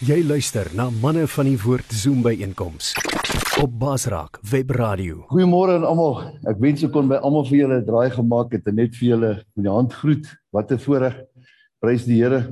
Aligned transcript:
Jy 0.00 0.22
luister 0.24 0.64
na 0.72 0.86
manne 1.02 1.26
van 1.28 1.44
die 1.44 1.58
woord 1.60 1.90
Zoom 1.92 2.22
by 2.24 2.30
einkoms 2.40 2.94
op 3.60 3.74
Basraak 3.82 4.38
Web 4.48 4.70
Radio. 4.72 5.26
Goeiemôre 5.28 5.74
aan 5.76 5.84
almal. 5.84 6.14
Ek 6.48 6.56
wens 6.62 6.80
ek 6.86 6.94
kon 6.94 7.10
by 7.10 7.18
almal 7.20 7.44
vir 7.44 7.58
julle 7.58 7.76
draai 7.84 8.08
gemaak 8.14 8.54
het 8.56 8.70
en 8.72 8.78
net 8.80 8.96
vir 8.96 9.10
julle 9.10 9.32
met 9.42 9.66
die 9.66 9.74
hand 9.74 9.92
groet. 9.98 10.30
Wat 10.56 10.72
'n 10.72 10.80
voorreg. 10.80 11.20
Prys 11.84 12.06
die 12.08 12.16
Here. 12.16 12.48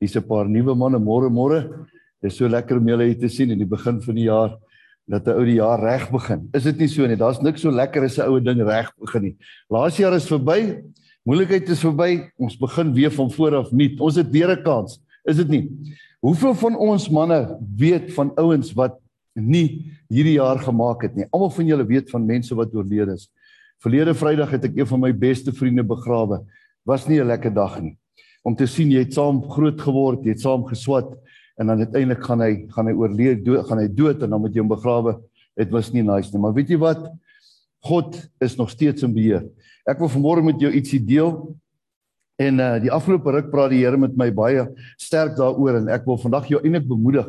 Hier's 0.00 0.16
'n 0.16 0.24
paar 0.24 0.48
nuwe 0.48 0.74
manne 0.74 0.96
môre 0.96 1.28
môre. 1.28 1.68
Dit 2.22 2.32
is 2.32 2.38
so 2.38 2.48
lekker 2.48 2.78
om 2.78 2.88
julle 2.88 3.04
hier 3.04 3.20
te 3.20 3.28
sien 3.28 3.50
in 3.50 3.58
die 3.58 3.68
begin 3.68 4.00
van 4.00 4.14
die 4.14 4.24
jaar 4.32 4.56
dat 5.06 5.28
'n 5.28 5.36
ou 5.36 5.44
die 5.44 5.60
jaar 5.60 5.78
reg 5.78 6.10
begin. 6.10 6.48
Is 6.54 6.64
dit 6.64 6.78
nie 6.78 6.88
so 6.88 7.06
nie? 7.06 7.16
Daar's 7.16 7.42
niks 7.42 7.60
so 7.60 7.70
lekker 7.70 8.04
as 8.04 8.16
'n 8.16 8.24
oue 8.24 8.40
ding 8.40 8.64
reg 8.64 8.90
begin 8.98 9.22
nie. 9.22 9.36
Laas 9.68 9.98
jaar 9.98 10.14
is 10.14 10.26
verby. 10.26 10.82
Moeilikheid 11.26 11.68
is 11.68 11.80
verby. 11.80 12.30
Ons 12.38 12.56
begin 12.56 12.94
weer 12.94 13.10
van 13.10 13.30
voor 13.30 13.54
af 13.56 13.70
nuut. 13.70 14.00
Ons 14.00 14.16
het 14.16 14.30
weer 14.30 14.48
'n 14.48 14.62
kans. 14.62 14.98
Is 15.26 15.36
dit 15.36 15.48
nie? 15.48 15.68
Hoeveel 16.26 16.56
van 16.58 16.74
ons 16.82 17.04
manne 17.14 17.38
weet 17.78 18.08
van 18.16 18.32
ouens 18.40 18.72
wat 18.74 18.96
nie 19.38 19.92
hierdie 20.10 20.38
jaar 20.40 20.58
gemaak 20.58 21.04
het 21.06 21.14
nie? 21.14 21.26
Almal 21.30 21.52
van 21.54 21.68
julle 21.68 21.84
weet 21.86 22.10
van 22.10 22.24
mense 22.26 22.56
wat 22.58 22.72
oorlede 22.74 23.14
is. 23.14 23.28
Verlede 23.84 24.14
Vrydag 24.16 24.56
het 24.56 24.66
ek 24.66 24.80
een 24.80 24.88
van 24.90 25.04
my 25.04 25.12
beste 25.14 25.54
vriende 25.54 25.84
begrawe. 25.86 26.40
Was 26.82 27.06
nie 27.06 27.20
'n 27.20 27.30
lekker 27.30 27.54
dag 27.54 27.78
nie. 27.80 27.94
Om 28.42 28.56
te 28.56 28.66
sien 28.66 28.90
jy 28.90 29.04
het 29.04 29.14
saam 29.14 29.42
groot 29.42 29.80
geword, 29.80 30.24
jy 30.24 30.34
het 30.34 30.40
saam 30.40 30.64
geswat 30.66 31.14
en 31.58 31.66
dan 31.66 31.78
uiteindelik 31.78 32.24
gaan 32.24 32.40
hy 32.40 32.66
gaan 32.74 32.86
hy 32.86 32.92
oorlede, 32.92 33.42
dood, 33.42 33.66
gaan 33.66 33.78
hy 33.78 33.88
dood 33.88 34.22
en 34.22 34.30
dan 34.30 34.40
moet 34.40 34.54
jy 34.54 34.60
hom 34.60 34.68
begrawe. 34.68 35.20
Dit 35.56 35.70
was 35.70 35.92
nie 35.92 36.02
nice 36.02 36.32
nie, 36.32 36.40
maar 36.40 36.54
weet 36.54 36.68
jy 36.68 36.78
wat? 36.78 37.06
God 37.84 38.28
is 38.40 38.56
nog 38.56 38.70
steeds 38.70 39.02
in 39.02 39.14
beheer. 39.14 39.46
Ek 39.86 39.98
wil 39.98 40.08
vanmôre 40.08 40.42
met 40.42 40.60
jou 40.60 40.72
ietsie 40.72 41.04
deel 41.04 41.56
En 42.36 42.60
uh 42.60 42.76
die 42.82 42.92
afgelope 42.92 43.32
ruk 43.32 43.50
praat 43.52 43.72
die 43.72 43.82
Here 43.84 43.96
met 43.96 44.16
my 44.16 44.28
baie 44.30 44.66
sterk 45.00 45.36
daaroor 45.38 45.80
en 45.80 45.88
ek 45.88 46.04
wil 46.08 46.20
vandag 46.20 46.48
jou 46.50 46.60
eintlik 46.60 46.88
bemoedig. 46.88 47.28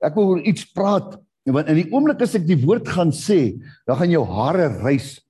Ek 0.00 0.16
wil 0.16 0.36
oor 0.36 0.42
iets 0.44 0.64
praat 0.72 1.18
want 1.46 1.68
in 1.70 1.78
die 1.78 1.90
oomblik 1.92 2.24
as 2.24 2.34
ek 2.34 2.46
die 2.48 2.58
woord 2.58 2.88
gaan 2.90 3.12
sê, 3.14 3.54
dan 3.86 4.00
gaan 4.00 4.10
jou 4.10 4.24
hare 4.26 4.66
rys. 4.82 5.20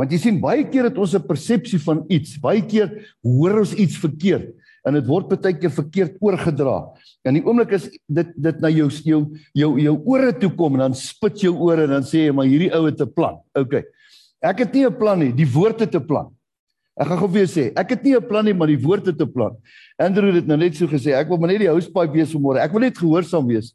Want 0.00 0.14
jy 0.14 0.20
sien 0.22 0.38
baie 0.40 0.62
keer 0.64 0.88
het 0.88 0.96
ons 0.96 1.14
'n 1.14 1.26
persepsie 1.26 1.78
van 1.84 2.06
iets. 2.08 2.38
Baie 2.40 2.62
keer 2.62 2.88
hoor 3.22 3.60
ons 3.60 3.74
iets 3.74 3.98
verkeerd 3.98 4.54
en 4.86 4.94
dit 4.94 5.06
word 5.06 5.28
baie 5.28 5.58
keer 5.58 5.70
verkeerd 5.70 6.16
oorgedra. 6.20 6.94
En 7.26 7.34
die 7.34 7.44
oomblik 7.44 7.72
as 7.74 7.90
dit 8.08 8.28
dit 8.36 8.60
na 8.60 8.68
jou 8.68 8.88
jou 9.04 9.20
jou 9.52 9.78
jou 9.78 9.96
ore 10.06 10.32
toe 10.32 10.50
kom 10.56 10.74
en 10.74 10.80
dan 10.88 10.94
spit 10.94 11.42
jou 11.42 11.54
ore 11.54 11.84
en 11.84 11.90
dan 11.90 12.02
sê 12.02 12.28
jy 12.28 12.32
maar 12.32 12.46
hierdie 12.46 12.72
ou 12.72 12.86
het 12.86 13.00
'n 13.00 13.12
plan. 13.12 13.36
OK. 13.54 13.84
Ek 14.40 14.58
het 14.58 14.72
nie 14.72 14.86
'n 14.86 14.96
plan 14.96 15.18
nie, 15.18 15.32
die 15.32 15.50
woord 15.52 15.80
het 15.80 15.94
'n 15.94 16.06
plan. 16.06 16.37
Ek 16.98 17.06
gaan 17.06 17.20
gou 17.20 17.28
vir 17.30 17.44
jou 17.44 17.50
sê, 17.52 17.64
ek 17.78 17.92
het 17.94 18.02
nie 18.02 18.16
'n 18.16 18.26
plan 18.26 18.44
nie, 18.44 18.54
maar 18.54 18.66
die 18.66 18.82
woord 18.82 19.06
het 19.06 19.20
'n 19.20 19.32
plan. 19.32 19.54
Andrew 19.98 20.34
het 20.34 20.46
nou 20.46 20.56
net 20.56 20.74
so 20.74 20.86
gesê, 20.86 21.14
ek 21.14 21.28
wil 21.28 21.38
maar 21.38 21.50
net 21.50 21.60
die 21.60 21.70
housepipe 21.70 22.12
wees 22.12 22.32
vanmôre. 22.34 22.58
Ek 22.58 22.72
wil 22.72 22.80
net 22.80 22.98
gehoorsaam 22.98 23.46
wees. 23.46 23.74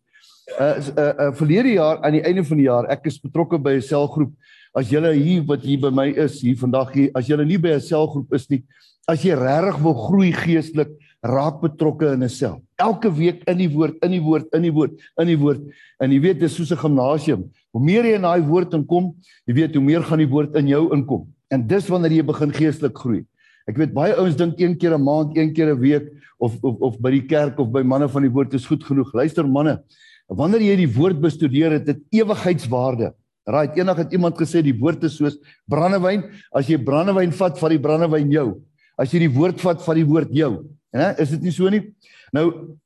Uh 0.60 0.76
uh, 0.98 1.14
uh 1.20 1.32
verlede 1.32 1.74
jaar 1.74 2.04
aan 2.04 2.12
die 2.12 2.22
einde 2.22 2.44
van 2.44 2.58
die 2.58 2.66
jaar, 2.66 2.86
ek 2.92 3.06
is 3.06 3.20
betrokke 3.20 3.58
by 3.58 3.76
'n 3.76 3.82
selgroep. 3.82 4.32
As 4.76 4.90
julle 4.90 5.14
hier 5.14 5.44
wat 5.46 5.62
hier 5.62 5.80
by 5.80 5.90
my 5.90 6.10
is, 6.10 6.42
hier 6.42 6.58
vandag 6.58 6.94
hier, 6.94 7.12
as 7.16 7.28
julle 7.28 7.46
nie 7.46 7.58
by 7.58 7.76
'n 7.76 7.80
selgroep 7.80 8.34
is 8.34 8.50
nie, 8.50 8.64
as 9.08 9.24
jy 9.24 9.36
regtig 9.36 9.82
wil 9.84 9.94
groei 9.94 10.32
geestelik, 10.32 10.90
raak 11.24 11.62
betrokke 11.62 12.14
in 12.14 12.24
'n 12.24 12.30
sel. 12.30 12.62
Elke 12.78 13.10
week 13.10 13.44
in 13.48 13.58
die 13.58 13.70
woord, 13.70 13.96
in 14.04 14.12
die 14.12 14.22
woord, 14.22 14.48
in 14.54 14.62
die 14.62 14.72
woord, 14.72 14.92
in 15.20 15.28
die 15.28 15.38
woord. 15.38 15.62
En 16.02 16.12
jy 16.12 16.20
weet, 16.20 16.40
dit 16.40 16.50
is 16.50 16.56
soos 16.56 16.72
'n 16.72 16.78
gimnasium. 16.78 17.50
Hoe 17.72 17.84
meer 17.84 18.04
jy 18.04 18.16
in 18.16 18.22
daai 18.22 18.42
woord 18.42 18.74
inkom, 18.74 19.16
jy 19.48 19.54
weet 19.54 19.76
hoe 19.76 19.84
meer 19.84 20.04
gaan 20.04 20.20
die 20.20 20.28
woord 20.28 20.56
in 20.56 20.68
jou 20.68 20.92
inkom. 20.94 21.28
En 21.54 21.68
dis 21.70 21.88
wanneer 21.92 22.18
jy 22.18 22.26
begin 22.26 22.54
geestelik 22.56 22.98
groei. 22.98 23.22
Ek 23.70 23.78
weet 23.80 23.94
baie 23.96 24.16
ouens 24.18 24.36
dink 24.36 24.60
een 24.60 24.76
keer 24.80 24.96
'n 24.98 25.04
maand, 25.04 25.38
een 25.38 25.54
keer 25.54 25.72
'n 25.72 25.80
week 25.80 26.06
of 26.40 26.58
of 26.64 26.76
of 26.82 27.00
by 27.00 27.12
die 27.12 27.26
kerk 27.28 27.60
of 27.60 27.72
by 27.72 27.84
manne 27.84 28.10
van 28.10 28.22
die 28.22 28.32
woord 28.32 28.54
is 28.54 28.66
goed 28.66 28.84
genoeg. 28.84 29.14
Luister 29.14 29.48
manne, 29.48 29.84
wanneer 30.28 30.62
jy 30.62 30.76
die 30.76 30.94
woord 30.94 31.22
bestudeer, 31.22 31.72
het 31.72 31.86
dit 31.86 32.00
ewigheidswaarde. 32.12 33.14
Right, 33.46 33.76
eendag 33.76 33.98
het 33.98 34.14
iemand 34.14 34.38
gesê 34.38 34.62
die 34.64 34.80
woord 34.80 35.04
is 35.04 35.18
soos 35.18 35.38
brandewyn. 35.68 36.24
As 36.52 36.68
jy 36.68 36.78
brandewyn 36.78 37.32
vat, 37.32 37.60
vat 37.60 37.70
die 37.70 37.80
brandewyn 37.80 38.32
jou. 38.32 38.62
As 38.98 39.12
jy 39.12 39.20
die 39.20 39.34
woord 39.34 39.60
vat, 39.60 39.82
vat 39.82 39.96
die 39.96 40.08
woord 40.08 40.32
jou. 40.32 40.64
Hè, 40.94 41.12
is 41.20 41.30
dit 41.30 41.42
nie 41.42 41.52
so 41.52 41.70
nie? 41.70 41.94
Nou 42.32 42.78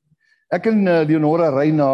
ek 0.50 0.66
en 0.68 0.88
uh, 0.88 1.04
Leonora 1.04 1.50
ry 1.52 1.72
na 1.72 1.94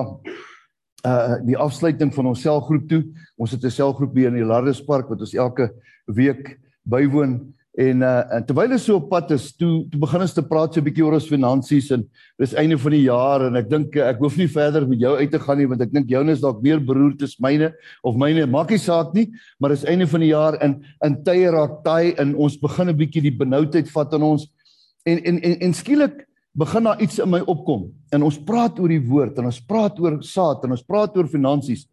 uh 1.04 1.36
die 1.44 1.58
afsluiting 1.58 2.14
van 2.14 2.26
ons 2.26 2.42
selgroep 2.42 2.88
toe. 2.90 3.04
Ons 3.38 3.52
het 3.52 3.64
'n 3.64 3.70
selgroep 3.70 4.16
hier 4.16 4.28
in 4.28 4.40
die 4.40 4.48
Lardespark 4.48 5.10
wat 5.10 5.20
ons 5.20 5.34
elke 5.34 5.74
week 6.08 6.60
bywoon 6.86 7.54
en 7.74 8.04
uh 8.06 8.36
en 8.38 8.44
terwyl 8.46 8.76
ons 8.76 8.84
so 8.86 9.00
op 9.00 9.08
pad 9.10 9.32
is, 9.34 9.48
toe 9.58 9.88
toe 9.90 10.00
begin 10.00 10.22
ons 10.22 10.34
te 10.36 10.44
praat 10.46 10.76
so 10.76 10.80
'n 10.80 10.86
bietjie 10.86 11.06
oor 11.06 11.16
ons 11.18 11.30
finansies 11.30 11.90
en 11.92 12.04
dis 12.38 12.54
einde 12.54 12.78
van 12.78 12.92
die 12.92 13.06
jaar 13.08 13.48
en 13.48 13.56
ek 13.58 13.70
dink 13.70 13.96
ek 13.98 14.20
hoef 14.22 14.38
nie 14.38 14.48
verder 14.48 14.86
met 14.88 15.00
jou 15.00 15.16
uit 15.18 15.32
te 15.32 15.40
gaan 15.40 15.58
nie 15.58 15.66
want 15.66 15.82
ek 15.82 15.92
dink 15.92 16.10
joune 16.10 16.32
is 16.32 16.42
dalk 16.42 16.62
meer 16.62 16.80
beroerd 16.80 17.24
as 17.24 17.40
myne 17.40 17.74
of 18.04 18.16
myne 18.16 18.46
maak 18.46 18.70
nie 18.70 18.78
saak 18.78 19.14
nie, 19.14 19.32
maar 19.60 19.72
dis 19.72 19.86
einde 19.86 20.06
van 20.06 20.22
die 20.22 20.30
jaar 20.30 20.54
en 20.62 20.84
in 21.04 21.24
tye 21.24 21.50
raak 21.50 21.84
taai 21.84 22.14
en 22.20 22.36
ons 22.36 22.58
begin 22.58 22.90
'n 22.90 22.98
bietjie 22.98 23.24
die 23.24 23.38
benoudheid 23.38 23.90
vat 23.90 24.14
aan 24.14 24.24
ons. 24.24 24.48
En 25.06 25.18
en 25.18 25.42
en, 25.42 25.58
en 25.62 25.74
skielik 25.74 26.28
begin 26.54 26.84
daar 26.84 27.02
iets 27.02 27.20
in 27.20 27.30
my 27.30 27.40
opkom 27.40 27.90
en 28.14 28.24
ons 28.24 28.38
praat 28.38 28.80
oor 28.80 28.90
die 28.90 29.02
woord 29.02 29.40
en 29.40 29.46
ons 29.46 29.60
praat 29.66 29.98
oor 30.00 30.22
saad 30.22 30.64
en 30.64 30.72
ons 30.72 30.86
praat 30.86 31.18
oor 31.18 31.28
finansies 31.28 31.88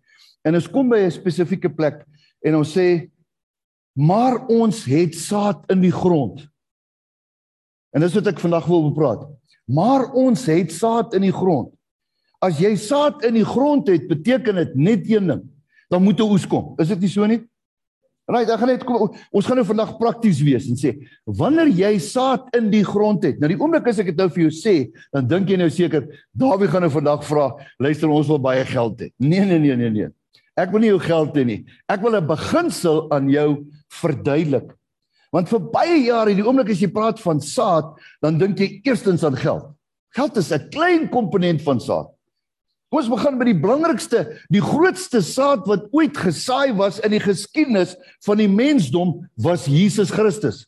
en 0.45 0.55
ons 0.55 0.69
kom 0.69 0.89
by 0.89 0.99
'n 1.07 1.11
spesifieke 1.11 1.69
plek 1.73 2.05
en 2.45 2.55
ons 2.57 2.77
sê 2.77 3.09
maar 4.01 4.47
ons 4.49 4.85
het 4.89 5.17
saad 5.19 5.67
in 5.73 5.83
die 5.85 5.93
grond. 5.93 6.47
En 7.93 8.01
dis 8.01 8.17
wat 8.17 8.31
ek 8.33 8.41
vandag 8.41 8.69
wil 8.71 8.89
bepraat. 8.89 9.27
Maar 9.69 10.09
ons 10.17 10.47
het 10.49 10.73
saad 10.73 11.15
in 11.19 11.27
die 11.27 11.35
grond. 11.35 11.73
As 12.41 12.59
jy 12.63 12.73
saad 12.81 13.25
in 13.29 13.37
die 13.37 13.45
grond 13.45 13.91
het, 13.93 14.09
beteken 14.09 14.57
dit 14.63 14.77
net 14.81 15.09
een 15.11 15.29
ding. 15.29 15.43
Dan 15.91 16.03
moet 16.03 16.21
'n 16.21 16.31
oes 16.33 16.47
kom. 16.47 16.75
Is 16.79 16.89
dit 16.89 17.01
nie 17.01 17.09
so 17.09 17.27
nie? 17.27 17.43
Right, 18.31 18.47
ek 18.47 18.61
gaan 18.63 18.71
net 18.71 18.85
kom 18.87 19.11
ons 19.35 19.47
gaan 19.47 19.59
nou 19.59 19.67
vandag 19.67 19.97
prakties 19.99 20.39
wees 20.47 20.69
en 20.71 20.77
sê 20.79 20.93
wanneer 21.27 21.67
jy 21.67 21.99
saad 21.99 22.47
in 22.55 22.71
die 22.71 22.85
grond 22.87 23.25
het. 23.27 23.41
Nou 23.41 23.49
die 23.49 23.59
oomblik 23.59 23.89
as 23.91 23.99
ek 23.99 24.13
dit 24.13 24.17
nou 24.17 24.29
vir 24.31 24.45
jou 24.45 24.53
sê, 24.55 24.75
dan 25.13 25.27
dink 25.27 25.51
jy 25.51 25.57
nou 25.57 25.69
seker 25.69 26.07
Dawie 26.33 26.69
gaan 26.71 26.83
nou 26.83 26.93
vandag 26.95 27.25
vra, 27.27 27.51
luister 27.83 28.09
ons 28.09 28.31
wil 28.31 28.39
baie 28.39 28.63
geld 28.65 29.01
hê. 29.01 29.11
Nee 29.19 29.45
nee 29.45 29.59
nee 29.59 29.77
nee 29.77 29.91
nee. 29.91 30.09
Ek 30.57 30.71
wil 30.71 30.85
nie 30.85 30.93
jou 30.93 31.01
geld 31.03 31.35
hê 31.35 31.45
nie. 31.45 31.65
Ek 31.89 32.03
wil 32.03 32.15
'n 32.21 32.27
beginsel 32.27 33.11
aan 33.11 33.29
jou 33.29 33.67
verduidelik. 33.91 34.71
Want 35.35 35.51
vir 35.51 35.61
baie 35.73 35.99
jare, 36.07 36.35
die 36.35 36.45
oomblik 36.47 36.73
as 36.75 36.81
jy 36.83 36.91
praat 36.91 37.21
van 37.23 37.43
saad, 37.43 37.93
dan 38.23 38.39
dink 38.41 38.59
jy 38.59 38.81
eerstens 38.87 39.25
aan 39.27 39.39
geld. 39.39 39.69
Geld 40.17 40.37
is 40.37 40.51
'n 40.53 40.71
klein 40.71 41.09
komponent 41.09 41.63
van 41.63 41.81
saad. 41.81 42.11
Kom 42.91 42.99
ons 42.99 43.09
begin 43.09 43.39
by 43.39 43.45
die 43.45 43.61
belangrikste, 43.63 44.25
die 44.51 44.63
grootste 44.63 45.23
saad 45.23 45.63
wat 45.71 45.87
ooit 45.95 46.17
gesaai 46.17 46.75
was 46.75 46.99
in 46.99 47.13
die 47.15 47.23
geskiedenis 47.23 47.95
van 48.27 48.37
die 48.37 48.49
mensdom 48.49 49.31
was 49.39 49.69
Jesus 49.71 50.11
Christus. 50.11 50.67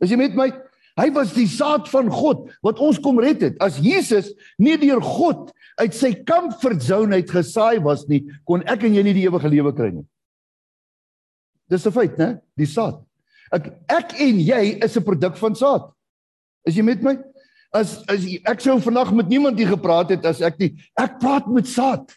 As 0.00 0.10
jy 0.10 0.16
met 0.16 0.36
my, 0.38 0.52
hy 0.94 1.08
was 1.10 1.34
die 1.34 1.48
saad 1.50 1.88
van 1.90 2.06
God 2.08 2.46
wat 2.62 2.78
ons 2.78 3.00
kom 3.02 3.18
red 3.18 3.42
het. 3.42 3.58
As 3.58 3.80
Jesus 3.82 4.30
nie 4.62 4.76
deur 4.78 5.02
God 5.02 5.50
uit 5.82 5.94
sy 5.96 6.12
comfort 6.22 6.82
zone 6.86 7.18
uit 7.18 7.30
gesaai 7.30 7.82
was 7.82 8.06
nie, 8.06 8.22
kon 8.46 8.62
ek 8.70 8.86
en 8.86 8.94
jy 8.94 9.02
nie 9.02 9.16
die 9.18 9.26
ewige 9.26 9.50
lewe 9.50 9.74
kry 9.74 9.90
nie. 9.90 10.06
Dis 11.70 11.86
'n 11.86 11.92
feit, 11.92 12.18
né? 12.18 12.40
Die 12.56 12.66
saad. 12.66 13.00
Ek 13.52 13.72
ek 13.88 14.20
en 14.20 14.40
jy 14.40 14.78
is 14.84 14.96
'n 14.96 15.04
produk 15.04 15.36
van 15.36 15.54
saad. 15.54 15.92
Is 16.66 16.76
jy 16.76 16.82
met 16.82 17.02
my? 17.02 17.18
As 17.72 18.02
as 18.08 18.24
ek 18.46 18.60
sou 18.60 18.78
vandag 18.80 19.12
met 19.12 19.28
niemand 19.28 19.58
hier 19.58 19.68
gepraat 19.68 20.10
het 20.10 20.24
as 20.24 20.40
ek 20.40 20.58
nie 20.58 20.76
ek 20.98 21.18
praat 21.20 21.46
met 21.48 21.66
saad. 21.66 22.12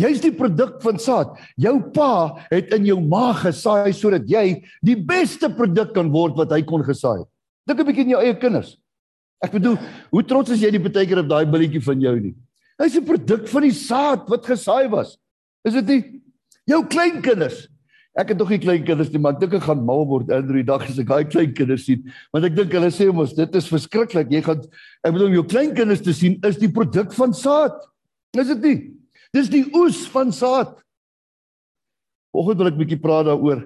Jy's 0.00 0.22
die 0.24 0.32
produk 0.32 0.80
van 0.82 0.98
saad. 0.98 1.36
Jou 1.60 1.78
pa 1.92 2.40
het 2.50 2.72
in 2.72 2.86
jou 2.86 3.00
maag 3.00 3.44
gesaai 3.44 3.92
sodat 3.92 4.24
jy 4.28 4.64
die 4.82 4.96
beste 4.96 5.50
produk 5.52 5.92
kan 5.94 6.10
word 6.10 6.36
wat 6.36 6.50
hy 6.50 6.62
kon 6.62 6.82
gesaai 6.82 7.18
het. 7.20 7.28
Dink 7.68 7.80
'n 7.80 7.86
bietjie 7.86 8.04
aan 8.04 8.14
jou 8.16 8.22
eie 8.22 8.38
kinders. 8.38 8.78
Ek 9.42 9.52
bedoel, 9.52 9.76
hoe 10.10 10.22
trots 10.22 10.50
is 10.50 10.62
jy 10.62 10.70
die 10.70 10.82
partykeer 10.82 11.18
op 11.18 11.28
daai 11.28 11.44
billetjie 11.46 11.82
van 11.82 12.00
jou 12.00 12.14
nie? 12.20 12.34
Hy's 12.78 12.96
'n 12.96 13.04
produk 13.04 13.46
van 13.48 13.62
die 13.62 13.74
saad 13.74 14.28
wat 14.28 14.46
gesaai 14.46 14.88
was. 14.88 15.18
Is 15.64 15.74
dit 15.74 15.86
nie? 15.86 16.22
Jou 16.66 16.86
kleinkinders. 16.86 17.68
Ek 18.12 18.28
het 18.28 18.36
nog 18.36 18.50
nie 18.52 18.60
kleinkinders 18.60 19.08
nie, 19.08 19.20
maar 19.24 19.38
ek 19.38 19.40
dink 19.40 19.54
ek 19.56 19.64
gaan 19.64 19.84
mal 19.88 20.02
word 20.08 20.30
Andrew 20.36 20.60
die 20.60 20.68
dag 20.68 20.82
as 20.84 20.98
ek 21.00 21.08
daai 21.08 21.24
kleinkinders 21.32 21.86
sien, 21.86 22.02
want 22.34 22.44
ek 22.44 22.58
dink 22.58 22.74
hulle 22.76 22.90
sê 22.92 23.06
mos 23.08 23.32
dit 23.32 23.56
is 23.56 23.70
verskriklik. 23.72 24.28
Jy 24.34 24.42
gaan 24.44 24.60
ek 25.00 25.14
bedoel 25.14 25.38
jou 25.38 25.44
kleinkinders 25.48 26.04
te 26.04 26.12
sien 26.16 26.36
is 26.44 26.60
die 26.60 26.68
produk 26.72 27.14
van 27.16 27.32
saad. 27.36 27.78
Is 28.36 28.52
dit 28.52 28.66
nie? 28.66 28.76
Dis 29.32 29.48
die 29.52 29.64
oes 29.80 30.04
van 30.12 30.32
saad. 30.36 30.76
Vanoggend 32.36 32.60
wil 32.60 32.70
ek 32.72 32.78
bietjie 32.82 33.00
praat 33.00 33.30
daaroor 33.30 33.64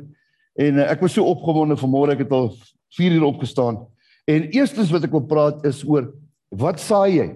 en 0.56 0.78
uh, 0.80 0.86
ek 0.88 1.02
was 1.04 1.12
so 1.18 1.26
opgewonde 1.26 1.76
vanmôre 1.76 2.14
ek 2.14 2.22
het 2.24 2.32
al 2.32 2.48
4 2.96 3.18
uur 3.18 3.26
opgestaan. 3.26 3.82
En 4.30 4.46
eerstens 4.54 4.94
wat 4.94 5.04
ek 5.06 5.14
wil 5.14 5.26
praat 5.26 5.66
is 5.66 5.82
oor 5.86 6.12
wat 6.54 6.78
saai 6.82 7.18
jy? 7.18 7.28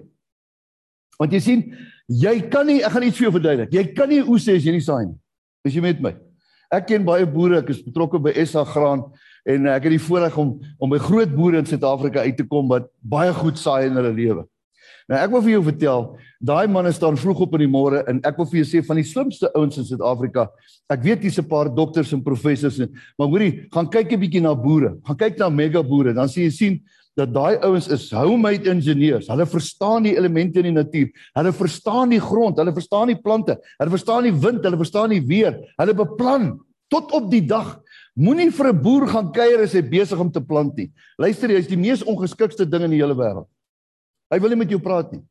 Want 1.19 1.35
jy 1.35 1.43
sien, 1.43 1.67
jy 2.07 2.39
kan 2.51 2.65
nie 2.67 2.79
ek 2.81 2.95
gaan 2.95 3.05
iets 3.05 3.19
vir 3.19 3.27
jou 3.27 3.35
verduidelik. 3.35 3.75
Jy 3.75 3.85
kan 3.99 4.09
nie 4.09 4.23
oes 4.23 4.47
sê 4.47 4.55
as 4.55 4.65
jy 4.65 4.79
nie 4.79 4.83
saai 4.83 5.09
nie. 5.11 5.17
Is 5.67 5.75
jy 5.75 5.83
met 5.83 5.99
my? 6.03 6.15
Ek 6.71 6.87
ken 6.87 7.03
baie 7.03 7.25
boere, 7.27 7.59
ek 7.59 7.73
is 7.73 7.81
betrokke 7.83 8.19
by 8.23 8.31
SA 8.47 8.63
Graan 8.63 9.03
en 9.51 9.67
ek 9.67 9.89
het 9.89 9.95
die 9.97 10.05
voorreg 10.05 10.37
om 10.39 10.53
om 10.79 10.93
by 10.93 10.99
groot 11.03 11.31
boere 11.35 11.59
in 11.59 11.67
Suid-Afrika 11.67 12.23
uit 12.23 12.37
te 12.39 12.45
kom 12.47 12.69
wat 12.71 12.87
baie 13.03 13.33
goed 13.35 13.59
saai 13.59 13.89
in 13.89 13.99
hulle 13.99 14.13
lewe. 14.15 14.45
Nou 15.11 15.17
ek 15.19 15.33
wil 15.33 15.43
vir 15.43 15.51
jou 15.57 15.63
vertel, 15.65 16.05
daai 16.39 16.71
manne 16.71 16.93
staan 16.95 17.17
vroeg 17.19 17.41
op 17.43 17.57
in 17.57 17.65
die 17.65 17.71
môre 17.73 18.05
en 18.07 18.21
ek 18.27 18.39
wil 18.39 18.47
vir 18.47 18.61
jou 18.61 18.69
sê 18.69 18.83
van 18.87 19.01
die 19.01 19.07
slimste 19.09 19.49
ouens 19.57 19.81
in 19.81 19.87
Suid-Afrika. 19.89 20.47
Ek 20.87 21.03
weet 21.03 21.25
hier's 21.27 21.39
'n 21.39 21.49
paar 21.49 21.67
dokters 21.67 22.13
en 22.13 22.23
professors 22.23 22.79
en 22.79 22.87
maar 23.19 23.27
hoorie, 23.27 23.67
gaan 23.73 23.91
kyk 23.91 24.13
'n 24.13 24.21
bietjie 24.21 24.41
na 24.41 24.55
boere. 24.55 24.95
Gaan 25.03 25.17
kyk 25.17 25.37
na 25.39 25.49
mega 25.49 25.83
boere, 25.83 26.13
dan 26.13 26.29
sien 26.29 26.43
jy 26.47 26.51
sien 26.51 26.79
dat 27.19 27.31
daai 27.33 27.59
ouens 27.65 27.87
is 27.91 28.07
homemade 28.15 28.69
ingenieurs. 28.71 29.27
Hulle 29.31 29.45
verstaan 29.49 30.05
die 30.07 30.15
elemente 30.17 30.61
in 30.61 30.69
die 30.69 30.75
natuur. 30.75 31.09
Hulle 31.37 31.53
verstaan 31.53 32.13
die 32.13 32.21
grond, 32.23 32.59
hulle 32.61 32.73
verstaan 32.73 33.11
die 33.11 33.19
plante, 33.19 33.57
hulle 33.77 33.93
verstaan 33.93 34.27
die 34.27 34.35
wind, 34.35 34.63
hulle 34.63 34.79
verstaan 34.79 35.15
die 35.15 35.23
weer. 35.27 35.57
Hulle 35.81 35.95
beplan 35.97 36.53
tot 36.91 37.11
op 37.15 37.31
die 37.31 37.43
dag. 37.47 37.79
Moenie 38.15 38.51
vir 38.51 38.67
'n 38.71 38.81
boer 38.81 39.07
gaan 39.07 39.31
kuier 39.31 39.63
as 39.63 39.73
hy 39.73 39.81
besig 39.81 40.19
om 40.19 40.31
te 40.31 40.41
plant 40.41 40.75
nie. 40.75 40.91
Luister, 41.17 41.49
hy 41.49 41.55
is 41.55 41.67
die 41.67 41.77
mees 41.77 42.03
ongeskikste 42.03 42.65
ding 42.65 42.83
in 42.83 42.91
die 42.91 43.01
hele 43.01 43.15
wêreld. 43.15 43.47
Hy 44.31 44.39
wil 44.39 44.49
nie 44.49 44.63
met 44.63 44.69
jou 44.69 44.79
praat 44.79 45.11
nie. 45.11 45.23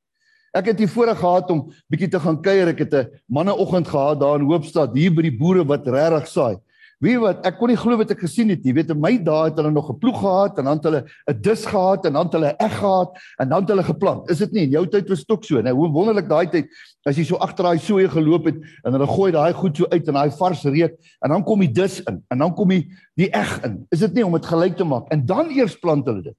Ek 0.55 0.67
het 0.67 0.79
hier 0.79 0.89
voorreg 0.89 1.19
gehad 1.19 1.51
om 1.51 1.71
bietjie 1.89 2.11
te 2.11 2.19
gaan 2.19 2.41
kuier. 2.43 2.69
Ek 2.69 2.79
het 2.79 2.95
'n 2.95 3.09
manneoggend 3.29 3.89
gehad 3.89 4.21
daar 4.21 4.41
in 4.41 4.47
Hoopstad 4.47 4.97
hier 4.97 5.11
by 5.11 5.23
die 5.23 5.39
boere 5.39 5.65
wat 5.65 5.87
regtig 5.87 6.27
saai. 6.29 6.57
Wie 7.01 7.17
wat 7.17 7.47
ek 7.49 7.57
kon 7.57 7.71
nie 7.73 7.79
glo 7.81 7.97
wat 7.97 8.11
ek 8.13 8.21
gesien 8.27 8.51
het 8.53 8.61
nie. 8.61 8.75
Weet 8.77 8.91
in 8.93 8.99
my 9.01 9.15
dae 9.25 9.47
het 9.49 9.57
hulle 9.57 9.71
nog 9.73 9.89
'n 9.89 9.99
ploeg 9.99 10.21
gehad 10.21 10.59
en 10.59 10.65
dan 10.69 10.77
het 10.77 10.85
hulle 10.85 11.05
'n 11.33 11.41
dis 11.41 11.65
gehad 11.65 12.05
en 12.05 12.13
dan 12.13 12.27
het 12.27 12.33
hulle 12.33 12.53
'n 12.53 12.57
eg 12.61 12.75
gehad 12.77 13.11
en 13.41 13.49
dan 13.49 13.61
het 13.61 13.69
hulle 13.71 13.83
geplant. 13.83 14.31
Is 14.31 14.39
dit 14.39 14.53
nie 14.53 14.63
in 14.65 14.71
jou 14.71 14.87
tyd 14.87 15.09
was 15.09 15.25
dit 15.25 15.31
ook 15.31 15.45
so? 15.45 15.63
Nou 15.63 15.75
hoe 15.75 15.89
wonderlik 15.89 16.29
daai 16.29 16.51
tyd 16.51 16.69
as 17.07 17.17
jy 17.17 17.25
so 17.25 17.37
agter 17.37 17.65
daai 17.65 17.79
soeie 17.79 18.09
geloop 18.09 18.45
het 18.45 18.57
en 18.85 18.93
hulle 18.93 19.07
gooi 19.07 19.33
daai 19.33 19.53
goed 19.55 19.77
so 19.77 19.87
uit 19.89 20.09
en 20.09 20.15
daai 20.15 20.31
vars 20.31 20.65
reuk 20.65 20.95
en 21.25 21.31
dan 21.31 21.45
kom 21.45 21.61
die 21.61 21.73
dis 21.73 22.01
in 22.05 22.23
en 22.29 22.39
dan 22.39 22.55
kom 22.55 22.69
die 22.69 22.91
die 23.17 23.31
eg 23.31 23.65
in. 23.65 23.87
Is 23.91 24.01
dit 24.01 24.15
nie 24.15 24.27
om 24.27 24.33
dit 24.33 24.47
gelyk 24.47 24.77
te 24.77 24.85
maak 24.85 25.09
en 25.11 25.25
dan 25.27 25.49
eers 25.51 25.79
plant 25.81 26.05
hulle 26.07 26.23
dit? 26.23 26.37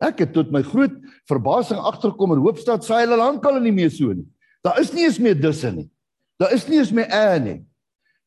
Ek 0.00 0.18
het 0.18 0.32
tot 0.32 0.50
my 0.50 0.62
groot 0.62 0.94
verbasing 1.28 1.78
agterkom 1.78 2.32
in 2.32 2.38
Hoopstad 2.38 2.82
sê 2.82 3.04
hulle 3.04 3.16
lankal 3.16 3.60
nie 3.60 3.72
meer 3.72 3.90
so 3.90 4.10
nie. 4.12 4.26
Daar 4.64 4.80
is 4.80 4.92
nie 4.94 5.04
eens 5.04 5.18
meer 5.18 5.34
disse 5.38 5.70
nie. 5.70 5.90
Daar 6.40 6.52
is 6.52 6.66
nie 6.68 6.78
eens 6.78 6.92
meer 6.92 7.10
ä 7.12 7.38
nie. 7.42 7.60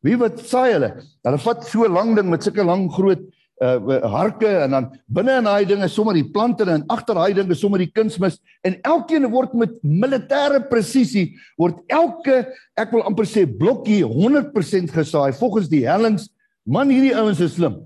Wie 0.06 0.18
wat 0.22 0.38
sê 0.46 0.68
hulle? 0.74 0.92
Hulle 1.26 1.40
vat 1.46 1.66
so 1.70 1.88
lank 1.90 2.14
ding 2.20 2.30
met 2.30 2.46
sulke 2.46 2.66
lang 2.66 2.86
groot 2.94 3.24
uh 3.64 4.02
harke 4.12 4.50
en 4.66 4.74
dan 4.76 4.88
binne 5.08 5.38
in 5.40 5.46
daai 5.48 5.64
dinge 5.66 5.88
sommer 5.88 6.14
die 6.18 6.28
plante 6.28 6.66
en 6.68 6.84
agter 6.92 7.16
daai 7.16 7.38
dinge 7.38 7.56
sommer 7.56 7.80
die 7.80 7.88
kunsmis 7.88 8.36
en 8.68 8.76
elkeen 8.84 9.30
word 9.32 9.54
met 9.56 9.78
militêre 9.80 10.60
presisie 10.68 11.38
word 11.58 11.80
elke 11.88 12.42
ek 12.76 12.92
wil 12.92 13.06
amper 13.08 13.24
sê 13.24 13.46
blokkie 13.48 14.02
100% 14.04 14.92
gesaai 14.92 15.32
volgens 15.40 15.72
die 15.72 15.86
hellings 15.88 16.28
man 16.68 16.92
hierdie 16.92 17.16
ouens 17.16 17.40
is 17.40 17.56
slim 17.56 17.80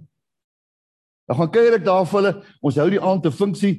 Dan 1.29 1.37
gaan 1.37 1.51
kuier 1.53 1.75
ek 1.77 1.85
daar 1.85 2.07
vir 2.09 2.17
hulle. 2.17 2.31
Ons 2.65 2.77
hou 2.81 2.87
die 2.89 3.01
aand 3.05 3.21
te 3.21 3.29
funksie 3.29 3.75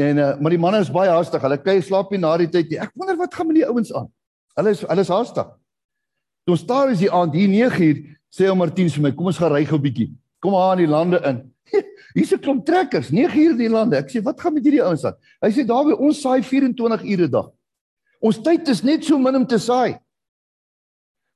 en 0.00 0.18
uh, 0.20 0.34
maar 0.40 0.52
die 0.52 0.60
manne 0.60 0.82
is 0.84 0.92
baie 0.92 1.08
haastig. 1.08 1.40
Hulle 1.40 1.56
kuier 1.60 1.80
slaap 1.84 2.12
nie 2.12 2.20
na 2.20 2.34
die 2.40 2.48
tyd 2.52 2.68
nie. 2.68 2.80
Ek 2.80 2.92
wonder 2.92 3.16
wat 3.16 3.32
gaan 3.36 3.48
met 3.48 3.56
die 3.56 3.64
ouens 3.64 3.92
aan. 3.96 4.10
Hulle 4.60 4.74
is 4.76 4.82
hulle 4.84 5.04
is 5.06 5.12
haastig. 5.12 5.48
Toe 6.44 6.56
ons 6.56 6.66
daar 6.66 6.90
is 6.90 7.02
die 7.02 7.12
aand 7.12 7.34
hier 7.34 7.48
9uur 7.48 8.02
sê 8.30 8.48
ou 8.48 8.56
Martiens 8.58 8.94
vir 8.94 9.08
my, 9.08 9.12
kom 9.14 9.30
ons 9.30 9.38
gaan 9.40 9.52
ry 9.52 9.64
gou 9.66 9.78
bietjie. 9.82 10.10
Kom 10.40 10.54
aan 10.56 10.80
die 10.80 10.88
lande 10.90 11.20
in. 11.26 11.40
Hier's 12.16 12.32
'n 12.32 12.42
klomp 12.42 12.64
trekkers, 12.66 13.10
9uur 13.10 13.56
in 13.56 13.58
die 13.58 13.70
lande. 13.70 13.96
Ek 13.98 14.10
sê, 14.10 14.22
"Wat 14.22 14.40
gaan 14.40 14.54
met 14.54 14.64
hierdie 14.64 14.82
ouens 14.82 15.04
aan?" 15.04 15.16
Hy 15.42 15.50
sê, 15.50 15.66
"Daar 15.66 15.84
by 15.84 15.92
ons 15.98 16.20
saai 16.20 16.42
24 16.42 17.02
ure 17.04 17.26
'n 17.26 17.30
dag. 17.30 17.50
Ons 18.20 18.38
tyd 18.38 18.68
is 18.68 18.82
net 18.82 19.04
so 19.04 19.18
min 19.18 19.36
om 19.36 19.46
te 19.46 19.58
saai." 19.58 19.98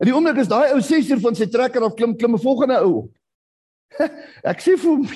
En 0.00 0.06
die 0.06 0.14
oomblik 0.14 0.38
is 0.38 0.48
daai 0.48 0.72
ou 0.72 0.80
6 0.80 1.10
uur 1.10 1.20
van 1.20 1.34
sy 1.34 1.46
trekker 1.46 1.82
af 1.82 1.94
klim 1.94 2.16
klim 2.16 2.34
'n 2.34 2.38
volgende 2.38 2.80
ou 2.82 2.92
op. 3.04 3.10
Ek 4.50 4.60
sê 4.60 4.76
vir 4.76 4.90
hom, 4.90 5.06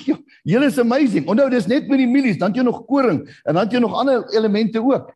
julle 0.43 0.67
is 0.67 0.79
amazing. 0.79 1.27
Onthou 1.27 1.49
dis 1.49 1.67
net 1.67 1.87
met 1.87 1.99
die 1.99 2.07
mielies, 2.07 2.37
dan 2.37 2.51
het 2.51 2.57
jy 2.57 2.63
nog 2.63 2.85
koring 2.87 3.27
en 3.45 3.55
dan 3.55 3.65
het 3.65 3.73
jy 3.73 3.79
nog 3.79 3.93
ander 3.93 4.23
elemente 4.35 4.79
ook. 4.79 5.11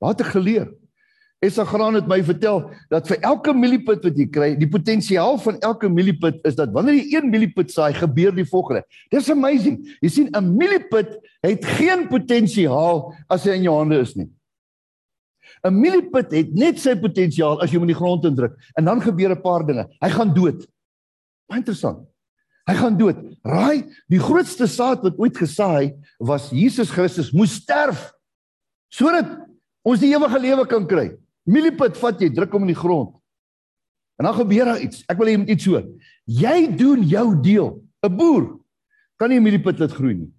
Wat 0.00 0.18
het 0.18 0.32
geleer? 0.32 0.72
Esa 1.42 1.64
Graan 1.64 1.94
het 1.94 2.06
my 2.08 2.20
vertel 2.24 2.70
dat 2.90 3.08
vir 3.08 3.18
elke 3.20 3.52
mieliepit 3.52 4.04
wat 4.06 4.16
jy 4.16 4.26
kry, 4.32 4.50
die 4.56 4.68
potensiaal 4.70 5.36
van 5.38 5.58
elke 5.60 5.88
mieliepit 5.88 6.38
is 6.48 6.54
dat 6.56 6.72
wanneer 6.72 6.94
jy 6.94 7.18
1 7.20 7.30
mieliepit 7.30 7.72
saai, 7.74 7.92
gebeur 7.94 8.32
die 8.32 8.46
volgende. 8.48 8.84
Dis 9.12 9.30
amazing. 9.30 9.82
Jy 10.00 10.08
sien 10.08 10.28
'n 10.32 10.56
mieliepit 10.56 11.18
het 11.42 11.64
geen 11.64 12.08
potensiaal 12.08 13.12
as 13.28 13.44
hy 13.44 13.56
in 13.58 13.62
jou 13.62 13.76
hande 13.76 14.00
is 14.00 14.16
nie. 14.16 14.30
'n 15.64 15.80
Mieliepit 15.80 16.32
het 16.32 16.54
net 16.54 16.78
sy 16.78 16.94
potensiaal 16.94 17.60
as 17.62 17.70
jy 17.70 17.78
hom 17.78 17.86
in 17.88 17.94
die 17.94 18.00
grond 18.00 18.24
indruk 18.24 18.56
en 18.76 18.84
dan 18.84 19.00
gebeur 19.00 19.30
'n 19.32 19.42
paar 19.42 19.66
dinge. 19.66 19.88
Hy 20.00 20.10
gaan 20.10 20.34
dood. 20.34 20.66
Baie 21.48 21.60
interessant. 21.60 22.06
Hy 22.66 22.74
gaan 22.74 22.96
dood. 22.96 23.16
Raai, 23.44 23.84
die 24.08 24.18
grootste 24.18 24.66
saad 24.66 25.02
wat 25.02 25.18
ooit 25.18 25.36
gesaai 25.36 25.92
was 26.18 26.50
Jesus 26.50 26.90
Christus 26.90 27.32
moes 27.32 27.60
sterf 27.60 28.12
sodat 28.88 29.26
ons 29.84 30.00
die 30.00 30.14
ewige 30.14 30.38
lewe 30.38 30.66
kan 30.66 30.86
kry. 30.86 31.10
Mieliepit 31.44 31.96
vat 32.00 32.20
jy, 32.20 32.30
druk 32.32 32.52
hom 32.52 32.64
in 32.66 32.72
die 32.72 32.78
grond. 32.78 33.14
En 34.18 34.28
dan 34.28 34.34
gebeur 34.34 34.70
daar 34.70 34.80
iets. 34.80 35.02
Ek 35.10 35.18
wil 35.18 35.28
hê 35.28 35.34
jy 35.34 35.40
moet 35.42 35.52
iets 35.56 35.66
hoor. 35.68 35.84
Jy 36.24 36.58
doen 36.78 37.02
jou 37.08 37.26
deel. 37.42 37.70
'n 38.04 38.16
Boer 38.16 38.60
kan 39.18 39.30
nie 39.30 39.38
'n 39.38 39.42
mieliepit 39.42 39.78
laat 39.78 39.92
groei 39.92 40.14
nie. 40.14 40.30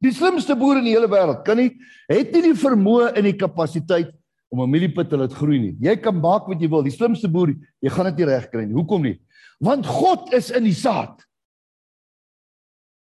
Die 0.00 0.12
slimste 0.12 0.56
boer 0.56 0.78
in 0.78 0.84
die 0.84 0.94
hele 0.94 1.08
wêreld 1.08 1.44
kan 1.44 1.56
nie 1.56 1.70
het 2.08 2.32
nie 2.32 2.42
die 2.42 2.54
vermoë 2.54 3.16
en 3.16 3.24
die 3.24 3.36
kapasiteit 3.36 4.12
om 4.50 4.60
'n 4.60 4.70
mieliepit 4.70 5.08
te 5.08 5.16
laat 5.16 5.32
groei 5.32 5.58
nie. 5.58 5.76
Jy 5.80 5.96
kan 5.96 6.20
maak 6.20 6.46
wat 6.46 6.60
jy 6.60 6.68
wil. 6.68 6.82
Die 6.82 6.92
slimste 6.92 7.28
boer, 7.28 7.54
jy 7.80 7.90
gaan 7.90 8.06
dit 8.06 8.16
nie 8.18 8.26
reg 8.26 8.50
kry 8.50 8.64
nie. 8.64 8.74
Hoekom 8.74 9.02
nie? 9.02 9.20
Want 9.60 9.86
God 9.86 10.32
is 10.32 10.50
in 10.50 10.64
die 10.64 10.74
saad. 10.74 11.24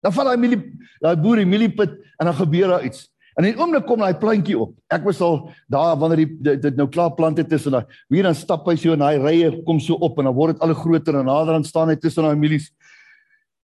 Dan 0.04 0.14
val 0.14 0.26
daai 0.26 0.38
milie 0.38 0.62
daai 1.02 1.16
boer 1.16 1.38
die 1.38 1.46
mieliepit 1.46 1.92
en 2.20 2.26
dan 2.26 2.34
gebeur 2.34 2.68
daar 2.68 2.86
iets. 2.86 3.10
En 3.38 3.46
in 3.46 3.54
'n 3.54 3.60
oomblik 3.62 3.86
kom 3.86 4.00
daai 4.00 4.18
plantjie 4.18 4.58
op. 4.58 4.74
Ek 4.90 5.04
was 5.04 5.22
al 5.22 5.52
daar 5.70 5.98
wanneer 5.98 6.26
die 6.26 6.58
dit 6.58 6.76
nou 6.76 6.88
klaar 6.90 7.14
plante 7.14 7.46
tussen 7.46 7.72
daai. 7.72 7.86
Wie 8.10 8.24
dan 8.24 8.36
stap 8.36 8.66
hy 8.66 8.76
so 8.76 8.94
en 8.94 9.00
daai 9.00 9.18
rye 9.22 9.64
kom 9.64 9.80
so 9.80 9.94
op 9.94 10.18
en 10.18 10.26
dan 10.26 10.34
word 10.34 10.54
dit 10.54 10.62
al 10.62 10.74
groter 10.74 11.16
en 11.16 11.26
nader 11.26 11.54
aan 11.54 11.64
staan 11.64 11.90
hy 11.90 11.96
tussen 11.96 12.24
daai 12.24 12.36
mielies. 12.36 12.72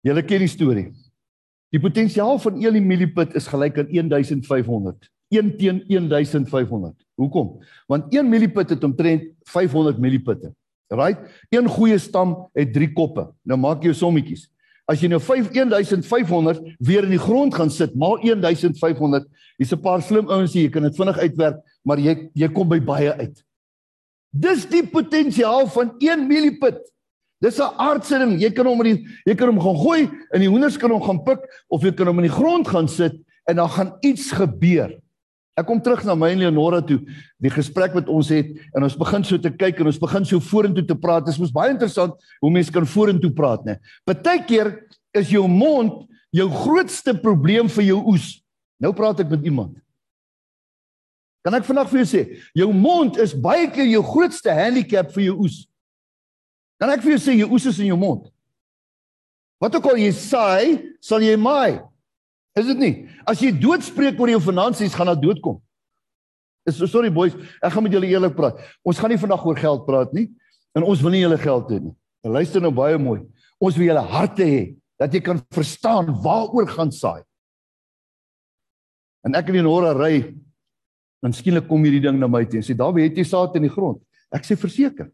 Julle 0.01 0.23
ken 0.23 0.39
die 0.39 0.49
storie. 0.49 0.93
Die 1.71 1.81
potensiaal 1.81 2.39
van 2.39 2.63
een 2.63 2.87
mieliepit 2.87 3.35
is 3.35 3.47
gelyk 3.47 3.79
aan 3.79 4.09
1500. 4.09 5.11
1 5.29 5.57
teen 5.59 5.83
1500. 5.87 6.95
Hoekom? 7.15 7.61
Want 7.87 8.15
1 8.15 8.29
mieliepit 8.29 8.71
het 8.71 8.85
omtrent 8.85 9.23
500 9.45 9.99
mieliepitte. 9.99 10.55
Right? 10.89 11.19
Een 11.51 11.69
goeie 11.69 11.99
stam 11.99 12.49
het 12.55 12.73
3 12.73 12.93
koppe. 12.93 13.29
Nou 13.43 13.59
maak 13.61 13.83
jy 13.83 13.93
jou 13.93 13.95
sommetjies. 13.95 14.49
As 14.89 15.03
jy 15.03 15.11
nou 15.13 15.21
1500 15.21 16.63
weer 16.81 17.05
in 17.05 17.13
die 17.13 17.21
grond 17.21 17.55
gaan 17.55 17.71
sit, 17.71 17.93
maal 17.95 18.17
1500, 18.25 19.27
hier's 19.59 19.73
'n 19.73 19.83
paar 19.83 20.01
slim 20.03 20.29
ouens 20.29 20.53
hier, 20.53 20.65
jy 20.65 20.71
kan 20.73 20.83
dit 20.83 20.97
vinnig 20.97 21.19
uitwerk, 21.19 21.59
maar 21.85 21.99
jy 21.99 22.31
jy 22.35 22.49
kom 22.49 22.69
by 22.69 22.81
baie 22.81 23.13
uit. 23.13 23.45
Dis 24.33 24.67
die 24.67 24.83
potensiaal 24.83 25.67
van 25.69 25.93
1 26.01 26.27
millipit. 26.27 26.81
Dis 27.41 27.59
'n 27.59 27.75
aardse 27.77 28.19
ding. 28.19 28.41
Jy 28.41 28.51
kan 28.51 28.67
hom 28.67 28.81
in 28.85 28.97
die 28.97 29.07
jy 29.27 29.35
kan 29.35 29.49
hom 29.49 29.61
gaan 29.61 29.77
gooi 29.77 30.11
en 30.33 30.41
die 30.41 30.49
hoenders 30.49 30.77
kan 30.77 30.91
hom 30.91 31.03
gaan 31.03 31.25
pik 31.25 31.41
of 31.69 31.83
jy 31.83 31.93
kan 31.93 32.07
hom 32.07 32.19
in 32.19 32.29
die 32.31 32.39
grond 32.39 32.67
gaan 32.69 32.89
sit 32.89 33.13
en 33.47 33.57
dan 33.57 33.69
gaan 33.69 33.97
iets 34.01 34.33
gebeur. 34.33 34.99
Ek 35.59 35.67
kom 35.67 35.81
terug 35.83 36.05
na 36.07 36.15
my 36.15 36.31
en 36.31 36.45
Leonora 36.45 36.79
toe, 36.87 37.01
die 37.43 37.51
gesprek 37.51 37.97
wat 37.97 38.11
ons 38.13 38.31
het 38.31 38.53
en 38.77 38.85
ons 38.87 38.99
begin 38.99 39.25
so 39.27 39.41
te 39.43 39.51
kyk 39.51 39.81
en 39.83 39.91
ons 39.91 39.99
begin 39.99 40.27
so 40.29 40.39
vorentoe 40.45 40.85
te 40.87 40.95
praat. 40.99 41.27
Dit 41.27 41.35
is 41.35 41.41
mos 41.43 41.55
baie 41.55 41.73
interessant 41.75 42.15
hoe 42.45 42.53
mense 42.55 42.75
kan 42.75 42.87
vorentoe 42.87 43.33
praat, 43.35 43.65
né? 43.67 43.79
Partykeer 44.07 44.71
is 45.19 45.33
jou 45.35 45.43
mond 45.51 46.05
jou 46.35 46.47
grootste 46.53 47.15
probleem 47.19 47.71
vir 47.73 47.89
jou 47.89 47.99
oes. 48.13 48.37
Nou 48.79 48.93
praat 48.95 49.25
ek 49.25 49.33
met 49.33 49.47
iemand. 49.49 49.75
Kan 51.43 51.57
ek 51.59 51.67
vandag 51.67 51.91
vir 51.91 52.03
jou 52.03 52.09
sê, 52.11 52.23
jou 52.61 52.71
mond 52.77 53.19
is 53.23 53.35
baie 53.35 53.67
keer 53.73 53.89
jou 53.89 54.03
grootste 54.07 54.53
handicap 54.55 55.11
vir 55.15 55.31
jou 55.31 55.39
oes. 55.47 55.63
Kan 56.79 56.93
ek 56.95 57.03
vir 57.03 57.17
jou 57.17 57.23
sê 57.25 57.35
jou 57.39 57.51
oes 57.57 57.67
is 57.67 57.81
in 57.83 57.91
jou 57.91 57.99
mond? 57.99 58.29
Wat 59.59 59.75
ook 59.75 59.89
al 59.91 59.99
jy 60.05 60.13
saai, 60.15 60.67
sal 61.03 61.25
jy 61.25 61.35
maai. 61.41 61.81
Is 62.59 62.67
dit 62.73 62.81
nie? 62.81 62.93
As 63.29 63.41
jy 63.43 63.53
doodspreek 63.55 64.19
oor 64.21 64.33
jou 64.33 64.41
finansies, 64.43 64.97
gaan 64.97 65.11
daar 65.13 65.21
dood 65.21 65.41
kom. 65.45 65.61
Is 66.69 66.81
sorry 66.91 67.09
boys, 67.13 67.37
ek 67.65 67.73
gaan 67.73 67.87
met 67.87 67.95
julle 67.97 68.11
eerlik 68.11 68.35
praat. 68.37 68.59
Ons 68.85 68.99
gaan 69.01 69.13
nie 69.13 69.21
vandag 69.21 69.45
oor 69.47 69.57
geld 69.59 69.87
praat 69.87 70.13
nie 70.17 70.29
en 70.77 70.85
ons 70.85 71.01
wil 71.03 71.15
nie 71.15 71.23
julle 71.23 71.39
geld 71.41 71.71
hê 71.73 71.79
nie. 71.81 71.95
En 72.27 72.35
luister 72.35 72.63
nou 72.63 72.73
baie 72.75 72.99
mooi. 73.01 73.23
Ons 73.63 73.79
wil 73.79 73.89
julle 73.89 74.05
harte 74.13 74.45
hê 74.45 74.61
dat 75.01 75.15
jy 75.15 75.23
kan 75.25 75.41
verstaan 75.55 76.11
waaroor 76.25 76.69
gaan 76.71 76.93
saai. 76.93 77.23
En 79.27 79.39
ek 79.39 79.49
en 79.51 79.63
Nora 79.65 79.95
ry 79.97 80.21
en 81.25 81.35
skielik 81.35 81.67
kom 81.71 81.83
hierdie 81.87 82.05
ding 82.05 82.21
na 82.21 82.29
my 82.31 82.45
toe 82.47 82.61
en 82.61 82.67
sê 82.67 82.77
daar 82.77 82.93
weet 82.95 83.17
jy 83.19 83.25
saad 83.27 83.57
in 83.59 83.67
die 83.67 83.73
grond. 83.73 84.03
Ek 84.35 84.45
sê 84.47 84.59
verseker. 84.61 85.09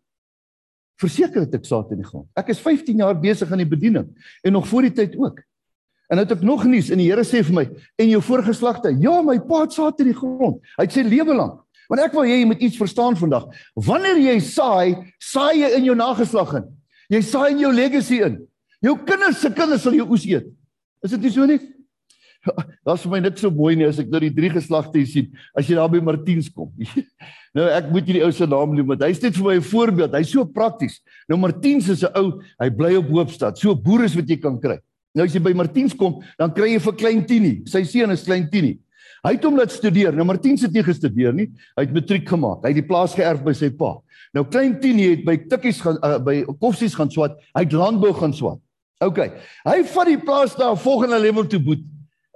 Verseker 1.01 1.47
het 1.47 1.55
ek 1.57 1.67
saad 1.69 1.93
in 1.95 2.03
die 2.03 2.09
grond. 2.09 2.27
Ek 2.39 2.51
is 2.53 2.61
15 2.63 3.01
jaar 3.03 3.17
besig 3.19 3.51
aan 3.51 3.63
die 3.63 3.71
bediening 3.71 4.11
en 4.43 4.57
nog 4.57 4.67
voor 4.69 4.89
die 4.89 4.95
tyd 4.95 5.17
ook. 5.21 5.41
En 6.13 6.21
het 6.21 6.33
ek 6.35 6.43
nog 6.45 6.65
nuus 6.69 6.91
en 6.93 7.01
die 7.01 7.09
Here 7.09 7.25
sê 7.25 7.41
vir 7.45 7.55
my 7.57 7.65
en 8.01 8.09
jou 8.11 8.21
voorgeslagte, 8.23 8.93
ja, 9.01 9.21
my 9.25 9.39
pa 9.49 9.65
het 9.65 9.77
saad 9.77 10.01
in 10.05 10.13
die 10.13 10.17
grond. 10.17 10.61
Hy 10.77 10.87
het 10.87 10.97
sy 10.97 11.05
lewe 11.07 11.37
lank. 11.37 11.61
Want 11.89 12.01
ek 12.05 12.17
wil 12.17 12.27
hê 12.29 12.41
jy 12.41 12.49
moet 12.49 12.65
iets 12.65 12.81
verstaan 12.81 13.17
vandag. 13.17 13.47
Wanneer 13.77 14.21
jy 14.21 14.39
saai, 14.45 15.13
saai 15.21 15.63
jy 15.63 15.71
in 15.79 15.89
jou 15.91 15.97
nageslag 15.99 16.57
in. 16.61 16.67
Jy 17.13 17.21
saai 17.29 17.49
in 17.53 17.63
jou 17.65 17.73
legacy 17.75 18.21
in. 18.25 18.41
Jou 18.85 18.97
kinders 19.05 19.41
se 19.41 19.53
kinders 19.53 19.85
sal 19.85 19.97
jou 19.97 20.07
oes 20.13 20.25
eet. 20.29 20.49
Is 21.05 21.13
dit 21.17 21.25
nie 21.25 21.33
so 21.33 21.49
nie? 21.49 21.61
Daar's 22.87 23.05
vir 23.05 23.13
my 23.15 23.21
niks 23.25 23.41
so 23.45 23.53
mooi 23.53 23.73
nie 23.79 23.87
as 23.89 23.99
ek 24.01 24.11
nou 24.13 24.21
die 24.21 24.33
drie 24.35 24.51
geslagte 24.53 25.01
sien 25.09 25.31
as 25.57 25.69
jy 25.69 25.79
daar 25.79 25.89
by 25.93 26.01
Martiens 26.05 26.51
kom. 26.53 26.73
nou 27.57 27.69
ek 27.73 27.89
moet 27.93 28.09
hierdie 28.09 28.25
ou 28.27 28.33
se 28.37 28.49
naam 28.49 28.75
noem 28.77 28.93
want 28.93 29.05
hy's 29.07 29.23
net 29.23 29.37
vir 29.39 29.47
my 29.47 29.57
'n 29.57 29.69
voorbeeld. 29.71 30.17
Hy's 30.19 30.33
so 30.33 30.45
prakties. 30.45 31.01
Nou 31.29 31.41
Martiens 31.41 31.89
is 31.89 32.05
'n 32.05 32.13
ou, 32.21 32.41
hy 32.61 32.69
bly 32.71 32.97
op 33.01 33.09
Hoopstad. 33.09 33.61
So 33.61 33.75
boer 33.75 34.05
is 34.05 34.17
wat 34.17 34.29
jy 34.29 34.37
kan 34.41 34.61
kry. 34.61 34.79
Nou 35.15 35.27
as 35.29 35.35
jy 35.35 35.43
by 35.43 35.53
Martiens 35.55 35.95
kom, 35.95 36.19
dan 36.41 36.53
kry 36.55 36.73
jy 36.73 36.81
vir 36.83 36.97
klein 36.99 37.23
Tini. 37.29 37.53
Sy 37.71 37.85
seun 37.87 38.15
is 38.15 38.25
klein 38.27 38.49
Tini. 38.51 38.75
Hy 39.25 39.37
het 39.39 39.47
hom 39.47 39.57
laat 39.57 39.73
studeer. 39.73 40.13
Nou 40.13 40.27
Martiens 40.29 40.65
het 40.67 40.75
nie 40.75 40.83
gestudeer 40.85 41.33
nie. 41.37 41.47
Hy 41.79 41.87
het 41.87 41.95
matriek 41.97 42.27
gemaak. 42.29 42.61
Hy 42.65 42.75
het 42.75 42.81
die 42.83 42.89
plaas 42.89 43.15
geërf 43.17 43.41
by 43.47 43.55
sy 43.57 43.71
pa. 43.79 43.95
Nou 44.37 44.45
klein 44.51 44.75
Tini 44.83 45.07
het 45.15 45.23
by 45.25 45.39
tikkies 45.49 45.81
gaan 45.85 45.97
uh, 46.05 46.19
by 46.21 46.43
koffsies 46.61 46.97
gaan 46.99 47.13
swat. 47.15 47.39
Hy 47.57 47.65
het 47.65 47.77
landbou 47.77 48.13
gaan 48.19 48.35
swat. 48.37 48.61
OK. 49.05 49.23
Hy 49.65 49.79
vat 49.95 50.11
die 50.11 50.21
plaas 50.21 50.59
na 50.59 50.73
'n 50.73 50.83
volgende 50.83 51.19
level 51.23 51.47
toe 51.49 51.63
boet. 51.63 51.87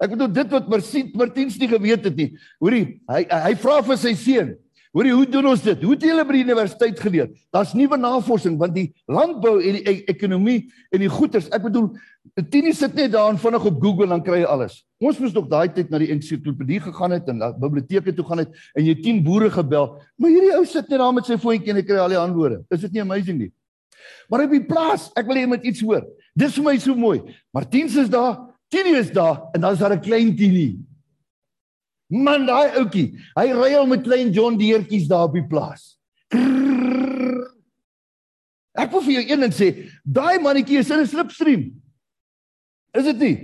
Ek 0.00 0.14
bedoel 0.14 0.32
dit 0.32 0.48
wat 0.54 0.68
Martiens 0.70 1.58
nie 1.58 1.68
geweet 1.68 2.04
het 2.04 2.16
nie. 2.16 2.30
Hoorie, 2.62 3.00
hy 3.10 3.26
hy 3.26 3.54
vra 3.58 3.82
vir 3.82 3.98
sy 3.98 4.14
seun, 4.14 4.54
Hoorie, 4.96 5.12
hoe 5.12 5.26
doen 5.28 5.50
ons 5.50 5.60
dit? 5.62 5.82
Hoe 5.84 5.92
het 5.92 6.04
julle 6.06 6.24
by 6.24 6.34
die 6.34 6.44
universiteit 6.46 7.00
geleer? 7.02 7.28
Daar's 7.52 7.74
nuwe 7.76 7.98
navorsing 8.00 8.56
want 8.60 8.72
die 8.74 8.88
landbou 9.06 9.58
en 9.60 9.76
die 9.76 9.82
e 9.84 9.94
ekonomie 10.08 10.62
en 10.94 11.04
die 11.04 11.10
goederes, 11.12 11.50
ek 11.52 11.66
bedoel, 11.66 11.90
Tini 12.50 12.72
sit 12.72 12.94
net 12.94 13.12
daar 13.12 13.30
en 13.30 13.38
vinnig 13.38 13.64
op 13.64 13.82
Google 13.82 14.08
dan 14.10 14.22
kry 14.22 14.40
jy 14.42 14.48
alles. 14.48 14.80
Ons 14.98 15.18
moes 15.22 15.32
nog 15.32 15.46
daai 15.50 15.68
tyd 15.72 15.90
na 15.90 16.00
die 16.02 16.10
ensiklopedie 16.12 16.80
gegaan 16.82 17.14
het 17.14 17.28
en 17.30 17.38
na 17.38 17.52
biblioteke 17.52 18.14
toe 18.14 18.24
gaan 18.26 18.42
het 18.42 18.56
en 18.74 18.84
jy 18.84 18.94
10 19.02 19.22
boere 19.26 19.50
gebel. 19.50 19.92
Maar 20.18 20.34
hierdie 20.34 20.56
ou 20.56 20.64
sit 20.66 20.88
net 20.88 20.98
daar 20.98 21.14
met 21.14 21.28
sy 21.28 21.38
foontjie 21.38 21.72
en 21.72 21.80
hy 21.80 21.84
kry 21.86 22.00
al 22.02 22.12
die 22.14 22.18
antwoorde. 22.20 22.64
Is 22.74 22.82
dit 22.86 22.92
nie 22.96 23.04
amazing 23.04 23.38
nie? 23.38 23.52
Maar 24.28 24.44
op 24.46 24.54
die 24.56 24.64
plaas, 24.66 25.08
ek 25.18 25.26
wil 25.28 25.38
hê 25.38 25.46
jy 25.46 25.52
moet 25.54 25.64
iets 25.68 25.82
hoor. 25.84 26.04
Dis 26.38 26.58
vir 26.58 26.66
my 26.66 26.76
so 26.82 26.94
mooi. 26.98 27.22
Martiens 27.54 27.96
is 27.98 28.10
daar, 28.12 28.36
Tini 28.68 28.96
is 28.98 29.10
daar 29.14 29.48
en 29.54 29.64
dan's 29.64 29.80
daar 29.80 29.94
'n 29.94 30.00
klein 30.04 30.36
Tini. 30.36 30.78
Man, 32.08 32.46
daai 32.46 32.76
ouetjie, 32.80 33.18
hy 33.36 33.46
ry 33.52 33.74
al 33.76 33.86
met 33.86 34.02
klein 34.02 34.32
John 34.32 34.56
Deertjies 34.56 35.08
daar 35.08 35.28
op 35.28 35.34
die 35.34 35.44
plaas. 35.44 35.98
Ek 38.78 38.92
wil 38.92 39.02
vir 39.02 39.12
jou 39.12 39.24
een 39.28 39.40
ding 39.40 39.52
sê, 39.52 39.90
daai 40.04 40.38
mannetjie 40.38 40.78
is 40.78 40.90
in 40.90 41.00
'n 41.00 41.06
slipstream. 41.06 41.72
Is 42.96 43.04
dit 43.04 43.18
nie? 43.22 43.36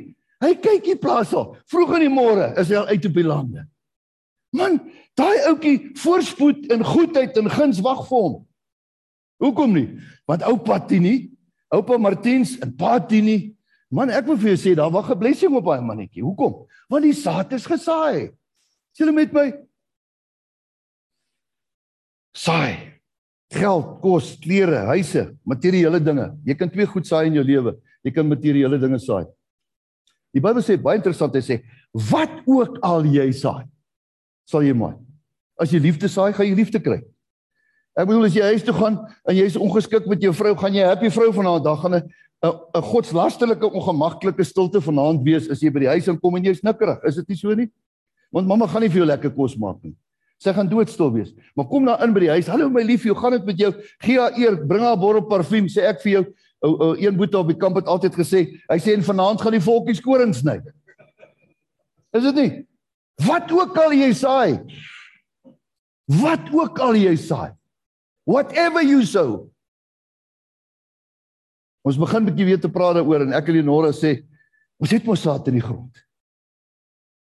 Hy 0.44 0.52
kyk 0.60 0.88
hier 0.90 1.00
plaas 1.00 1.32
al. 1.36 1.54
Vroeg 1.70 1.96
in 1.98 2.06
die 2.06 2.12
môre 2.12 2.50
is 2.60 2.70
hy 2.72 2.80
al 2.80 2.90
uit 2.92 3.06
op 3.08 3.16
die 3.16 3.26
lande. 3.26 3.64
Man, 4.54 4.78
daai 5.18 5.46
ouetjie 5.50 5.94
voorspoed 5.98 6.68
en 6.74 6.84
goedheid 6.86 7.36
en 7.40 7.50
guns 7.50 7.80
wag 7.84 8.04
vir 8.08 8.26
hom. 8.26 8.36
Hoekom 9.42 9.74
nie? 9.74 9.88
Want 10.30 10.44
oupa 10.46 10.78
Tini, 10.88 11.32
oupa 11.74 11.98
Martiens 11.98 12.54
en 12.62 12.70
pa 12.78 12.96
Tini, 13.02 13.54
man, 13.94 14.12
ek 14.14 14.28
wil 14.30 14.38
vir 14.40 14.54
jou 14.54 14.60
sê 14.62 14.74
daar 14.78 14.92
wag 14.94 15.10
'n 15.10 15.18
blessing 15.18 15.54
op 15.54 15.66
daai 15.66 15.82
mannetjie. 15.82 16.22
Hoekom? 16.22 16.66
Want 16.88 17.04
die 17.04 17.12
saad 17.12 17.52
is 17.52 17.66
gesaai. 17.66 18.30
Is 18.30 18.98
julle 18.98 19.12
met 19.12 19.32
my? 19.32 19.52
Saai. 22.34 22.94
Geld, 23.54 24.00
kos, 24.02 24.36
klere, 24.42 24.86
huise, 24.90 25.36
materiële 25.46 26.00
dinge. 26.02 26.32
Jy 26.44 26.54
kan 26.54 26.70
twee 26.70 26.86
goed 26.86 27.06
saai 27.06 27.26
in 27.26 27.34
jou 27.34 27.44
lewe. 27.44 27.76
Jy 28.04 28.12
kan 28.12 28.28
materiële 28.28 28.78
dinge 28.80 29.00
saai. 29.00 29.25
Die 30.34 30.42
Bybel 30.42 30.62
sê 30.66 30.76
baie 30.80 30.99
interessant, 30.99 31.34
hy 31.34 31.42
sê 31.44 31.61
wat 32.11 32.42
ook 32.50 32.80
al 32.82 33.06
jy 33.06 33.28
saai, 33.32 33.64
sal 34.50 34.66
jy 34.66 34.75
maai. 34.76 34.96
As 35.61 35.70
jy 35.70 35.78
liefde 35.78 36.11
saai, 36.11 36.32
gaan 36.34 36.49
jy 36.49 36.56
liefde 36.58 36.80
kry. 36.82 36.99
Ek 37.94 38.08
bedoel 38.11 38.26
as 38.26 38.34
jy 38.34 38.42
huis 38.50 38.64
toe 38.66 38.75
gaan 38.75 38.99
en 39.23 39.37
jy 39.38 39.46
is 39.46 39.56
ongeskik 39.56 40.08
met 40.11 40.23
jou 40.23 40.32
vrou, 40.34 40.56
gaan 40.58 40.75
jy 40.75 40.87
happy 40.88 41.11
vrou 41.14 41.30
vanaand, 41.32 41.64
dan 41.64 41.78
gaan 41.78 41.94
'n 41.94 42.02
'n 42.44 42.82
godslasterlike 42.82 43.70
ongemaklike 43.70 44.44
stilte 44.44 44.80
vanaand 44.80 45.23
wees 45.25 45.49
as 45.49 45.62
jy 45.62 45.70
by 45.70 45.80
die 45.80 45.92
huis 45.94 46.08
inkom 46.08 46.37
en 46.37 46.44
jy's 46.44 46.62
nikkerig. 46.62 46.99
Is 47.06 47.16
dit 47.16 47.28
nie 47.28 47.37
so 47.37 47.54
nie? 47.54 47.70
Want 48.32 48.46
mamma 48.46 48.66
gaan 48.66 48.82
nie 48.82 48.90
vir 48.90 48.99
jou 48.99 49.06
lekker 49.06 49.30
kos 49.30 49.56
maak 49.56 49.78
nie. 49.82 49.94
Sy 50.42 50.52
gaan 50.52 50.68
doodstil 50.68 51.12
wees. 51.14 51.32
Maar 51.56 51.68
kom 51.70 51.84
nou 51.84 51.94
in 52.02 52.12
by 52.12 52.20
die 52.20 52.32
huis. 52.34 52.50
Hallo 52.50 52.68
my 52.68 52.82
lief, 52.82 53.04
hoe 53.04 53.14
gaan 53.14 53.32
dit 53.38 53.46
met 53.46 53.58
jou? 53.58 53.73
Gee 54.02 54.18
haar 54.18 54.37
eer, 54.37 54.56
bring 54.66 54.82
haar 54.82 54.96
'n 54.96 55.00
bottel 55.00 55.23
parfuum, 55.23 55.68
sê 55.68 55.87
ek 55.88 56.02
vir 56.02 56.12
jou. 56.12 56.25
O, 56.64 56.71
o 56.71 56.94
een 56.97 57.16
boetie 57.16 57.38
op 57.38 57.50
die 57.50 57.59
kamp 57.61 57.76
het 57.76 57.90
altyd 57.92 58.14
gesê, 58.16 58.47
hy 58.71 58.78
sê 58.80 58.94
en 58.97 59.04
vanaand 59.04 59.42
gaan 59.42 59.52
die 59.52 59.64
volkies 59.64 60.00
koring 60.00 60.33
sny. 60.33 60.61
Is 62.16 62.25
dit 62.30 62.38
nie? 62.38 62.52
Wat 63.26 63.50
ook 63.52 63.76
al 63.78 63.92
jy 63.92 64.12
saai. 64.16 64.62
Wat 66.09 66.49
ook 66.54 66.78
al 66.80 66.97
jy 66.97 67.12
saai. 67.21 67.52
Whatever 68.25 68.85
you 68.85 69.04
sow. 69.04 69.50
Ons 71.85 72.00
begin 72.00 72.25
bietjie 72.30 72.47
weer 72.49 72.62
te 72.62 72.71
praat 72.73 72.97
daaroor 72.97 73.26
en 73.26 73.37
ek 73.37 73.50
en 73.52 73.59
Lenora 73.59 73.92
sê, 73.92 74.16
ons 74.80 74.92
het 74.94 75.04
mos 75.04 75.21
saad 75.21 75.50
in 75.52 75.59
die 75.59 75.64
grond. 75.64 76.00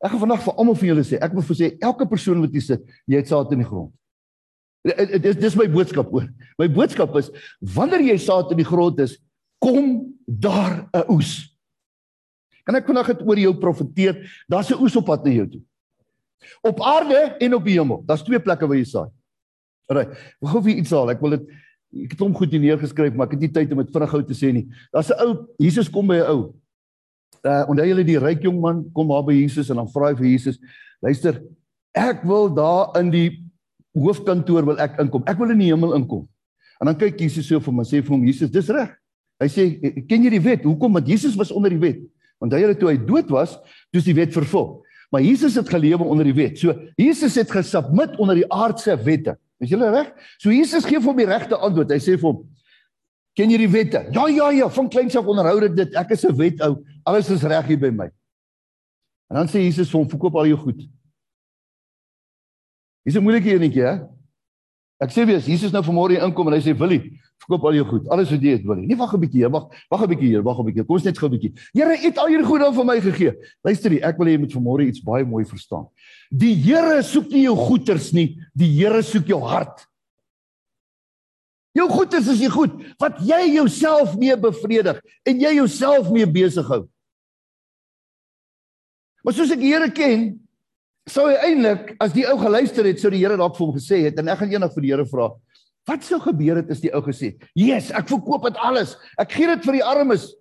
Ek 0.03 0.13
gaan 0.13 0.23
vandag 0.23 0.45
vir 0.45 0.55
almal 0.55 0.79
van 0.79 0.89
julle 0.93 1.03
sê, 1.07 1.19
ek 1.19 1.35
wil 1.35 1.43
vir 1.49 1.59
sê 1.59 1.69
elke 1.83 2.07
persoon 2.07 2.39
wat 2.43 2.55
hier 2.55 2.63
sit, 2.63 2.87
jy 3.11 3.19
het 3.19 3.31
saad 3.31 3.51
in 3.55 3.63
die 3.63 3.67
grond. 3.67 3.91
Dit 4.83 5.39
dis 5.39 5.55
my 5.59 5.67
boodskap 5.71 6.09
oor. 6.11 6.25
My 6.59 6.67
boodskap 6.71 7.13
is 7.19 7.29
wanneer 7.75 8.03
jy 8.03 8.17
saad 8.23 8.51
in 8.55 8.59
die 8.59 8.67
grond 8.67 8.99
is, 9.03 9.17
kom 9.63 10.15
daar 10.27 10.89
'n 10.91 11.07
oes. 11.07 11.47
Kan 12.63 12.75
ek 12.75 12.87
vandag 12.87 13.07
dit 13.07 13.21
oor 13.27 13.39
jou 13.39 13.53
profeteer? 13.55 14.43
Daar's 14.47 14.71
'n 14.71 14.81
oes 14.81 14.95
op 14.95 15.05
pad 15.05 15.23
na 15.23 15.31
jou 15.31 15.47
toe. 15.47 15.61
Op 16.61 16.81
aarde 16.81 17.35
en 17.39 17.53
op 17.55 17.65
hemel. 17.65 18.03
Daar's 18.05 18.23
twee 18.23 18.39
plekke 18.39 18.67
waar 18.67 18.77
jy 18.77 18.83
saai. 18.85 19.09
Alraai. 19.87 20.07
Ek 20.41 20.49
gou 20.49 20.61
vir 20.63 20.75
iets 20.75 20.91
al. 20.91 21.09
Ek 21.09 21.21
wil 21.21 21.29
dit 21.29 21.47
ek 22.03 22.11
het 22.11 22.19
hom 22.19 22.33
goed 22.33 22.49
hier 22.49 22.59
neergeskryf, 22.59 23.13
maar 23.13 23.27
ek 23.27 23.37
het 23.37 23.41
nie 23.41 23.51
tyd 23.51 23.71
om 23.71 23.77
dit 23.77 23.91
vinnig 23.93 24.09
gou 24.09 24.23
te 24.23 24.33
sê 24.33 24.51
nie. 24.51 24.67
Daar's 24.91 25.09
'n 25.09 25.19
ou, 25.19 25.47
Jesus 25.59 25.89
kom 25.89 26.07
by 26.07 26.15
'n 26.15 26.27
ou 26.27 26.53
uh 27.43 27.63
onthou 27.67 27.85
julle 27.85 28.05
die 28.07 28.19
ryk 28.19 28.43
jong 28.43 28.59
man 28.59 28.91
kom 28.93 29.07
daar 29.07 29.23
by 29.23 29.33
Jesus 29.33 29.69
en 29.69 29.75
dan 29.75 29.87
vra 29.87 30.09
hy 30.09 30.15
vir 30.15 30.27
Jesus, 30.31 30.59
luister, 31.01 31.41
ek 31.93 32.23
wil 32.23 32.49
daar 32.49 32.97
in 32.99 33.11
die 33.11 33.43
hoofkantoor 33.93 34.65
wil 34.65 34.79
ek 34.79 34.97
inkom. 34.99 35.23
Ek 35.27 35.37
wil 35.37 35.51
in 35.51 35.59
die 35.59 35.69
hemel 35.69 35.93
inkom. 35.93 36.27
En 36.81 36.87
dan 36.87 36.97
kyk 36.97 37.19
Jesus 37.19 37.47
so 37.47 37.59
vir 37.59 37.71
hom 37.71 37.79
en 37.79 37.85
sê 37.85 38.01
vir 38.01 38.15
hom 38.15 38.23
Jesus, 38.25 38.49
dis 38.49 38.69
reg. 38.69 38.95
Hy 39.41 39.49
sê, 39.49 39.67
ken 40.07 40.23
jy 40.23 40.29
die 40.35 40.43
wet? 40.43 40.63
Hoekom? 40.63 40.93
Want 40.93 41.07
Jesus 41.07 41.35
was 41.35 41.51
onder 41.51 41.73
die 41.73 41.81
wet. 41.81 42.01
Hy 42.43 42.59
het 42.59 42.79
toe 42.79 42.91
hy 42.91 42.97
dood 42.99 43.29
was, 43.31 43.55
toe 43.91 44.01
is 44.01 44.07
die 44.07 44.15
wet 44.17 44.33
vervul. 44.35 44.83
Maar 45.13 45.23
Jesus 45.23 45.55
het 45.55 45.69
gelewe 45.69 46.03
onder 46.03 46.27
die 46.27 46.35
wet. 46.35 46.57
So 46.59 46.73
Jesus 46.99 47.35
het 47.39 47.51
gesubmit 47.51 48.17
onder 48.19 48.35
die 48.35 48.47
aardse 48.51 48.97
wette. 49.05 49.37
Is 49.63 49.71
jy 49.71 49.79
reg? 49.79 50.09
So 50.41 50.51
Jesus 50.51 50.83
gee 50.85 50.99
vir 50.99 51.11
hom 51.11 51.21
die 51.21 51.29
regte 51.29 51.55
antwoord. 51.55 51.93
Hy 51.93 52.01
sê 52.03 52.17
vir 52.17 52.29
hom, 52.31 52.41
Ken 53.37 53.49
jy 53.49 53.63
die 53.63 53.71
wette? 53.71 54.03
Ja 54.13 54.27
ja 54.29 54.51
ja, 54.53 54.67
van 54.69 54.89
kleins 54.93 55.15
af 55.17 55.29
onderhou 55.29 55.57
ek 55.65 55.77
dit. 55.77 55.95
Ek 55.97 56.11
is 56.13 56.25
'n 56.25 56.35
wet 56.37 56.61
ou. 56.61 56.85
Alles 57.03 57.29
is 57.29 57.41
reg 57.41 57.65
hier 57.65 57.79
by 57.79 57.89
my. 57.89 58.09
En 59.29 59.35
dan 59.41 59.47
sê 59.47 59.63
Jesus 59.65 59.89
vir 59.89 59.99
hom, 59.99 60.09
"Verkoop 60.09 60.35
al 60.35 60.47
jou 60.47 60.57
goed." 60.57 60.81
Dis 63.03 63.15
'n 63.15 63.23
moeilike 63.23 63.49
enetjie, 63.49 63.81
hè? 63.81 64.05
Ek 65.01 65.09
sê 65.09 65.25
weer, 65.25 65.39
Jesus 65.39 65.71
nou 65.71 65.81
vanmôre 65.83 66.21
inkom 66.21 66.47
en 66.47 66.53
hy 66.53 66.59
sê, 66.61 66.77
"Willie, 66.77 67.19
verkoop 67.41 67.65
al 67.65 67.77
jou 67.79 67.85
goed. 67.85 68.09
Alles 68.09 68.29
wat 68.31 68.41
jy 68.41 68.51
het, 68.57 68.65
Willie." 68.65 68.87
Nee, 68.87 68.97
wag 68.97 69.13
'n 69.13 69.19
bietjie, 69.19 69.49
wag. 69.49 69.69
Wag 69.89 70.01
'n 70.03 70.09
bietjie 70.09 70.27
hier, 70.27 70.43
wag 70.43 70.59
'n 70.59 70.65
bietjie. 70.65 70.85
Kom 70.85 70.95
ons 70.95 71.03
net 71.03 71.17
gou 71.17 71.27
'n 71.27 71.37
bietjie. 71.37 71.53
Here 71.73 71.97
het 71.97 72.17
al 72.17 72.27
hierdie 72.27 72.45
goed 72.45 72.61
aan 72.61 72.73
vir 72.73 72.85
my 72.85 72.99
gegee. 73.01 73.33
Luister 73.63 73.91
jy, 73.91 73.99
ek 74.01 74.17
wil 74.17 74.27
hê 74.27 74.31
jy 74.31 74.39
moet 74.39 74.53
vanmôre 74.53 74.87
iets 74.87 75.01
baie 75.01 75.25
mooi 75.25 75.45
verstaan. 75.45 75.87
Die 76.31 76.55
Here 76.55 77.01
soek 77.03 77.29
nie 77.29 77.43
jou 77.43 77.55
goederes 77.55 78.13
nie, 78.13 78.37
die 78.55 78.69
Here 78.69 79.01
soek 79.01 79.27
jou 79.27 79.41
hart. 79.41 79.87
Jou 81.73 81.89
goed 81.89 82.13
is 82.13 82.27
jy 82.37 82.49
goed 82.53 82.73
wat 83.01 83.17
jy 83.25 83.55
jouself 83.55 84.13
mee 84.17 84.35
bevredig 84.37 84.99
en 85.25 85.39
jy 85.41 85.55
jouself 85.57 86.11
mee 86.13 86.25
besig 86.29 86.67
hou. 86.69 86.83
Maar 89.23 89.33
soos 89.33 89.53
ek 89.55 89.61
die 89.63 89.71
Here 89.71 89.89
ken, 89.95 90.27
sou 91.09 91.25
hy 91.31 91.37
eintlik 91.49 91.95
as 92.03 92.13
die 92.13 92.27
ou 92.29 92.37
geluister 92.39 92.85
het, 92.85 93.01
sou 93.01 93.09
die 93.13 93.23
Here 93.23 93.39
dalk 93.39 93.57
vir 93.57 93.65
hom 93.65 93.73
gesê 93.75 94.03
het 94.05 94.21
en 94.21 94.29
ek 94.29 94.43
gaan 94.43 94.53
eendag 94.53 94.75
vir 94.75 94.85
die 94.85 94.93
Here 94.93 95.07
vra, 95.09 95.31
wat 95.89 96.03
sou 96.03 96.19
gebeur 96.23 96.61
het 96.61 96.69
as 96.71 96.81
die 96.83 96.93
ou 96.93 97.01
gesê 97.01 97.33
het, 97.33 97.49
"Jesus, 97.53 97.91
ek 97.91 98.07
verkoop 98.07 98.43
dit 98.43 98.57
alles. 98.57 98.95
Ek 99.19 99.31
gee 99.31 99.47
dit 99.47 99.65
vir 99.65 99.73
die 99.73 99.83
armes." 99.83 100.35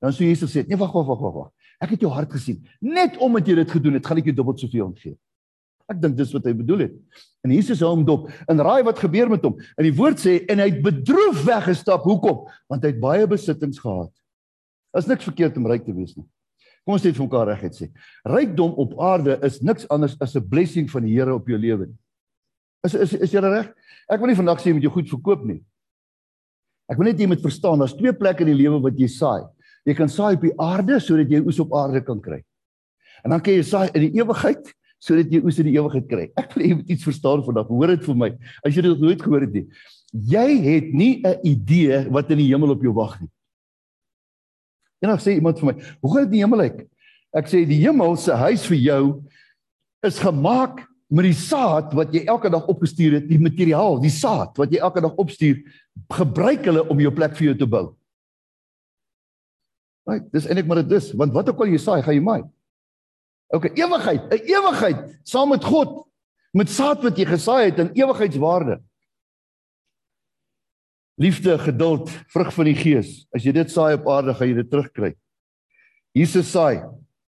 Dan 0.00 0.12
sou 0.12 0.24
Jesus 0.24 0.52
sê, 0.52 0.66
"Nee, 0.66 0.76
wag, 0.76 0.92
wag, 0.92 1.06
wag, 1.06 1.34
wag. 1.34 1.50
Ek 1.80 1.90
het 1.90 2.00
jou 2.00 2.10
hart 2.10 2.32
gesien. 2.32 2.66
Net 2.80 3.16
omdat 3.18 3.46
jy 3.46 3.54
dit 3.54 3.70
gedoen 3.70 3.94
het, 3.94 4.06
gaan 4.06 4.18
ek 4.18 4.24
jou 4.24 4.34
dubbel 4.34 4.58
soveel 4.58 4.92
gee." 4.96 5.16
Ek 5.88 6.00
dink 6.02 6.16
dis 6.16 6.32
wat 6.32 6.44
hy 6.44 6.52
bedoel 6.52 6.78
het. 6.78 6.94
En 7.46 7.52
Jesus 7.54 7.80
hou 7.80 7.92
hom 7.94 8.04
dop. 8.04 8.26
En 8.50 8.58
raai 8.58 8.82
wat 8.82 8.98
gebeur 8.98 9.30
met 9.30 9.44
hom? 9.46 9.54
En 9.78 9.86
die 9.86 9.94
woord 9.94 10.18
sê 10.18 10.40
en 10.50 10.58
hy 10.58 10.70
het 10.70 10.82
bedroef 10.82 11.44
weggestap. 11.46 12.02
Hoekom? 12.02 12.46
Want 12.68 12.82
hy 12.82 12.90
het 12.90 13.02
baie 13.02 13.26
besittings 13.30 13.78
gehad. 13.78 14.10
Is 14.98 15.06
niks 15.06 15.28
verkeerd 15.28 15.56
om 15.60 15.68
ryk 15.70 15.84
te 15.86 15.94
wees 15.94 16.16
nie. 16.16 16.26
Kom 16.86 16.96
ons 16.96 17.02
sê 17.02 17.10
dit 17.10 17.18
vir 17.18 17.26
mekaar 17.26 17.48
reguit 17.52 17.78
sê. 17.78 17.88
Rykdom 18.26 18.74
op 18.82 18.96
aarde 19.02 19.38
is 19.46 19.60
niks 19.62 19.86
anders 19.90 20.16
as 20.22 20.36
'n 20.36 20.48
blessing 20.48 20.90
van 20.90 21.02
die 21.02 21.14
Here 21.14 21.34
op 21.34 21.46
jou 21.46 21.58
lewe. 21.58 21.88
Is 22.86 22.94
is 22.94 23.14
is 23.26 23.34
jy 23.34 23.42
reg? 23.42 23.72
Ek 24.06 24.22
wil 24.22 24.30
nie 24.30 24.38
vandag 24.38 24.62
sê 24.62 24.70
jy 24.70 24.76
moet 24.78 24.86
jou 24.86 24.94
goed 24.94 25.10
verkoop 25.10 25.44
nie. 25.48 25.58
Ek 26.86 26.98
wil 27.00 27.10
net 27.10 27.20
jy 27.20 27.26
moet 27.26 27.42
verstaan, 27.42 27.80
daar's 27.82 27.96
twee 27.98 28.14
plekke 28.14 28.44
in 28.46 28.52
die 28.52 28.60
lewe 28.60 28.78
wat 28.84 28.98
jy 28.98 29.08
saai. 29.10 29.46
Jy 29.86 29.94
kan 29.98 30.10
saai 30.10 30.36
op 30.36 30.44
die 30.46 30.54
aarde 30.62 31.00
sodat 31.02 31.30
jy 31.30 31.42
oes 31.42 31.58
op 31.62 31.74
aarde 31.74 32.02
kan 32.06 32.20
kry. 32.22 32.40
En 33.26 33.34
dan 33.34 33.42
kan 33.42 33.56
jy 33.56 33.64
saai 33.66 33.88
in 33.90 34.06
die 34.06 34.22
ewigheid 34.22 34.70
sodat 35.02 35.30
jy 35.34 35.42
oes 35.44 35.58
in 35.62 35.68
die 35.68 35.76
ewigheid 35.76 36.06
kry. 36.10 36.26
Ek 36.38 36.54
wil 36.54 36.64
hê 36.64 36.70
jy 36.70 36.78
moet 36.80 36.92
iets 36.94 37.06
verstaan 37.06 37.42
vandag. 37.46 37.70
Hoor 37.70 37.92
dit 37.94 38.04
vir 38.06 38.18
my. 38.22 38.30
As 38.62 38.76
jy 38.76 38.86
dit 38.86 39.02
nooit 39.02 39.22
gehoor 39.22 39.46
het 39.46 39.54
nie. 39.54 39.66
Jy 40.14 40.46
het 40.64 40.92
nie 40.94 41.12
'n 41.26 41.40
idee 41.44 42.06
wat 42.10 42.30
in 42.30 42.38
die 42.38 42.50
hemel 42.52 42.70
op 42.70 42.82
jou 42.82 42.94
wag 42.94 43.20
nie. 43.20 43.30
Eendag 45.02 45.20
sê 45.20 45.34
iemand 45.34 45.58
vir 45.58 45.66
my, 45.66 45.82
"Hoe 46.00 46.10
gaan 46.12 46.24
dit 46.24 46.32
in 46.32 46.38
die 46.38 46.44
hemel 46.44 46.58
lyk?" 46.58 46.88
Ek 47.34 47.46
sê 47.46 47.66
die 47.66 47.82
hemel 47.82 48.16
se 48.16 48.32
huis 48.32 48.64
vir 48.66 48.78
jou 48.78 49.24
is 50.02 50.18
gemaak 50.18 50.86
met 51.08 51.28
die 51.28 51.36
saad 51.38 51.92
wat 51.94 52.14
jy 52.14 52.24
elke 52.26 52.50
dag 52.50 52.66
opgestuur 52.70 53.20
het, 53.20 53.28
die 53.28 53.38
materiaal, 53.38 54.00
die 54.02 54.12
saad 54.12 54.58
wat 54.58 54.72
jy 54.74 54.80
elke 54.82 55.02
dag 55.04 55.14
opstuur, 55.22 55.60
gebruik 56.16 56.66
hulle 56.66 56.82
om 56.90 57.00
jou 57.00 57.12
plek 57.14 57.36
vir 57.38 57.50
jou 57.50 57.56
te 57.60 57.68
bou. 57.70 57.84
Right, 60.06 60.26
dis 60.34 60.46
eintlik 60.46 60.68
maar 60.70 60.82
dit 60.82 60.96
is, 60.98 61.12
want 61.18 61.34
wat 61.34 61.50
ook 61.50 61.62
al 61.62 61.72
jy 61.74 61.80
saai, 61.82 62.00
gaan 62.06 62.14
jy 62.14 62.24
maai. 62.26 62.42
OK, 63.54 63.70
ewigheid, 63.78 64.26
'n 64.34 64.50
ewigheid 64.50 64.98
saam 65.24 65.50
met 65.50 65.64
God, 65.64 66.06
met 66.52 66.70
saad 66.70 67.02
wat 67.02 67.18
jy 67.18 67.26
gesaai 67.26 67.70
het 67.70 67.78
in 67.78 67.94
ewigheidswaarde. 67.94 68.82
Liefde, 71.18 71.58
geduld, 71.58 72.10
vrug 72.28 72.52
van 72.52 72.64
die 72.64 72.74
Gees. 72.74 73.26
As 73.32 73.42
jy 73.42 73.52
dit 73.52 73.70
saai 73.70 73.94
op 73.94 74.08
aarde, 74.08 74.34
gaan 74.34 74.48
jy 74.48 74.54
dit 74.54 74.70
terugkry. 74.70 75.14
Jesus 76.12 76.50
saai 76.50 76.82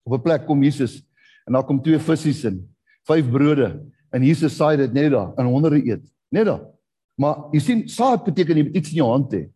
op 0.04 0.14
'n 0.14 0.22
plek 0.22 0.46
kom 0.46 0.64
Jesus 0.64 1.04
en 1.46 1.54
daar 1.54 1.64
kom 1.64 1.82
twee 1.82 2.00
visse 2.00 2.48
in, 2.48 2.77
vyf 3.08 3.30
brode 3.32 3.70
en 4.14 4.24
Jesus 4.24 4.56
saai 4.58 4.78
dit 4.78 4.94
net 4.94 5.12
daar 5.12 5.34
en 5.38 5.52
honderde 5.52 5.82
eet. 5.84 6.04
Net 6.32 6.46
daar. 6.50 6.64
Maar 7.18 7.48
jy 7.54 7.62
sien 7.64 7.86
saad 7.90 8.26
beteken 8.26 8.60
jy 8.60 8.68
moet 8.68 8.76
iets 8.82 8.92
in 8.94 9.00
jou 9.02 9.10
hand 9.10 9.34
hê. 9.34 9.48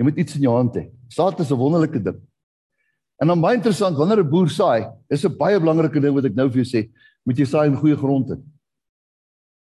Jy 0.00 0.08
moet 0.08 0.18
iets 0.20 0.36
in 0.36 0.44
jou 0.46 0.54
hand 0.54 0.76
hê. 0.76 0.88
Saad 1.12 1.40
is 1.40 1.50
'n 1.50 1.58
wonderlike 1.58 2.02
ding. 2.02 2.20
En 3.20 3.28
dan 3.28 3.40
baie 3.40 3.56
interessant 3.56 3.96
wanneer 3.96 4.22
'n 4.24 4.30
boer 4.30 4.48
saai, 4.48 4.88
is 5.10 5.24
'n 5.24 5.36
baie 5.36 5.58
belangrike 5.60 6.00
ding 6.00 6.14
wat 6.14 6.24
ek 6.24 6.34
nou 6.34 6.48
vir 6.48 6.64
jou 6.64 6.68
sê, 6.68 6.90
moet 7.26 7.36
jy 7.36 7.44
saai 7.44 7.66
in 7.68 7.76
goeie 7.76 7.96
grond 7.96 8.28
hê. 8.28 8.38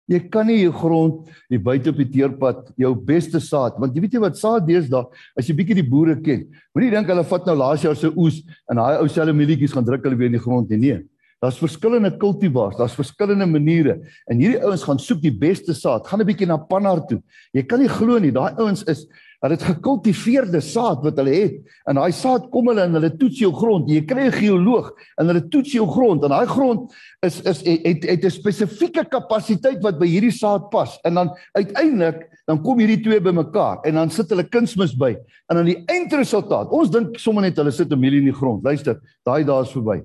Jy 0.07 0.19
kan 0.29 0.47
nie 0.47 0.63
jou 0.63 0.71
grond 0.71 1.29
hier 1.49 1.59
buite 1.59 1.89
op 1.89 1.95
die 1.95 2.11
teerpad 2.11 2.73
jou 2.75 2.93
beste 2.95 3.39
saad, 3.39 3.79
want 3.79 3.95
jy 3.95 4.01
weet 4.01 4.13
jy 4.13 4.19
wat 4.19 4.37
saad 4.37 4.67
deesdae, 4.67 5.05
as 5.37 5.47
jy 5.47 5.55
bietjie 5.55 5.75
die 5.75 5.89
boere 5.89 6.15
ken. 6.21 6.51
Moenie 6.75 6.91
dink 6.91 7.07
hulle 7.07 7.23
vat 7.23 7.45
nou 7.45 7.55
laas 7.55 7.83
jaar 7.83 7.95
se 7.95 8.11
oes 8.11 8.43
en 8.69 8.75
daai 8.75 8.99
ou 8.99 9.07
selfe 9.07 9.33
mielietjies 9.33 9.71
gaan 9.71 9.85
druk 9.85 10.03
hulle 10.03 10.17
weer 10.17 10.27
in 10.27 10.33
die 10.33 10.43
grond 10.43 10.69
nie. 10.69 10.77
Nee. 10.77 11.03
Daar's 11.43 11.59
verskillende 11.59 12.13
kultivars, 12.17 12.77
daar's 12.79 12.95
verskillende 12.95 13.45
maniere. 13.45 13.97
En 14.31 14.39
hierdie 14.39 14.61
ouens 14.63 14.85
gaan 14.87 14.99
soek 14.99 15.19
die 15.19 15.33
beste 15.35 15.73
saad. 15.75 16.07
Gaan 16.07 16.21
'n 16.21 16.25
bietjie 16.29 16.47
na 16.47 16.57
Pannar 16.57 17.03
toe. 17.05 17.19
Jy 17.51 17.63
kan 17.67 17.79
nie 17.79 17.89
glo 17.89 18.17
nie, 18.19 18.31
daai 18.31 18.55
ouens 18.55 18.83
is 18.83 19.07
dat 19.41 19.49
dit 19.49 19.63
gekultiveerde 19.63 20.61
saad 20.61 21.03
wat 21.03 21.17
hulle 21.17 21.33
het. 21.35 21.55
En 21.85 21.95
daai 21.95 22.11
saad 22.11 22.49
kom 22.49 22.67
hulle 22.67 22.81
en 22.81 22.93
hulle 22.93 23.17
toets 23.17 23.39
jou 23.39 23.51
grond. 23.51 23.89
Jy 23.89 24.05
kry 24.05 24.27
'n 24.27 24.31
geoloog 24.31 24.93
en 25.19 25.27
hulle 25.27 25.47
toets 25.49 25.71
jou 25.73 25.87
grond. 25.87 26.23
En 26.23 26.29
daai 26.29 26.47
grond 26.47 26.93
is 27.21 27.41
is 27.41 27.61
het 27.65 28.03
het 28.03 28.23
'n 28.23 28.29
spesifieke 28.29 29.03
kapasiteit 29.03 29.83
wat 29.83 29.99
by 29.99 30.07
hierdie 30.07 30.31
saad 30.31 30.69
pas. 30.69 30.97
En 31.03 31.13
dan 31.13 31.37
uiteindelik 31.51 32.29
dan 32.47 32.63
kom 32.63 32.79
hierdie 32.79 33.03
twee 33.03 33.19
bymekaar 33.19 33.83
en 33.83 33.93
dan 33.93 34.09
sit 34.09 34.29
hulle 34.29 34.47
kunsmis 34.47 34.95
by. 34.95 35.17
En 35.49 35.55
dan 35.55 35.65
die 35.65 35.83
eindresultaat 35.85 36.71
ons 36.71 36.89
dink 36.89 37.19
sommer 37.19 37.41
net 37.43 37.57
hulle 37.57 37.71
sit 37.71 37.91
'n 37.91 37.99
mielie 37.99 38.19
in 38.19 38.31
die 38.31 38.39
grond. 38.39 38.63
Luister 38.63 39.01
daai 39.25 39.43
dae 39.43 39.61
is 39.61 39.71
verby 39.71 40.03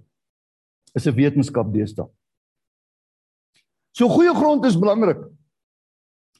is 0.95 1.07
'n 1.07 1.15
wetenskap 1.15 1.73
deesdae 1.73 2.09
so 3.93 4.09
goeie 4.09 4.35
grond 4.35 4.65
is 4.65 4.77
belangrik 4.77 5.21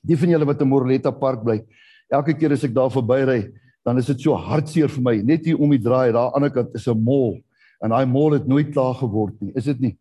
die 0.03 0.17
van 0.17 0.29
julle 0.29 0.47
wat 0.47 0.61
in 0.61 0.69
Morletta 0.69 1.11
Park 1.11 1.45
bly 1.45 1.65
Elke 2.09 2.33
keer 2.33 2.55
as 2.57 2.65
ek 2.65 2.73
daar 2.77 2.93
verbyry, 2.93 3.51
dan 3.85 4.01
is 4.01 4.09
dit 4.09 4.23
so 4.25 4.37
hartseer 4.37 4.89
vir 4.89 5.05
my. 5.05 5.15
Net 5.21 5.45
hier 5.45 5.61
om 5.61 5.73
die 5.73 5.83
draai, 5.83 6.09
daar 6.13 6.33
aan 6.33 6.47
die 6.47 6.49
ander 6.49 6.55
kant 6.55 6.77
is 6.77 6.89
'n 6.89 6.97
mol 6.97 7.41
en 7.85 7.91
daai 7.91 8.07
mol 8.07 8.33
het 8.33 8.47
nooit 8.49 8.73
klaar 8.73 8.95
geword 8.95 9.41
nie. 9.41 9.53
Is 9.55 9.65
dit 9.65 9.81
nie? 9.81 9.99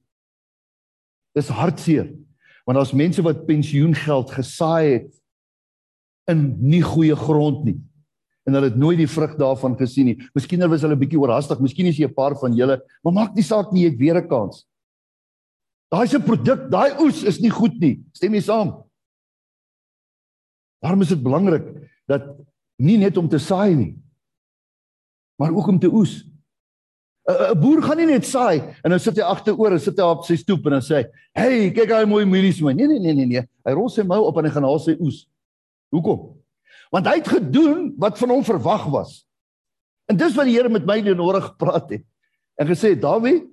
Dis 1.36 1.50
hartseer. 1.50 2.08
Want 2.66 2.78
daar's 2.78 2.94
mense 2.94 3.22
wat 3.22 3.46
pensioengeld 3.46 4.32
gesaai 4.32 4.94
het 4.94 5.12
in 6.28 6.58
nie 6.60 6.82
goeie 6.82 7.16
grond 7.16 7.64
nie 7.66 7.80
en 8.48 8.56
hulle 8.56 8.70
het 8.72 8.80
nooit 8.80 8.98
die 8.98 9.10
vrug 9.12 9.36
daarvan 9.38 9.76
gesien 9.78 10.06
nie. 10.06 10.18
Miskien 10.34 10.64
was 10.70 10.82
hulle 10.82 10.96
'n 10.96 11.00
bietjie 11.00 11.20
oorhaastig, 11.20 11.60
miskien 11.60 11.86
is 11.88 11.98
jy 11.98 12.08
'n 12.08 12.14
paar 12.14 12.36
van 12.36 12.56
julle, 12.56 12.82
maar 13.04 13.14
maak 13.14 13.36
nie 13.36 13.44
saak 13.44 13.72
nie, 13.72 13.84
jy 13.84 13.90
het 13.92 14.00
weer 14.00 14.18
'n 14.18 14.28
kans. 14.28 14.66
Daai 15.92 16.08
se 16.08 16.20
produk, 16.20 16.70
daai 16.70 17.00
oes 17.00 17.24
is 17.24 17.40
nie 17.40 17.50
goed 17.50 17.80
nie. 17.80 18.04
Stem 18.14 18.34
jy 18.34 18.42
saam? 18.42 18.84
Daarom 20.82 21.02
is 21.02 21.10
dit 21.10 21.24
belangrik 21.24 21.64
dat 22.08 22.24
nie 22.80 22.98
net 22.98 23.18
om 23.18 23.28
te 23.30 23.40
saai 23.40 23.76
nie 23.76 23.96
maar 25.38 25.52
ook 25.54 25.68
om 25.68 25.80
te 25.80 25.94
oes. 25.94 26.26
'n 27.28 27.60
Boer 27.60 27.84
gaan 27.84 27.98
nie 27.98 28.06
net 28.06 28.26
saai 28.26 28.60
en 28.84 28.90
dan 28.90 29.00
sit 29.00 29.16
hy 29.16 29.22
agteroor 29.22 29.72
en 29.72 29.80
sit 29.80 29.98
hy 30.00 30.04
op 30.04 30.24
sy 30.24 30.36
stoep 30.36 30.66
en 30.66 30.78
dan 30.78 30.82
sê 30.82 30.96
hy: 30.96 31.06
"Hey, 31.34 31.72
kyk 31.72 31.92
hoe 31.92 32.06
mooi 32.06 32.26
mielies 32.26 32.62
my." 32.62 32.74
Nee 32.74 32.88
nee 32.88 33.00
nee 33.00 33.14
nee 33.14 33.26
nee. 33.26 33.44
Hy 33.66 33.72
rol 33.72 33.90
sy 33.90 34.04
mou 34.04 34.24
op 34.26 34.38
en 34.38 34.46
hy 34.46 34.52
gaan 34.52 34.64
haal 34.64 34.80
sy 34.80 34.96
oes. 35.00 35.28
Hoekom? 35.92 36.37
Want 36.92 37.08
hy 37.08 37.16
het 37.20 37.28
gedoen 37.28 37.94
wat 37.98 38.18
van 38.18 38.30
hom 38.30 38.44
verwag 38.44 38.86
was. 38.94 39.28
En 40.08 40.18
dis 40.18 40.36
wat 40.36 40.48
die 40.48 40.56
Here 40.56 40.70
met 40.72 40.86
my 40.88 41.02
teenoor 41.04 41.42
gepraat 41.42 41.90
het. 41.90 42.06
En 42.58 42.68
gesê: 42.68 42.96
"Dawie, 43.00 43.44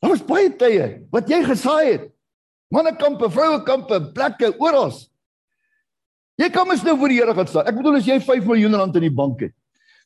daar 0.00 0.10
was 0.10 0.24
baie 0.24 0.56
tye 0.56 1.06
wat 1.10 1.28
jy 1.28 1.42
gesaai 1.44 1.92
het. 1.92 2.12
Mannekampe, 2.68 3.30
vrouekampe, 3.30 4.00
plekke 4.12 4.54
oral. 4.58 4.92
Jy 6.36 6.50
kan 6.52 6.66
mos 6.68 6.82
nou 6.84 6.96
voor 6.98 7.12
die 7.12 7.20
Here 7.20 7.34
gaan 7.34 7.46
staan. 7.48 7.68
Ek 7.70 7.76
bedoel 7.78 8.00
as 8.00 8.08
jy 8.08 8.18
5 8.20 8.44
miljoen 8.44 8.74
rand 8.74 8.96
in 8.96 9.06
die 9.06 9.14
bank 9.14 9.40
het, 9.46 9.54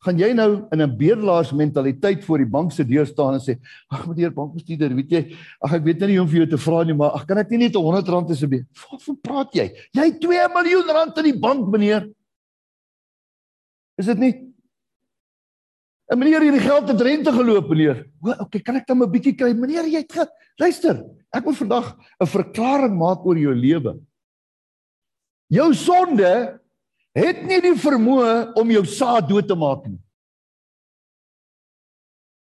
gaan 0.04 0.18
jy 0.20 0.30
nou 0.32 0.66
in 0.72 0.82
'n 0.82 0.96
bedelaars 0.96 1.52
mentaliteit 1.52 2.24
voor 2.24 2.38
die 2.38 2.46
bank 2.46 2.72
se 2.72 2.84
deur 2.84 3.06
staan 3.06 3.34
en 3.34 3.40
sê: 3.40 3.58
"Ag 3.90 4.06
meneer 4.06 4.30
bankbestuurder, 4.30 4.94
weet 4.94 5.10
jy, 5.10 5.36
ag 5.60 5.74
ek 5.74 5.84
weet 5.84 5.98
nou 5.98 6.08
nie 6.08 6.16
hoe 6.16 6.24
om 6.24 6.30
vir 6.30 6.38
jou 6.38 6.50
te 6.50 6.58
vra 6.58 6.84
nie, 6.84 6.94
maar 6.94 7.10
ag 7.10 7.26
kan 7.26 7.38
ek 7.38 7.50
nie 7.50 7.58
net 7.58 7.74
100 7.74 8.08
rand 8.08 8.30
asseblief?" 8.30 8.64
Waarvan 8.90 9.18
praat 9.20 9.52
jy? 9.54 9.72
Jy 9.92 10.04
het 10.04 10.20
2 10.20 10.48
miljoen 10.54 10.88
rand 10.88 11.18
in 11.18 11.24
die 11.24 11.38
bank, 11.38 11.68
meneer. 11.68 12.08
Is 14.00 14.08
dit 14.08 14.20
nie? 14.20 14.34
En 16.10 16.18
meneer, 16.18 16.42
hierdie 16.42 16.64
geld 16.64 16.88
het 16.90 17.02
rente 17.06 17.32
geloop, 17.34 17.68
meneer. 17.70 18.02
O, 18.24 18.32
okay, 18.46 18.62
kan 18.64 18.80
ek 18.80 18.86
dan 18.88 19.02
'n 19.02 19.10
bietjie 19.12 19.36
kry? 19.36 19.52
Meneer, 19.54 19.86
jy 19.86 20.02
het 20.02 20.32
luister. 20.58 21.04
Ek 21.30 21.44
moet 21.44 21.56
vandag 21.56 21.96
'n 22.20 22.26
verklaring 22.26 22.96
maak 22.96 23.24
oor 23.26 23.38
jou 23.38 23.54
lewe. 23.54 24.00
Jou 25.48 25.74
sonde 25.74 26.60
het 27.14 27.42
nie 27.42 27.60
die 27.60 27.74
vermoë 27.74 28.54
om 28.56 28.70
jou 28.70 28.84
saad 28.86 29.28
dood 29.28 29.46
te 29.46 29.54
maak 29.54 29.86
nie. 29.86 30.00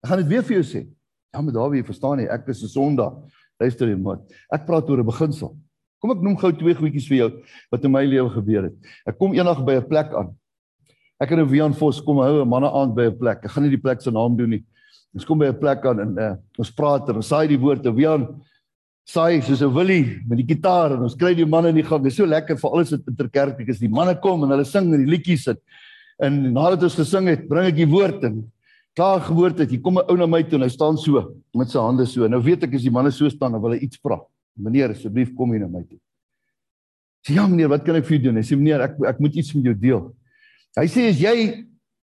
Ek 0.04 0.10
gaan 0.10 0.20
dit 0.20 0.28
weer 0.28 0.44
vir 0.44 0.62
jou 0.62 0.63
sê. 0.63 0.88
Ja, 1.34 1.42
maar 1.42 1.54
daar 1.54 1.70
wie 1.70 1.82
jy 1.82 1.86
verstaan 1.86 2.18
nie, 2.18 2.28
ek 2.28 2.48
is 2.48 2.63
'n 2.63 2.68
sondaar. 2.68 3.13
Luister 3.60 3.88
jy 3.88 3.96
maar. 3.96 4.20
Ek 4.52 4.66
praat 4.66 4.89
oor 4.89 5.00
'n 5.00 5.06
beginsel. 5.06 5.58
Kom 6.02 6.12
ek 6.12 6.22
noem 6.22 6.38
gou 6.38 6.52
twee 6.52 6.76
goedjies 6.76 7.08
vir 7.08 7.18
jou 7.18 7.44
wat 7.72 7.86
in 7.86 7.92
my 7.92 8.04
lewe 8.04 8.30
gebeur 8.30 8.63
het. 8.63 8.76
Ek 9.08 9.18
kom 9.18 9.34
eendag 9.34 9.63
by 9.63 9.76
'n 9.76 9.88
plek 9.88 10.13
aan. 10.13 10.38
Ek 11.24 11.32
en 11.32 11.46
Wian 11.48 11.74
Vos 11.78 12.02
kom 12.04 12.20
hou 12.20 12.42
'n 12.42 12.50
manne 12.50 12.68
aand 12.68 12.96
by 12.96 13.08
'n 13.08 13.18
plek. 13.18 13.46
Ek 13.46 13.52
gaan 13.52 13.64
nie 13.64 13.76
die 13.78 13.82
plek 13.82 14.02
se 14.02 14.12
naam 14.12 14.36
doen 14.36 14.50
nie. 14.50 14.64
Ons 15.16 15.26
kom 15.26 15.40
by 15.40 15.48
'n 15.48 15.60
plek 15.60 15.86
aan 15.86 16.00
en 16.00 16.18
uh, 16.20 16.36
ons 16.60 16.72
praat 16.72 17.08
en 17.10 17.16
ons 17.16 17.28
saai 17.28 17.48
die 17.48 17.58
woorde 17.58 17.94
Wian 17.96 18.28
saai 19.08 19.42
soos 19.42 19.62
'n 19.62 19.74
willie 19.74 20.20
met 20.28 20.38
die 20.38 20.56
gitaar 20.56 20.94
en 20.94 21.04
ons 21.04 21.16
kry 21.16 21.34
die 21.34 21.46
manne 21.46 21.70
in 21.70 21.76
die 21.76 21.84
gang. 21.84 22.04
Dit 22.04 22.12
is 22.12 22.18
so 22.18 22.26
lekker 22.26 22.58
vir 22.58 22.70
alles 22.72 22.92
wat 22.92 23.08
interkerklik 23.08 23.70
is. 23.70 23.80
Die 23.80 23.90
manne 23.90 24.16
kom 24.20 24.44
en 24.44 24.50
hulle 24.50 24.66
sing 24.66 24.94
en 24.94 25.06
die 25.06 25.12
liedjies 25.12 25.44
sit. 25.44 25.60
En 26.20 26.54
nadat 26.54 26.84
ons 26.84 26.96
gesing 26.96 27.28
het, 27.28 27.48
bring 27.48 27.68
ek 27.68 27.76
die 27.76 27.88
woord 27.88 28.24
in. 28.24 28.44
Klaar 28.96 29.22
gewoord 29.22 29.60
het, 29.60 29.70
hier 29.70 29.82
kom 29.82 29.98
'n 29.98 30.06
ou 30.10 30.18
na 30.18 30.26
my 30.26 30.44
toe 30.44 30.56
en 30.56 30.64
hy 30.64 30.70
staan 30.70 30.98
so 30.98 31.36
met 31.56 31.70
sy 31.70 31.80
hande 31.80 32.06
so. 32.06 32.28
Nou 32.28 32.42
weet 32.42 32.64
ek 32.64 32.76
as 32.76 32.84
die 32.84 32.92
manne 32.92 33.12
so 33.12 33.30
staan, 33.30 33.52
dan 33.52 33.62
wil 33.62 33.72
hy 33.72 33.80
iets 33.80 33.98
vra. 33.98 34.20
Meneer, 34.58 34.92
asseblief 34.92 35.34
kom 35.36 35.52
hier 35.52 35.62
na 35.62 35.68
my 35.68 35.84
toe. 35.84 36.00
Sê 37.26 37.34
ja 37.36 37.48
meneer, 37.48 37.70
wat 37.70 37.84
kan 37.84 37.96
ek 37.96 38.06
vir 38.06 38.18
jou 38.18 38.24
doen? 38.28 38.36
Hy 38.36 38.44
sê 38.44 38.56
meneer, 38.56 38.82
ek 38.82 39.00
ek 39.08 39.20
moet 39.20 39.36
iets 39.36 39.54
met 39.56 39.64
jou 39.64 39.74
deel. 39.74 40.14
Hy 40.78 40.88
sê 40.90 41.10
as 41.12 41.20
jy 41.22 41.36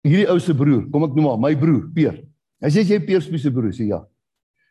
hierdie 0.05 0.27
ou 0.29 0.39
se 0.39 0.53
broer, 0.53 0.85
kom 0.91 1.05
ek 1.07 1.15
noem 1.17 1.27
maar 1.31 1.41
my 1.41 1.53
broer, 1.57 1.87
Peer. 1.95 2.21
Hy 2.61 2.69
sê 2.69 2.83
jy 2.85 2.99
Peer 3.05 3.21
se 3.21 3.51
broer, 3.51 3.73
sê 3.73 3.89
ja. 3.89 4.03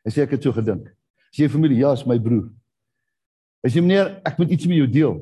Hy 0.07 0.15
sê 0.15 0.23
ek 0.25 0.37
het 0.37 0.47
so 0.47 0.55
gedink. 0.55 0.87
Is 1.33 1.43
jy 1.43 1.51
familie? 1.51 1.81
Ja, 1.83 1.93
is 1.95 2.07
my 2.07 2.19
broer. 2.23 2.49
Hy 3.65 3.71
sê 3.75 3.83
meneer, 3.85 4.17
ek 4.27 4.39
moet 4.41 4.55
iets 4.55 4.67
met 4.71 4.81
jou 4.81 4.89
deel. 4.91 5.19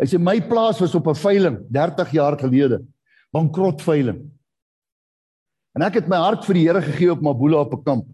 Hy 0.00 0.08
sê 0.08 0.18
my 0.18 0.38
plaas 0.48 0.80
was 0.80 0.94
op 0.94 1.06
'n 1.06 1.14
veiling 1.14 1.56
30 1.70 2.12
jaar 2.12 2.36
gelede. 2.38 2.80
Bankrot 3.32 3.82
veiling. 3.82 4.30
En 5.76 5.82
ek 5.82 5.94
het 5.94 6.08
my 6.08 6.16
hart 6.16 6.44
vir 6.44 6.54
die 6.54 6.66
Here 6.66 6.82
gegee 6.82 7.12
op 7.12 7.22
Mabula 7.22 7.60
op 7.60 7.74
'n 7.74 7.84
kamp. 7.84 8.06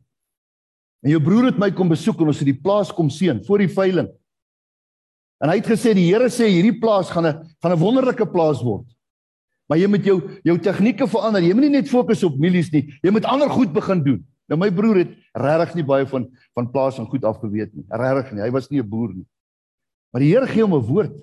En 1.05 1.11
jou 1.11 1.21
broer 1.21 1.47
het 1.47 1.59
my 1.59 1.71
kom 1.71 1.88
besoek 1.88 2.21
en 2.21 2.27
ons 2.27 2.38
het 2.38 2.47
die 2.47 2.61
plaas 2.62 2.93
kom 2.93 3.11
sien 3.11 3.45
voor 3.45 3.59
die 3.59 3.69
veiling. 3.69 4.09
En 5.41 5.49
hy 5.49 5.57
het 5.57 5.67
gesê 5.67 5.95
die 5.95 6.11
Here 6.12 6.29
sê 6.29 6.49
hierdie 6.49 6.81
plaas 6.81 7.11
gaan 7.11 7.27
'n 7.27 7.57
gaan 7.62 7.73
'n 7.73 7.79
wonderlike 7.79 8.27
plaas 8.27 8.62
word. 8.62 8.87
Maar 9.68 9.78
jy 9.78 9.88
moet 9.92 10.04
jou 10.04 10.18
jou 10.48 10.57
tegnieke 10.64 11.07
verander. 11.07 11.44
Jy 11.44 11.54
moenie 11.54 11.74
net 11.76 11.88
fokus 11.88 12.24
op 12.24 12.38
mielies 12.40 12.70
nie. 12.72 12.87
Jy 13.04 13.12
moet 13.12 13.28
ander 13.28 13.50
goed 13.52 13.72
begin 13.72 14.02
doen. 14.04 14.20
Nou 14.48 14.57
my 14.57 14.70
broer 14.72 15.02
het 15.02 15.11
regtig 15.37 15.74
nie 15.76 15.85
baie 15.85 16.07
van 16.09 16.24
van 16.57 16.70
plaas 16.72 16.98
en 16.98 17.07
goed 17.07 17.24
afgeweet 17.28 17.74
nie. 17.76 17.85
Regtig 17.92 18.33
nie. 18.33 18.42
Hy 18.46 18.50
was 18.50 18.70
nie 18.70 18.81
'n 18.81 18.88
boer 18.88 19.12
nie. 19.14 19.26
Maar 20.12 20.20
die 20.24 20.33
Here 20.33 20.46
gee 20.46 20.62
hom 20.62 20.74
'n 20.74 20.87
woord. 20.87 21.16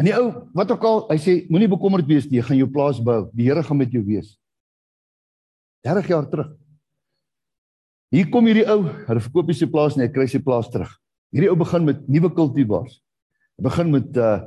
En 0.00 0.04
die 0.04 0.14
ou, 0.16 0.48
wat 0.54 0.70
ook 0.72 0.84
al, 0.84 1.04
hy 1.10 1.18
sê 1.20 1.32
moenie 1.52 1.68
bekommerd 1.68 2.06
wees 2.06 2.24
nie, 2.30 2.40
jy 2.40 2.46
gaan 2.46 2.56
jou 2.56 2.70
plaas 2.70 3.00
bou. 3.04 3.30
Die 3.36 3.44
Here 3.44 3.62
gaan 3.62 3.76
met 3.76 3.92
jou 3.92 4.02
wees. 4.02 4.38
30 5.84 6.08
jaar 6.08 6.28
terug. 6.30 6.56
Hier 8.12 8.28
kom 8.30 8.46
hierdie 8.46 8.66
ou, 8.68 8.84
hy 8.84 9.20
verkoop 9.20 9.52
sy 9.52 9.66
plaas 9.66 9.96
en 9.96 10.02
hy 10.04 10.08
kry 10.08 10.26
sy 10.26 10.38
plaas 10.38 10.70
terug. 10.70 10.90
Hierdie 11.32 11.50
ou 11.50 11.56
begin 11.56 11.84
met 11.84 12.08
nuwe 12.08 12.30
kultivars. 12.34 13.00
Hy 13.58 13.62
begin 13.68 13.92
met 13.92 14.16
uh 14.16 14.40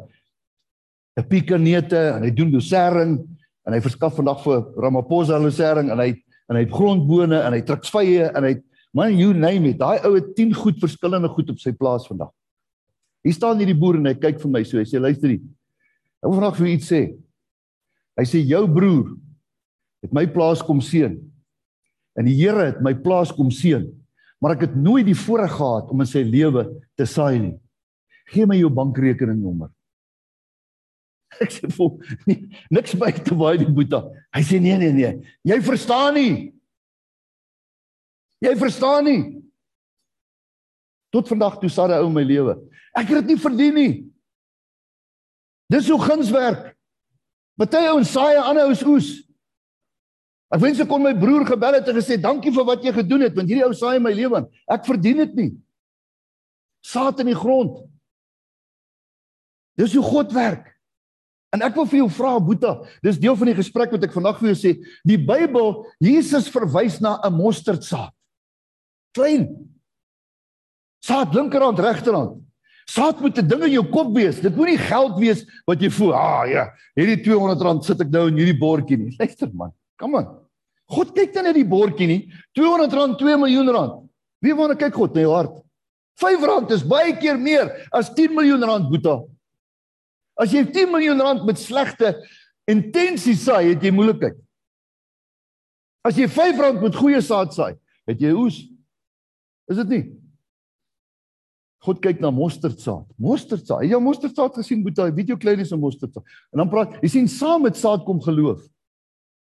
'n 1.16 1.28
piekanete 1.30 2.02
en 2.16 2.24
hy 2.24 2.32
doen 2.32 2.52
dosering 2.52 3.18
en 3.66 3.74
hy 3.74 3.82
verskaf 3.82 4.16
vandag 4.20 4.44
vir 4.44 4.64
Ramaphosa 4.78 5.40
dosering 5.40 5.92
en 5.92 6.00
hy 6.00 6.14
en 6.50 6.60
hy 6.60 6.62
het 6.62 6.74
grondbone 6.74 7.40
en 7.42 7.54
hy 7.56 7.62
trek 7.66 7.86
vye 7.90 8.28
en 8.30 8.46
hy 8.46 8.56
man 8.96 9.16
you 9.18 9.34
name 9.34 9.72
it. 9.72 9.80
Daai 9.80 10.00
ou 10.06 10.14
het 10.16 10.36
10 10.38 10.54
goed 10.54 10.80
verskillende 10.80 11.30
goed 11.34 11.50
op 11.50 11.60
sy 11.60 11.74
plaas 11.76 12.06
vandag. 12.08 12.30
Hier 13.26 13.34
staan 13.34 13.58
hierdie 13.58 13.78
boer 13.78 13.98
en 13.98 14.06
hy 14.12 14.14
kyk 14.14 14.38
vir 14.44 14.52
my 14.54 14.62
so. 14.64 14.78
Hy 14.78 14.86
sê 14.86 15.02
luister 15.02 15.34
hier. 15.34 15.42
Ek 16.22 16.30
wil 16.30 16.38
vanaand 16.38 16.60
vir 16.60 16.72
iets 16.76 16.92
sê. 16.92 17.02
Hy 18.16 18.26
sê 18.30 18.44
jou 18.46 18.64
broer 18.72 19.16
het 20.06 20.14
my 20.14 20.28
plaas 20.30 20.62
kom 20.64 20.80
seën. 20.86 21.18
En 22.16 22.28
die 22.30 22.36
Here 22.38 22.70
het 22.70 22.84
my 22.86 22.94
plaas 22.94 23.34
kom 23.34 23.50
seën. 23.52 23.88
Maar 24.40 24.56
ek 24.56 24.68
het 24.68 24.76
nooit 24.78 25.08
die 25.08 25.18
voorreg 25.18 25.56
gehad 25.58 25.90
om 25.92 26.04
in 26.04 26.10
sy 26.10 26.22
lewe 26.28 26.68
te 26.96 27.08
saai 27.10 27.40
nie. 27.42 27.56
Gee 28.30 28.46
my 28.48 28.60
jou 28.60 28.70
bankrekeningnommer. 28.74 29.72
Ek 31.44 31.52
sê 31.52 31.70
vol 31.76 31.98
nie, 32.30 32.38
niks 32.74 32.96
by 33.00 33.12
te 33.18 33.36
baie 33.36 33.60
die 33.60 33.68
boeta. 33.68 34.04
Hy 34.36 34.44
sê 34.46 34.60
nee 34.62 34.78
nee 34.80 34.94
nee. 34.96 35.12
Jy 35.48 35.60
verstaan 35.66 36.16
nie. 36.18 36.36
Jy 38.46 38.54
verstaan 38.60 39.08
nie. 39.08 39.22
Tot 41.16 41.28
vandag 41.32 41.60
toe 41.62 41.72
sade 41.72 41.98
ou 42.04 42.12
my 42.14 42.24
lewe. 42.28 42.58
Ek 42.96 43.10
het 43.10 43.24
dit 43.24 43.34
nie 43.34 43.42
verdien 43.42 43.76
nie. 43.76 43.94
Dis 45.72 45.90
hoe 45.90 46.00
guns 46.02 46.32
werk. 46.34 46.74
Party 47.60 47.82
ouens 47.90 48.12
saai 48.12 48.36
ander 48.38 48.68
ouens 48.68 48.84
oes. 48.84 49.10
Ek 50.54 50.62
wens 50.62 50.80
ek 50.84 50.90
kon 50.92 51.04
my 51.04 51.16
broer 51.18 51.48
gebel 51.48 51.80
het 51.80 51.88
en 51.90 51.98
gesê 51.98 52.20
dankie 52.22 52.54
vir 52.54 52.68
wat 52.68 52.84
jy 52.86 52.94
gedoen 52.96 53.26
het 53.26 53.36
want 53.36 53.50
hierdie 53.50 53.66
ou 53.66 53.74
saai 53.76 53.98
my 54.04 54.14
lewe 54.16 54.42
aan. 54.42 54.50
Ek 54.72 54.86
verdien 54.88 55.24
dit 55.24 55.36
nie. 55.40 55.52
Saad 56.86 57.24
in 57.24 57.32
die 57.32 57.38
grond. 57.38 57.82
Dis 59.80 59.96
hoe 59.98 60.04
God 60.06 60.36
werk. 60.36 60.75
En 61.56 61.64
ek 61.64 61.78
wil 61.80 61.88
vir 61.88 62.02
jou 62.02 62.10
vra 62.18 62.34
Boeta, 62.44 62.74
dis 63.06 63.20
deel 63.22 63.36
van 63.40 63.48
die 63.48 63.56
gesprek 63.56 63.94
wat 63.96 64.04
ek 64.04 64.16
vandag 64.16 64.42
vir 64.42 64.52
jou 64.52 64.58
sê. 64.60 64.74
Die 65.08 65.20
Bybel, 65.22 65.86
Jesus 66.04 66.50
verwys 66.52 67.00
na 67.00 67.16
'n 67.24 67.32
mosterdsaad. 67.34 68.12
Klein. 69.16 69.72
Saad 71.00 71.34
linkerhand, 71.34 71.80
regterhand. 71.80 72.42
Saad 72.88 73.22
moet 73.22 73.38
'n 73.38 73.48
ding 73.48 73.64
in 73.64 73.72
jou 73.72 73.86
kop 73.90 74.14
wees. 74.14 74.42
Dit 74.42 74.56
moenie 74.56 74.78
geld 74.78 75.18
wees 75.18 75.46
wat 75.66 75.80
jy 75.80 75.90
voel, 75.90 76.14
"Ah 76.14 76.46
ja, 76.46 76.70
hierdie 76.96 77.24
R200 77.24 77.84
sit 77.84 78.02
ek 78.02 78.10
nou 78.10 78.28
in 78.28 78.38
hierdie 78.38 78.60
bordjie 78.60 78.98
nie." 78.98 79.16
Luister 79.18 79.50
man, 79.54 79.72
kom 79.98 80.16
aan. 80.16 80.28
God 80.90 81.16
kyk 81.16 81.34
dan 81.34 81.46
net 81.46 81.56
die 81.56 81.64
bordjie 81.64 82.08
nie. 82.08 82.32
R200, 82.54 83.18
2 83.18 83.38
miljoen 83.38 83.70
rand. 83.70 84.10
Wie 84.42 84.54
wou 84.54 84.76
kyk 84.76 84.94
God 84.94 85.16
na 85.16 85.22
jou 85.22 85.34
hart? 85.34 85.64
R5 86.22 86.72
is 86.72 86.84
baie 86.84 87.14
keer 87.18 87.38
meer 87.38 87.88
as 87.92 88.10
10 88.10 88.34
miljoen 88.34 88.64
rand, 88.64 88.90
Boeta. 88.90 89.26
As 90.40 90.52
jy 90.52 90.66
10 90.68 90.92
miljoen 90.92 91.22
rand 91.24 91.46
met 91.48 91.60
slegte 91.60 92.12
intensies 92.70 93.46
saai, 93.46 93.72
het 93.74 93.84
jy 93.84 93.94
moeilikheid. 93.96 94.38
As 96.06 96.20
jy 96.20 96.28
5 96.30 96.60
rand 96.62 96.84
met 96.84 96.98
goeie 96.98 97.22
saad 97.24 97.56
saai, 97.56 97.74
het 98.10 98.22
jy 98.22 98.34
oes. 98.36 98.60
Is 99.72 99.80
dit 99.82 99.94
nie? 99.94 100.04
God 101.86 102.02
kyk 102.02 102.22
na 102.22 102.32
mosterdsaad. 102.34 103.06
Mosterdsaad. 103.22 103.84
Jy 103.86 103.94
jou 103.94 104.02
mosterdsaad 104.02 104.58
gesien 104.58 104.82
met 104.86 104.96
daai 104.98 105.12
video 105.14 105.38
kleinies 105.38 105.72
van 105.74 105.82
mosterdsaad. 105.84 106.26
En 106.54 106.64
dan 106.64 106.72
praat, 106.72 106.96
jy 107.06 107.12
sien 107.14 107.30
saam 107.30 107.66
met 107.66 107.78
saad 107.78 108.06
kom 108.08 108.22
geloof. 108.26 108.64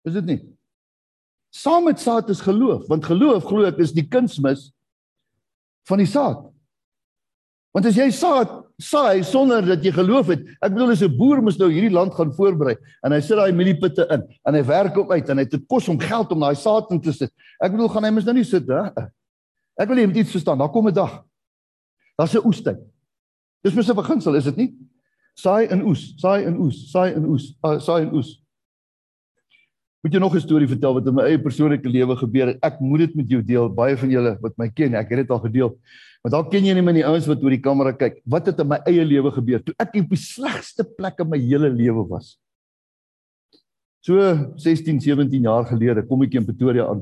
Is 0.04 0.16
dit 0.18 0.28
nie? 0.28 0.40
Saam 1.54 1.86
met 1.88 2.02
saad 2.02 2.28
is 2.34 2.42
geloof, 2.44 2.88
want 2.90 3.06
geloof 3.06 3.46
glo 3.46 3.64
ek 3.68 3.78
is 3.80 3.94
die 3.94 4.06
kunsmis 4.10 4.68
van 5.88 6.00
die 6.02 6.08
saad. 6.10 6.42
Want 7.74 7.88
as 7.88 7.98
jy 7.98 8.08
saad 8.14 8.63
saai 8.82 9.22
sonder 9.22 9.62
dat 9.62 9.84
jy 9.84 9.92
geloof 9.94 10.32
het, 10.32 10.40
ek 10.60 10.72
bedoel 10.74 10.90
as 10.90 11.02
'n 11.02 11.16
boer 11.16 11.42
moet 11.42 11.58
nou 11.58 11.70
hierdie 11.70 11.94
land 11.94 12.14
gaan 12.14 12.32
voorberei 12.32 12.76
en 13.04 13.12
hy 13.12 13.20
sit 13.20 13.36
daai 13.36 13.52
mieliepitte 13.52 14.06
in 14.10 14.22
en 14.46 14.54
hy 14.54 14.62
werk 14.62 14.94
hom 14.94 15.10
uit 15.10 15.28
en 15.28 15.38
hy 15.38 15.44
het 15.44 15.66
kos 15.68 15.88
om 15.88 15.98
geld 15.98 16.32
om 16.32 16.40
daai 16.40 16.54
saad 16.54 16.90
in 16.90 17.00
te 17.00 17.12
sit. 17.12 17.30
Ek 17.62 17.72
bedoel 17.72 17.88
gaan 17.88 18.04
hy 18.04 18.10
mos 18.10 18.24
nou 18.24 18.34
nie 18.34 18.44
sit 18.44 18.66
hè. 18.66 18.90
Ek 19.78 19.88
wil 19.88 19.96
hê 19.96 20.00
jy 20.00 20.06
moet 20.06 20.22
iets 20.22 20.34
verstaan. 20.34 20.58
Daar 20.58 20.70
kom 20.70 20.88
'n 20.88 20.94
dag. 20.94 21.24
Daar's 22.18 22.34
'n 22.34 22.46
oestyd. 22.46 22.78
Dis 23.62 23.74
mos 23.74 23.88
'n 23.88 23.96
beginsel, 23.96 24.34
is 24.34 24.44
dit 24.44 24.56
nie? 24.56 24.74
Saai 25.34 25.66
en 25.66 25.82
oes, 25.82 26.14
saai 26.16 26.44
en 26.44 26.58
oes, 26.58 26.90
saai 26.90 27.14
en 27.14 27.26
oes, 27.26 27.56
uh, 27.64 27.78
saai 27.78 28.02
en 28.02 28.14
oes. 28.14 28.43
Moet 30.04 30.12
jy 30.12 30.20
nog 30.20 30.34
'n 30.36 30.40
storie 30.40 30.68
vertel 30.68 30.94
wat 30.94 31.06
in 31.08 31.14
my 31.14 31.22
eie 31.24 31.40
persoonlike 31.40 31.88
lewe 31.88 32.14
gebeur 32.16 32.46
het? 32.48 32.58
Ek 32.60 32.80
moet 32.80 32.98
dit 32.98 33.14
met 33.16 33.28
jou 33.28 33.42
deel. 33.42 33.70
Baie 33.72 33.96
van 33.96 34.10
julle 34.10 34.36
wat 34.40 34.52
my 34.58 34.68
ken, 34.68 34.94
ek 34.94 35.08
het 35.08 35.18
dit 35.24 35.30
al 35.30 35.40
gedeel. 35.40 35.78
Maar 36.22 36.30
dalk 36.30 36.50
ken 36.50 36.64
jy 36.64 36.74
nie 36.74 36.82
my 36.82 36.92
die 36.92 37.06
ouens 37.06 37.26
wat 37.26 37.42
oor 37.42 37.50
die 37.50 37.60
kamera 37.60 37.92
kyk. 37.92 38.20
Wat 38.24 38.46
het 38.46 38.60
in 38.60 38.68
my 38.68 38.80
eie 38.84 39.04
lewe 39.04 39.30
gebeur 39.32 39.62
toe 39.64 39.74
ek 39.78 39.96
op 39.96 40.10
die 40.10 40.20
slegste 40.20 40.84
plek 40.84 41.20
in 41.20 41.28
my 41.30 41.38
hele 41.38 41.70
lewe 41.70 42.04
was? 42.08 42.38
So 44.04 44.20
16, 44.56 45.00
17 45.00 45.42
jaar 45.42 45.64
gelede 45.64 46.06
kom 46.06 46.22
ek 46.22 46.34
in 46.34 46.44
Pretoria 46.44 46.84
aan. 46.84 47.00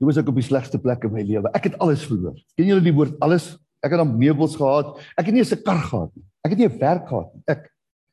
Toe 0.00 0.08
was 0.08 0.16
ek 0.16 0.28
op 0.28 0.34
die 0.34 0.48
slegste 0.48 0.78
plek 0.78 1.04
in 1.04 1.12
my 1.12 1.20
lewe. 1.20 1.50
Ek 1.52 1.64
het 1.64 1.76
alles 1.78 2.06
verloor. 2.08 2.40
Ken 2.56 2.66
julle 2.66 2.80
die 2.80 2.94
woord 2.96 3.20
alles? 3.20 3.58
Ek 3.84 3.90
het 3.92 4.00
dan 4.00 4.16
meubels 4.16 4.56
gehad. 4.56 4.96
Ek 5.18 5.26
het 5.26 5.34
nie 5.34 5.44
'n 5.44 5.62
kar 5.62 5.84
gehad 5.84 6.16
nie. 6.16 6.24
Ek 6.44 6.50
het 6.50 6.58
nie 6.58 6.68
'n 6.68 6.78
werk 6.78 7.08
gehad 7.08 7.34
nie. 7.34 7.42
Ek 7.46 7.71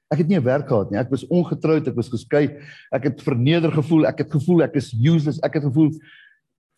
ek 0.10 0.24
het 0.24 0.28
nie 0.28 0.38
'n 0.38 0.44
werk 0.44 0.68
gehad 0.68 0.92
nie. 0.92 1.00
Ek 1.00 1.10
was 1.10 1.28
ongetroud, 1.28 1.88
ek 1.88 1.96
was 1.96 2.10
geskei. 2.10 2.58
Ek 2.92 3.04
het 3.04 3.22
verneder 3.22 3.72
gevoel. 3.72 4.08
Ek 4.08 4.18
het 4.18 4.32
gevoel 4.32 4.64
ek 4.64 4.76
is 4.76 4.94
useless. 4.94 5.40
Ek 5.44 5.54
het 5.54 5.64
gevoel 5.64 5.92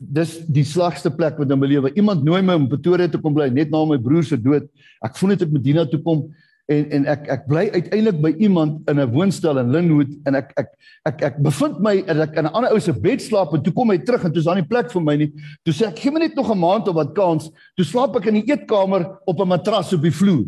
dis 0.01 0.39
die 0.49 0.65
slegste 0.65 1.11
plek 1.13 1.37
wat 1.37 1.51
in 1.51 1.59
my 1.59 1.67
lewe. 1.67 1.93
Iemand 1.93 2.23
nooi 2.23 2.41
my 2.41 2.55
om 2.57 2.67
Pretoria 2.67 3.07
te 3.07 3.21
kom 3.21 3.33
bly 3.33 3.49
net 3.49 3.69
na 3.69 3.83
my 3.85 3.97
broer 3.97 4.23
se 4.23 4.37
dood. 4.37 4.65
Ek 5.05 5.17
voel 5.17 5.29
net 5.29 5.41
ek 5.41 5.51
moet 5.51 5.63
Dina 5.63 5.85
toe 5.85 6.01
kom 6.01 6.25
en 6.71 6.87
en 6.97 7.05
ek 7.05 7.27
ek 7.29 7.47
bly 7.49 7.65
uiteindelik 7.69 8.21
by 8.21 8.31
iemand 8.39 8.89
in 8.89 8.99
'n 8.99 9.11
woonstel 9.11 9.59
in 9.59 9.71
Linwood 9.71 10.11
en 10.25 10.35
ek 10.35 10.53
ek 10.57 10.69
ek 11.05 11.21
ek 11.21 11.35
bevind 11.43 11.79
my 11.79 12.03
en 12.07 12.21
ek 12.21 12.35
in 12.37 12.45
'n 12.45 12.53
ander 12.53 12.73
ou 12.73 12.79
se 12.79 12.93
bed 12.93 13.21
slaap 13.21 13.53
en 13.53 13.61
toe 13.61 13.73
kom 13.73 13.89
hy 13.89 13.97
terug 13.97 14.23
en 14.25 14.31
toe 14.31 14.39
is 14.39 14.45
daar 14.45 14.55
nie 14.55 14.67
plek 14.67 14.91
vir 14.91 15.01
my 15.01 15.15
nie. 15.15 15.31
Toe 15.65 15.73
sê 15.73 15.87
ek 15.87 15.99
gee 15.99 16.11
my 16.11 16.19
net 16.19 16.35
nog 16.35 16.49
'n 16.49 16.59
maand 16.59 16.87
of 16.87 16.95
wat 16.95 17.13
kans. 17.13 17.51
Toe 17.77 17.85
slaap 17.85 18.15
ek 18.15 18.27
in 18.27 18.41
die 18.41 18.51
eetkamer 18.51 19.19
op 19.25 19.39
'n 19.39 19.47
matras 19.47 19.93
op 19.93 20.01
die 20.01 20.11
vloer. 20.11 20.45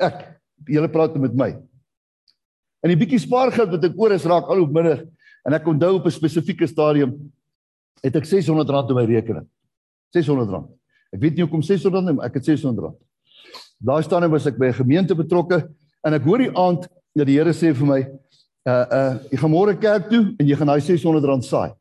Ek 0.00 0.38
julle 0.66 0.88
praat 0.88 1.16
met 1.16 1.34
my. 1.34 1.67
En 2.82 2.92
die 2.92 2.98
bietjie 2.98 3.18
spaargeld 3.22 3.72
wat 3.74 3.84
ek 3.88 3.98
oor 3.98 4.14
is 4.14 4.26
raak 4.28 4.50
al 4.50 4.62
hoe 4.62 4.70
minder 4.70 5.02
en 5.46 5.56
ek 5.56 5.66
onthou 5.66 5.96
op 5.98 6.06
'n 6.06 6.14
spesifieke 6.14 6.66
stadium 6.66 7.16
het 8.02 8.16
ek 8.16 8.24
R600 8.24 8.70
op 8.70 8.94
my 8.94 9.04
rekening. 9.04 9.46
R600. 10.14 10.68
Ek 11.12 11.20
weet 11.20 11.34
nie 11.34 11.44
hoekom 11.44 11.62
R600 11.62 12.04
nie, 12.04 12.22
ek 12.22 12.34
het 12.34 12.48
R600. 12.48 12.94
Daar 13.78 14.02
staan 14.02 14.24
en 14.24 14.30
was 14.30 14.46
ek 14.46 14.58
by 14.58 14.66
'n 14.66 14.82
gemeente 14.84 15.14
betrokke 15.14 15.68
en 16.04 16.14
ek 16.14 16.22
hoor 16.22 16.38
die 16.38 16.56
aand 16.56 16.88
dat 17.14 17.26
die 17.26 17.38
Here 17.38 17.52
sê 17.52 17.74
vir 17.74 17.86
my, 17.86 18.00
uh 18.66 18.86
uh 18.92 19.18
jy 19.30 19.38
gaan 19.38 19.50
môre 19.50 19.74
kerk 19.80 20.08
toe 20.10 20.34
en 20.38 20.46
jy 20.46 20.56
gaan 20.56 20.66
daai 20.66 20.80
R600 20.80 21.42
saai. 21.42 21.74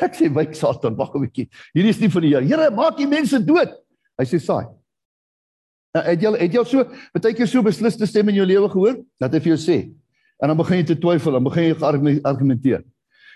Ek 0.00 0.14
sê 0.14 0.28
wyk 0.32 0.54
Satan, 0.54 0.96
wag 0.96 1.14
'n 1.14 1.20
bietjie. 1.20 1.48
Hierdie 1.74 1.90
is 1.90 2.00
nie 2.00 2.08
van 2.08 2.22
die 2.22 2.28
Here. 2.28 2.44
Here, 2.44 2.70
maak 2.70 2.96
die 2.96 3.06
mense 3.06 3.38
dood. 3.38 3.72
Hy 4.18 4.24
sê 4.24 4.40
saai. 4.40 4.66
Nou, 5.92 6.04
het 6.06 6.22
jy 6.24 6.30
het 6.38 6.54
jy 6.56 6.62
so 6.64 6.84
baie 7.12 7.34
keer 7.36 7.48
so 7.50 7.62
besliste 7.64 8.06
stem 8.08 8.30
in 8.32 8.38
jou 8.40 8.46
lewe 8.48 8.70
gehoor 8.72 8.96
dat 9.20 9.34
hy 9.34 9.42
vir 9.44 9.52
jou 9.54 9.60
sê 9.60 9.78
en 10.42 10.50
dan 10.50 10.58
begin 10.58 10.80
jy 10.80 10.86
te 10.88 10.96
twyfel, 10.98 11.36
dan 11.36 11.44
begin 11.46 11.68
jy 11.68 11.74
argumenteer. 12.26 12.80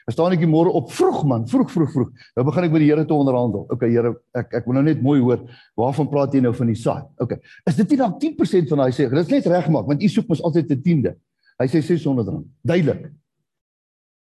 Dan 0.07 0.15
staan 0.15 0.35
ek 0.35 0.43
môre 0.51 0.73
op 0.75 0.89
vroeg 0.95 1.21
man, 1.27 1.45
vroeg 1.51 1.71
vroeg 1.71 1.93
vroeg. 1.93 2.25
Nou 2.39 2.45
begin 2.49 2.67
ek 2.67 2.73
met 2.75 2.83
die 2.83 2.89
Here 2.89 3.05
te 3.07 3.15
onderhandel. 3.15 3.67
Okay 3.75 3.91
Here, 3.91 4.13
ek 4.39 4.57
ek 4.61 4.67
wil 4.67 4.79
nou 4.79 4.85
net 4.87 5.03
mooi 5.03 5.21
hoor 5.23 5.45
waarvan 5.79 6.09
praat 6.11 6.35
jy 6.35 6.43
nou 6.43 6.53
van 6.55 6.71
die 6.71 6.79
saad? 6.79 7.07
Okay. 7.23 7.39
Is 7.67 7.79
dit 7.79 7.95
nie 7.95 8.01
dalk 8.01 8.19
10% 8.23 8.73
van 8.73 8.83
daai 8.83 8.95
sê? 8.95 9.07
Dit 9.11 9.21
is 9.23 9.33
net 9.35 9.47
regmaak 9.51 9.87
want 9.91 10.03
u 10.03 10.11
soek 10.11 10.31
mos 10.31 10.43
altyd 10.47 10.71
'n 10.73 10.83
tiende. 10.83 11.15
Hy 11.59 11.67
sê 11.71 11.83
R600. 11.83 12.43
Duidelik. 12.63 13.11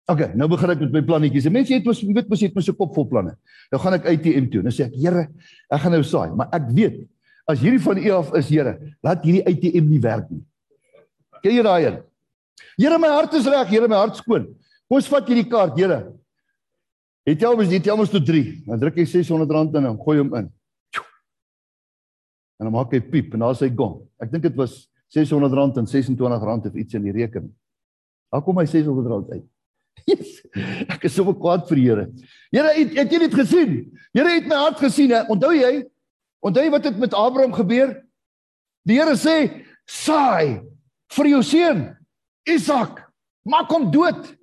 Okay, 0.06 0.30
nou 0.38 0.48
begin 0.50 0.70
ek 0.70 0.80
met 0.86 0.92
my 0.94 1.02
plannetjies. 1.02 1.50
Mense 1.50 1.74
het 1.74 1.86
mos 1.86 2.02
weet 2.02 2.30
mos 2.30 2.42
het 2.42 2.54
mos 2.54 2.70
'n 2.70 2.78
kop 2.78 2.94
vol 2.94 3.06
planne. 3.06 3.38
Nou 3.72 3.82
gaan 3.82 3.94
ek 3.94 4.06
ATM 4.06 4.50
toe. 4.50 4.62
Nou 4.62 4.74
sê 4.74 4.86
ek, 4.86 4.94
Here, 4.94 5.30
ek 5.70 5.82
gaan 5.82 5.92
nou 5.92 6.04
saai, 6.04 6.30
maar 6.36 6.50
ek 6.52 6.70
weet 6.74 7.08
as 7.50 7.62
hierdie 7.62 7.82
van 7.82 8.02
u 8.02 8.12
af 8.18 8.34
is, 8.40 8.50
Here, 8.50 8.76
laat 9.06 9.24
hierdie 9.26 9.46
ATM 9.46 9.90
nie 9.90 10.02
werk 10.02 10.30
nie. 10.34 10.44
Ken 11.44 11.54
jy 11.54 11.64
daai 11.66 11.86
een? 11.86 11.98
Here, 12.80 13.00
my 13.00 13.12
hart 13.14 13.34
is 13.38 13.48
reg, 13.48 13.70
Here, 13.70 13.88
my 13.88 14.00
hart 14.02 14.18
skoon. 14.20 14.50
Kom 14.86 15.00
ons 15.00 15.10
vat 15.12 15.30
hierdie 15.30 15.48
kaart, 15.50 15.78
Here. 15.78 16.00
Jy 17.26 17.40
al 17.48 17.58
mos 17.58 17.72
jy 17.74 17.96
mos 17.98 18.12
tot 18.14 18.26
3. 18.26 18.44
Dan 18.68 18.82
druk 18.82 19.00
jy 19.02 19.06
R600 19.08 19.80
in 19.80 19.90
en 19.90 19.98
gooi 19.98 20.20
hom 20.20 20.36
in. 20.38 20.52
En 22.56 22.68
dan 22.68 22.74
maak 22.76 22.94
hy 22.94 23.02
piep 23.02 23.34
en 23.34 23.42
daar 23.48 23.58
sê 23.58 23.68
gong. 23.74 24.04
Ek 24.22 24.30
dink 24.32 24.46
dit 24.46 24.60
was 24.60 24.86
R600 25.10 25.82
en 25.82 25.90
R26 25.90 26.70
of 26.70 26.78
iets 26.78 26.94
in 26.94 27.08
die 27.08 27.16
rekening. 27.16 27.50
Daar 28.32 28.44
kom 28.46 28.62
hy 28.62 28.68
R600 28.70 29.34
uit. 29.34 29.46
Yes. 30.06 30.38
Ek 30.92 31.08
is 31.08 31.16
so 31.16 31.34
kwaad 31.34 31.64
vir 31.66 31.80
die 31.80 31.86
Here. 31.88 32.04
Here, 32.54 32.72
het, 32.76 32.92
het 33.00 33.14
jy 33.16 33.20
dit 33.24 33.38
gesien? 33.40 33.72
Here 34.14 34.36
het 34.36 34.46
my 34.46 34.60
hart 34.60 34.84
gesien. 34.84 35.10
He. 35.16 35.24
Onthou 35.34 35.50
jy? 35.56 35.72
Onthou 36.46 36.70
wat 36.70 36.86
het 36.86 36.98
met 37.02 37.14
Abraham 37.18 37.54
gebeur? 37.54 37.96
Die 38.86 39.00
Here 39.00 39.16
sê: 39.18 39.66
"Saai 39.90 40.62
vir 41.10 41.28
jou 41.28 41.44
seun 41.44 41.98
Isak, 42.46 43.02
maak 43.44 43.70
hom 43.70 43.90
dood." 43.92 44.36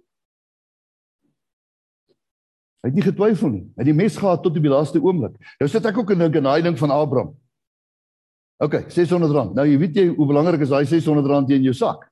Hy 2.83 2.91
het 2.91 2.95
nie 2.99 3.07
getwyfel 3.07 3.51
nie. 3.51 3.63
Hy 3.77 3.85
het 3.85 3.87
die 3.87 3.95
mes 3.95 4.17
gehad 4.19 4.43
tot 4.43 4.57
op 4.57 4.65
die 4.65 4.73
laaste 4.73 4.99
oomblik. 4.99 5.37
Nou 5.61 5.69
sit 5.71 5.87
ek 5.87 5.99
ook 5.99 6.11
en 6.11 6.25
dink 6.25 6.37
aan 6.37 6.49
daai 6.51 6.63
ding 6.63 6.79
van 6.79 6.91
Abraham. 6.91 7.37
OK, 8.59 8.75
R600. 8.91 9.55
Nou 9.55 9.67
jy 9.67 9.79
weet 9.79 10.01
jy 10.01 10.07
hoe 10.09 10.27
belangrik 10.27 10.65
is 10.67 10.73
daai 10.75 10.83
R600 10.83 11.55
in 11.55 11.69
jou 11.69 11.75
sak. 11.75 12.09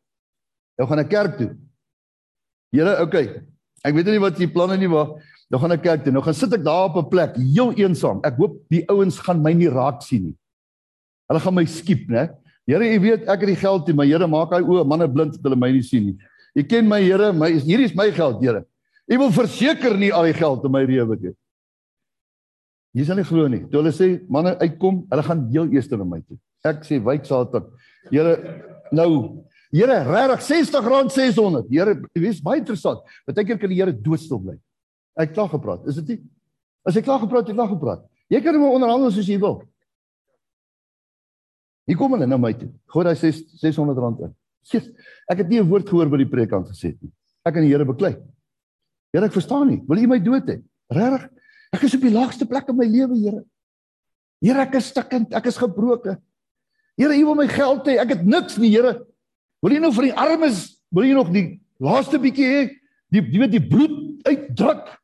Nou 0.78 0.86
gaan 0.88 1.02
ek 1.02 1.10
kerk 1.10 1.36
toe. 1.38 1.50
Here, 2.70 2.94
OK. 3.02 3.16
Ek 3.82 3.96
weet 3.96 4.06
nie 4.06 4.22
wat 4.22 4.38
jy 4.38 4.46
planne 4.52 4.76
nie, 4.78 4.88
maar 4.90 5.16
nou 5.50 5.60
gaan 5.60 5.74
ek 5.74 5.82
kyk 5.82 6.04
toe. 6.04 6.12
Nou 6.14 6.22
gaan 6.24 6.36
sit 6.36 6.52
ek 6.54 6.64
daar 6.64 6.88
op 6.88 6.96
'n 6.96 7.10
plek, 7.10 7.36
heel 7.36 7.72
eensaam. 7.74 8.20
Ek 8.24 8.36
hoop 8.36 8.60
die 8.70 8.84
ouens 8.88 9.18
gaan 9.18 9.42
my 9.42 9.52
nie 9.52 9.68
raak 9.68 10.02
sien 10.02 10.22
nie. 10.24 10.36
Hulle 11.28 11.40
gaan 11.40 11.54
my 11.54 11.64
skiep, 11.64 12.08
né? 12.08 12.30
Here, 12.66 12.84
jy 12.84 12.98
weet 13.00 13.22
ek 13.28 13.40
het 13.40 13.50
die 13.50 13.56
geld 13.56 13.86
hier, 13.86 13.96
maar 13.96 14.06
Here 14.06 14.26
maak 14.26 14.52
hy 14.52 14.62
oë 14.62 14.86
manne 14.86 15.08
blind 15.08 15.32
dat 15.32 15.42
hulle 15.42 15.56
my 15.56 15.70
nie 15.72 15.82
sien 15.82 16.06
nie. 16.06 16.16
Jy 16.54 16.62
ken 16.68 16.88
my 16.88 17.00
Here, 17.02 17.32
my 17.32 17.50
hierdie 17.50 17.84
is 17.84 17.94
my 17.94 18.10
geld, 18.10 18.42
Here. 18.42 18.64
Jy 19.10 19.18
wil 19.18 19.32
verseker 19.34 19.96
nie 19.98 20.12
al 20.14 20.28
die 20.28 20.38
geld 20.38 20.64
in 20.64 20.70
my 20.70 20.84
rewe 20.86 21.16
gee. 21.18 21.34
Jy 22.94 23.04
sal 23.06 23.18
nie 23.18 23.26
glo 23.26 23.46
nie. 23.50 23.64
Toe 23.70 23.82
hulle 23.82 23.92
sê 23.94 24.08
manne 24.30 24.56
uitkom, 24.58 25.04
hulle 25.10 25.22
gaan 25.26 25.44
heel 25.50 25.70
eers 25.74 25.90
na 25.90 26.04
my 26.04 26.20
toe. 26.20 26.38
Ek 26.66 26.82
sê 26.86 26.98
wyk 27.02 27.26
Satan. 27.26 27.66
Here, 28.10 28.36
nou 28.92 29.46
Here, 29.70 30.00
regtig 30.02 30.40
R60 30.42 31.10
600. 31.14 31.68
Here, 31.70 31.94
dis 32.18 32.40
baie 32.42 32.58
interessant. 32.58 33.04
Partykeer 33.26 33.58
kan 33.60 33.70
die 33.70 33.78
Here 33.78 33.92
doodstil 33.94 34.40
bly. 34.42 34.56
Ek 35.18 35.34
klaar 35.34 35.50
gepraat. 35.50 35.86
Is 35.90 35.98
dit 36.02 36.14
nie? 36.14 36.20
As 36.86 36.96
ek 36.96 37.04
klaar 37.04 37.20
gepraat 37.22 37.48
het, 37.48 37.56
klaar 37.56 37.70
gepraat. 37.72 38.04
Jy 38.30 38.40
kan 38.44 38.54
hom 38.54 38.76
onderhandel 38.76 39.10
soos 39.12 39.28
jy 39.28 39.38
wil. 39.42 39.60
Hier 41.90 41.98
kom 41.98 42.12
hulle 42.14 42.28
na 42.28 42.38
my 42.38 42.52
toe. 42.54 42.70
Gooi 42.92 43.04
daai 43.08 43.16
600 43.18 43.98
rand 43.98 44.20
in. 44.28 44.34
Jesus, 44.70 44.92
ek 45.30 45.42
het 45.42 45.48
nie 45.48 45.60
'n 45.60 45.68
woord 45.68 45.88
gehoor 45.88 46.08
wat 46.08 46.18
die 46.18 46.28
predikant 46.28 46.68
gesê 46.68 46.92
het 46.92 47.02
nie. 47.02 47.10
Ek 47.44 47.54
kan 47.54 47.62
die 47.62 47.70
Here 47.70 47.84
beklei. 47.84 48.16
Here, 49.12 49.26
ek 49.26 49.32
verstaan 49.32 49.68
nie. 49.68 49.82
Wil 49.88 50.04
U 50.04 50.06
my 50.06 50.18
dood 50.18 50.46
hê? 50.46 50.62
Regtig? 50.90 51.30
Ek 51.72 51.82
is 51.82 51.94
op 51.94 52.00
die 52.00 52.10
laagste 52.10 52.46
plek 52.46 52.68
in 52.68 52.76
my 52.76 52.86
lewe, 52.86 53.16
Here. 53.16 53.44
Here, 54.40 54.60
ek 54.60 54.74
is 54.74 54.90
stikkend, 54.90 55.34
ek 55.34 55.46
is 55.46 55.56
gebroken. 55.56 56.20
Here, 56.96 57.14
U 57.14 57.24
wil 57.26 57.34
my 57.34 57.48
geld 57.48 57.86
hê. 57.86 57.98
Ek 57.98 58.08
het 58.08 58.24
niks 58.24 58.58
nie, 58.58 58.70
Here. 58.70 59.06
Wil 59.62 59.72
jy 59.72 59.80
nou 59.80 59.92
vir 59.92 60.10
die 60.10 60.16
armes, 60.16 60.80
wil 60.92 61.04
jy 61.04 61.14
nog 61.14 61.32
die 61.32 61.60
laaste 61.80 62.18
bietjie 62.18 62.46
hê? 62.46 62.62
Die 63.10 63.20
jy 63.20 63.40
weet 63.42 63.50
die 63.56 63.68
bloed 63.68 64.26
uitdruk. 64.28 64.99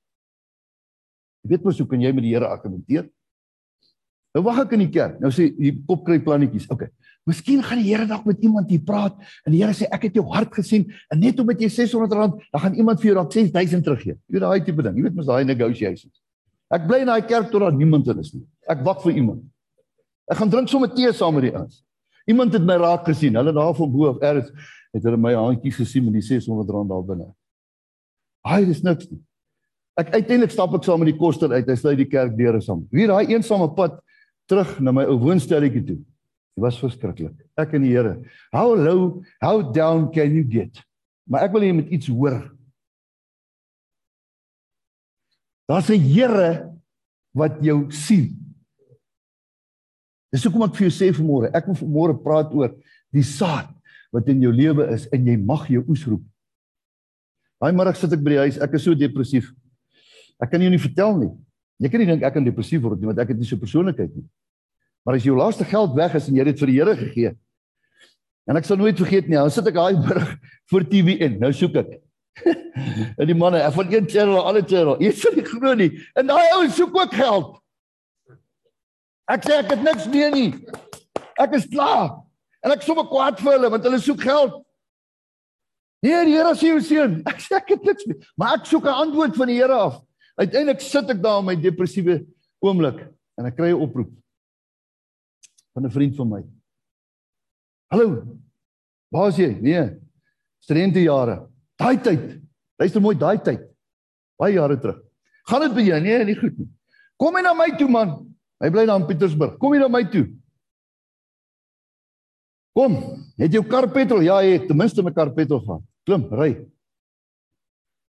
Jy 1.47 1.55
weet 1.55 1.67
mos 1.67 1.79
hoe 1.79 1.87
kan 1.87 2.03
jy 2.03 2.11
met 2.13 2.25
die 2.27 2.35
Here 2.35 2.49
argumenteer? 2.51 3.07
Nou 4.35 4.43
wag 4.45 4.65
ek 4.67 4.75
in 4.75 4.83
die 4.83 4.93
kerk. 4.93 5.21
Nou 5.23 5.31
sê 5.33 5.47
hier 5.55 5.79
kop 5.87 6.03
kry 6.05 6.19
plannetjies. 6.21 6.67
OK. 6.75 6.89
Miskien 7.31 7.63
gaan 7.65 7.79
die 7.81 7.87
Here 7.87 8.05
dalk 8.11 8.27
met 8.27 8.43
iemand 8.43 8.71
hier 8.71 8.83
praat 8.85 9.15
en 9.47 9.55
die 9.55 9.63
Here 9.63 9.75
sê 9.79 9.87
ek 9.95 10.09
het 10.09 10.19
jou 10.19 10.27
hart 10.35 10.53
gesien 10.59 10.89
en 11.15 11.23
net 11.23 11.39
omdat 11.41 11.63
jy 11.63 11.71
600 11.73 12.19
rand, 12.19 12.43
dan 12.51 12.65
gaan 12.67 12.77
iemand 12.83 13.01
vir 13.01 13.13
jou 13.13 13.17
dalk 13.21 13.33
6000 13.33 13.87
teruggee. 13.87 14.19
Jy 14.27 14.37
weet 14.37 14.45
daai 14.45 14.67
tipe 14.67 14.85
ding. 14.85 14.99
Jy 14.99 15.07
weet 15.07 15.19
mos 15.21 15.31
daai 15.31 15.47
negotiations. 15.47 16.15
Ek 16.75 16.89
bly 16.91 17.05
in 17.05 17.13
daai 17.13 17.23
kerk 17.23 17.53
tot 17.53 17.63
daar 17.63 17.75
niemand 17.75 18.11
in 18.11 18.21
is 18.25 18.33
nie. 18.35 18.43
Ek 18.67 18.83
wag 18.87 18.99
vir 19.07 19.23
iemand. 19.23 19.47
Ek 20.27 20.41
gaan 20.41 20.51
drink 20.51 20.69
sommer 20.69 20.91
tee 20.91 21.13
saam 21.15 21.39
met 21.39 21.47
die 21.47 21.55
ouens. 21.55 21.85
Iemand 22.27 22.55
het 22.59 22.67
my 22.67 22.75
raak 22.83 23.07
gesien. 23.07 23.39
Hulle 23.39 23.55
daar 23.55 23.75
van 23.79 23.93
bo 23.93 24.11
af 24.11 24.19
erns 24.27 24.51
het 24.97 25.05
hulle 25.07 25.21
my 25.21 25.35
handjies 25.37 25.79
gesien 25.79 26.05
met 26.09 26.19
die 26.19 26.25
600 26.25 26.71
rand 26.75 26.91
daar 26.91 27.05
binne. 27.07 27.29
Haai, 28.47 28.65
dis 28.67 28.83
niks 28.83 29.09
nie. 29.11 29.21
Ek 29.97 30.13
uiteindelik 30.13 30.53
stap 30.53 30.75
ek 30.77 30.85
saam 30.85 31.01
met 31.01 31.09
die 31.09 31.19
koster 31.19 31.53
uit. 31.55 31.69
Hy 31.69 31.77
sluit 31.79 32.01
die 32.03 32.11
kerk 32.11 32.35
deure 32.37 32.61
saam. 32.61 32.85
Wie 32.93 33.09
daai 33.09 33.33
eensame 33.33 33.71
pad 33.77 33.97
terug 34.51 34.77
na 34.81 34.93
my 34.93 35.07
ou 35.09 35.17
woonstelletjie 35.23 35.85
toe. 35.87 35.99
Dit 36.57 36.65
was 36.65 36.79
verskriklik. 36.81 37.37
Ek 37.59 37.73
en 37.77 37.85
die 37.85 37.95
Here. 37.95 38.17
How 38.53 38.75
low, 38.77 39.23
how 39.43 39.61
down 39.61 40.11
can 40.13 40.37
you 40.37 40.45
get? 40.45 40.83
Maar 41.29 41.49
ek 41.49 41.57
wil 41.57 41.65
hê 41.65 41.73
jy 41.73 41.79
moet 41.81 41.93
iets 41.97 42.11
hoor. 42.13 42.39
Daar's 45.67 45.91
'n 45.91 46.01
Here 46.01 46.73
wat 47.35 47.61
jou 47.61 47.91
sien. 47.91 48.37
Dis 50.33 50.45
hoekom 50.45 50.63
ek 50.63 50.77
vir 50.77 50.89
jou 50.89 50.95
sê 50.95 51.13
vanmôre, 51.13 51.51
ek 51.55 51.67
wil 51.67 51.75
vanmôre 51.75 52.23
praat 52.23 52.53
oor 52.53 52.75
die 53.13 53.23
saad 53.23 53.69
wat 54.13 54.29
in 54.29 54.43
jou 54.43 54.53
lewe 54.53 54.87
is 54.93 55.07
en 55.13 55.27
jy 55.27 55.37
mag 55.37 55.69
jou 55.69 55.85
oes 55.89 56.05
roep. 56.07 56.23
Daai 57.61 57.73
middag 57.73 57.97
sit 57.97 58.13
ek 58.13 58.25
by 58.25 58.31
die 58.31 58.43
huis, 58.45 58.59
ek 58.59 58.75
is 58.75 58.85
so 58.85 58.95
depressief. 58.95 59.53
Ek 60.43 60.51
kan 60.53 60.63
jou 60.63 60.71
nie 60.71 60.81
vertel 60.81 61.17
nie. 61.21 61.33
Jy 61.81 61.91
kan 61.93 62.01
nie 62.01 62.09
dink 62.09 62.25
ek 62.25 62.35
kan 62.37 62.45
depressief 62.45 62.83
word 62.85 63.01
nie 63.01 63.09
want 63.11 63.21
ek 63.21 63.33
het 63.33 63.39
nie 63.39 63.49
so 63.49 63.57
'n 63.57 63.65
persoonlikheid 63.65 64.15
nie. 64.15 64.27
Maar 65.05 65.17
as 65.17 65.25
jou 65.25 65.37
laaste 65.37 65.65
geld 65.65 65.95
weg 65.95 66.15
is 66.15 66.29
en 66.29 66.37
jy 66.37 66.45
dit 66.45 66.59
vir 66.59 66.67
die 66.67 66.77
Here 66.77 66.97
gegee. 66.97 67.37
En 68.47 68.57
ek 68.57 68.65
sal 68.65 68.77
nooit 68.77 68.97
vergeet 68.97 69.29
nie, 69.29 69.37
dan 69.37 69.51
sit 69.51 69.67
ek 69.67 69.75
daai 69.75 69.95
middag 69.95 70.37
voor 70.71 70.85
TV 70.85 71.21
in. 71.21 71.39
Nou 71.39 71.53
soek 71.53 71.77
ek. 71.77 72.03
en 73.21 73.27
die 73.27 73.35
manne, 73.35 73.63
ek 73.63 73.75
van 73.75 73.93
een 73.93 74.09
channel 74.09 74.43
ander 74.43 74.63
channel. 74.63 74.99
Jy 75.01 75.13
sien 75.13 75.37
nie 75.37 75.45
glo 75.45 75.75
nie. 75.75 75.91
En 76.15 76.27
daai 76.27 76.53
ou 76.59 76.69
soek 76.69 76.95
ook 76.97 77.15
geld. 77.15 77.57
Ek 79.31 79.43
sê 79.43 79.59
ek 79.63 79.73
het 79.75 79.83
niks 79.83 80.07
meer 80.07 80.31
nie. 80.31 80.53
Ek 81.39 81.55
is 81.59 81.67
klaar. 81.67 82.23
En 82.63 82.75
ek 82.75 82.83
sommer 82.83 83.07
kwaad 83.11 83.39
vir 83.43 83.57
hulle 83.57 83.71
want 83.71 83.87
hulle 83.87 84.01
soek 84.03 84.23
geld. 84.27 84.63
Nee, 86.05 86.25
die 86.29 86.37
Here 86.37 86.55
sê 86.55 86.71
jou 86.71 86.81
seun, 86.85 87.21
ek 87.31 87.41
sê 87.43 87.57
ek 87.59 87.73
het 87.75 87.87
niks 87.87 88.07
meer, 88.07 88.19
maar 88.39 88.59
ek 88.59 88.67
soek 88.69 88.85
'n 88.87 89.01
antwoord 89.07 89.39
van 89.39 89.51
die 89.51 89.59
Here 89.59 89.75
af. 89.87 90.03
Uiteindelik 90.37 90.83
sit 90.85 91.11
ek 91.11 91.23
daar 91.25 91.41
in 91.41 91.49
my 91.49 91.57
depressiewe 91.57 92.21
oomblik 92.65 93.01
en 93.39 93.49
ek 93.49 93.57
kry 93.57 93.71
'n 93.73 93.81
oproep 93.81 94.11
van 95.75 95.85
'n 95.85 95.91
vriend 95.91 96.17
van 96.17 96.29
my. 96.29 96.43
Hallo. 97.91 98.39
Waar 99.11 99.29
is 99.29 99.37
jy? 99.37 99.59
Nee. 99.61 99.97
Studentejare. 100.61 101.49
Daai 101.79 101.97
tyd. 102.03 102.41
Luister 102.79 103.01
mooi, 103.01 103.17
daai 103.17 103.39
tyd. 103.39 103.61
Baie 104.37 104.55
jare 104.55 104.77
terug. 104.81 105.01
Gaan 105.49 105.61
dit 105.61 105.75
by 105.75 105.83
jou? 105.87 106.01
Nee, 106.01 106.25
nie 106.25 106.37
goed 106.37 106.59
nie. 106.59 106.69
Kom 107.17 107.37
jy 107.37 107.43
na 107.43 107.55
my 107.55 107.71
toe 107.79 107.89
man? 107.89 108.17
Hy 108.61 108.71
bly 108.71 108.87
daar 108.87 109.01
in 109.01 109.07
Pietersburg. 109.07 109.59
Kom 109.59 109.73
jy 109.73 109.81
na 109.81 109.89
my 109.89 110.03
toe? 110.05 110.27
Kom, 112.77 112.97
het 113.39 113.49
jy 113.49 113.61
jou 113.61 113.65
kar 113.71 113.89
petrol? 113.89 114.25
Ja, 114.27 114.43
jy 114.45 114.59
het 114.59 114.67
ten 114.69 114.77
minste 114.77 115.03
my 115.03 115.13
kar 115.17 115.31
petrol 115.33 115.63
gehad. 115.65 115.85
Klim, 116.05 116.27
ry. 116.37 116.51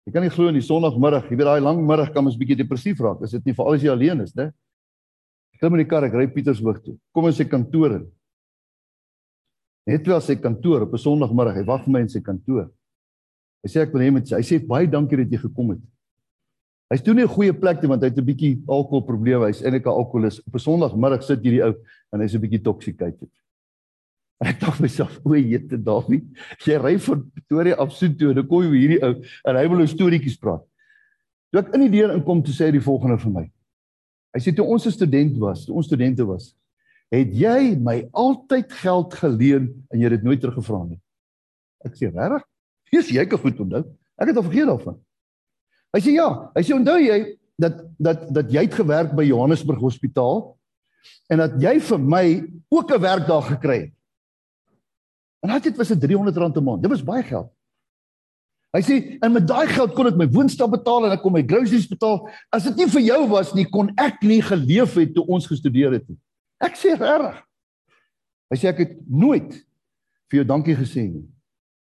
Jy 0.08 0.12
kan 0.14 0.24
nie 0.24 0.32
glo 0.32 0.48
in 0.48 0.56
die 0.56 0.64
Sondagmiddag, 0.64 1.26
jy 1.28 1.36
weet 1.36 1.44
daai 1.50 1.60
lang 1.60 1.82
middag 1.84 2.14
kan 2.14 2.24
ons 2.24 2.36
bietjie 2.40 2.56
depressief 2.56 2.96
raak. 3.04 3.18
Is 3.26 3.34
dit 3.34 3.50
nie 3.50 3.52
veral 3.52 3.74
as 3.76 3.82
jy 3.84 3.90
alleen 3.92 4.22
is, 4.24 4.30
né? 4.32 4.46
Klim 5.60 5.74
in 5.76 5.82
die 5.82 5.88
kar, 5.90 6.06
ek 6.06 6.14
ry 6.16 6.24
Pietersburg 6.32 6.78
toe. 6.80 6.94
Kom 7.12 7.26
in 7.28 7.34
sy 7.36 7.44
kantoor 7.44 7.98
in. 7.98 8.06
Net 9.90 10.06
toe 10.06 10.14
as 10.16 10.24
sy 10.30 10.38
kantoor 10.40 10.86
op 10.86 10.94
'n 10.96 11.02
Sondagmiddag, 11.02 11.60
hy 11.60 11.64
wag 11.68 11.84
vir 11.84 11.92
my 11.92 12.00
in 12.00 12.08
sy 12.08 12.22
kantoor. 12.24 12.70
Hy 13.60 13.68
sê 13.68 13.82
ek 13.84 13.92
wil 13.92 14.00
hê 14.00 14.10
met 14.10 14.24
sy. 14.24 14.36
Hy 14.36 14.46
sê 14.48 14.58
baie 14.64 14.86
dankie 14.86 15.18
dat 15.18 15.28
jy 15.28 15.42
gekom 15.44 15.76
het. 15.76 15.84
Hy's 16.88 17.02
toe 17.02 17.12
nie 17.12 17.24
'n 17.24 17.28
goeie 17.28 17.52
plek 17.52 17.80
toe 17.80 17.90
want 17.90 18.00
hy 18.00 18.08
het 18.08 18.16
'n 18.16 18.24
bietjie 18.24 18.62
alkoholprobleme. 18.66 19.44
Hy's 19.44 19.60
eintlik 19.60 19.84
'n 19.84 19.92
alkoholist. 19.92 20.40
Op 20.46 20.54
'n 20.54 20.58
Sondagmiddag 20.58 21.22
sit 21.22 21.42
hierdie 21.42 21.62
ou 21.62 21.74
en 22.14 22.20
hy's 22.20 22.34
'n 22.34 22.40
bietjie 22.40 22.64
toksikated. 22.64 23.28
Ek 24.38 24.60
dink 24.60 24.78
myself, 24.78 25.18
o, 25.26 25.34
jette 25.34 25.78
Dawie, 25.82 26.20
jy 26.62 26.76
ry 26.78 26.94
van 27.02 27.24
Pretoria 27.34 27.78
af 27.82 27.90
so 27.92 28.06
toe, 28.06 28.34
dan 28.36 28.46
kom 28.46 28.62
jy 28.62 28.82
hierdie 28.84 28.98
ou 29.02 29.16
en 29.18 29.56
hy 29.58 29.64
wil 29.66 29.82
'n 29.82 29.90
storieetjies 29.90 30.38
praat. 30.38 30.62
Toe 31.50 31.60
ek 31.62 31.74
in 31.74 31.88
die 31.88 31.94
deur 31.98 32.14
inkom, 32.14 32.42
toe 32.44 32.54
sê 32.54 32.68
hy 32.68 32.76
die 32.76 32.84
volgende 32.84 33.18
vir 33.18 33.32
my. 33.32 33.44
Hy 34.36 34.40
sê 34.40 34.54
toe 34.54 34.64
ons 34.64 34.86
'n 34.86 34.92
student 34.94 35.38
was, 35.38 35.64
toe 35.66 35.74
ons 35.74 35.86
studente 35.86 36.24
was, 36.24 36.54
het 37.10 37.34
jy 37.34 37.74
my 37.80 38.08
altyd 38.12 38.72
geld 38.72 39.14
geleen 39.14 39.84
en 39.90 39.98
jy 39.98 40.04
het 40.04 40.20
dit 40.20 40.24
nooit 40.24 40.40
teruggevra 40.40 40.86
nie. 40.86 41.00
Ek 41.84 41.94
sê, 41.94 42.12
"Regtig? 42.12 42.44
Dis 42.92 43.10
jy 43.10 43.26
kan 43.26 43.38
goed 43.38 43.58
onthou. 43.58 43.84
Ek 44.20 44.28
het 44.28 44.36
al 44.36 44.42
vergeet 44.42 44.66
daarvan." 44.66 45.00
Hy 45.94 46.00
sê 46.00 46.12
ja, 46.14 46.50
hy 46.54 46.62
sê 46.62 46.74
onthou 46.74 46.98
jy 47.00 47.38
dat 47.58 47.74
dat 47.98 48.32
dat 48.32 48.50
jy 48.52 48.62
het 48.62 48.74
gewerk 48.74 49.16
by 49.16 49.24
Johannesburg 49.24 49.80
Hospitaal 49.80 50.56
en 51.30 51.38
dat 51.38 51.60
jy 51.60 51.78
vir 51.80 51.98
my 51.98 52.26
ook 52.70 52.92
'n 52.92 53.00
werk 53.00 53.26
daar 53.26 53.42
gekry 53.42 53.78
het. 53.80 53.97
En 55.40 55.60
dit 55.62 55.76
was 55.76 55.90
'n 55.90 55.98
300 55.98 56.36
rand 56.36 56.56
'n 56.56 56.64
maand. 56.64 56.82
Dit 56.82 56.90
was 56.90 57.04
baie 57.04 57.22
geld. 57.22 57.50
Hy 58.68 58.82
sê 58.84 58.96
en 59.24 59.32
met 59.32 59.46
daai 59.48 59.66
geld 59.66 59.94
kon 59.96 60.06
ek 60.06 60.16
my 60.16 60.26
woonstel 60.28 60.68
betaal 60.68 61.06
en 61.06 61.12
ek 61.12 61.22
kon 61.24 61.32
my 61.32 61.42
groceries 61.46 61.88
betaal. 61.88 62.28
As 62.52 62.66
dit 62.68 62.76
nie 62.76 62.86
vir 62.86 63.00
jou 63.00 63.28
was 63.28 63.54
nie, 63.56 63.64
kon 63.64 63.88
ek 63.96 64.20
nie 64.22 64.42
geleef 64.44 64.94
het 64.94 65.14
toe 65.14 65.24
ons 65.26 65.46
gestudeer 65.48 65.92
het 65.96 66.04
nie. 66.08 66.18
Ek 66.60 66.76
sê 66.76 66.92
regtig. 66.98 67.40
Hy 68.52 68.56
sê 68.56 68.68
ek 68.68 68.78
het 68.78 68.92
nooit 69.08 69.56
vir 70.28 70.40
jou 70.40 70.44
dankie 70.44 70.76
gesê 70.76 71.06
nie. 71.08 71.24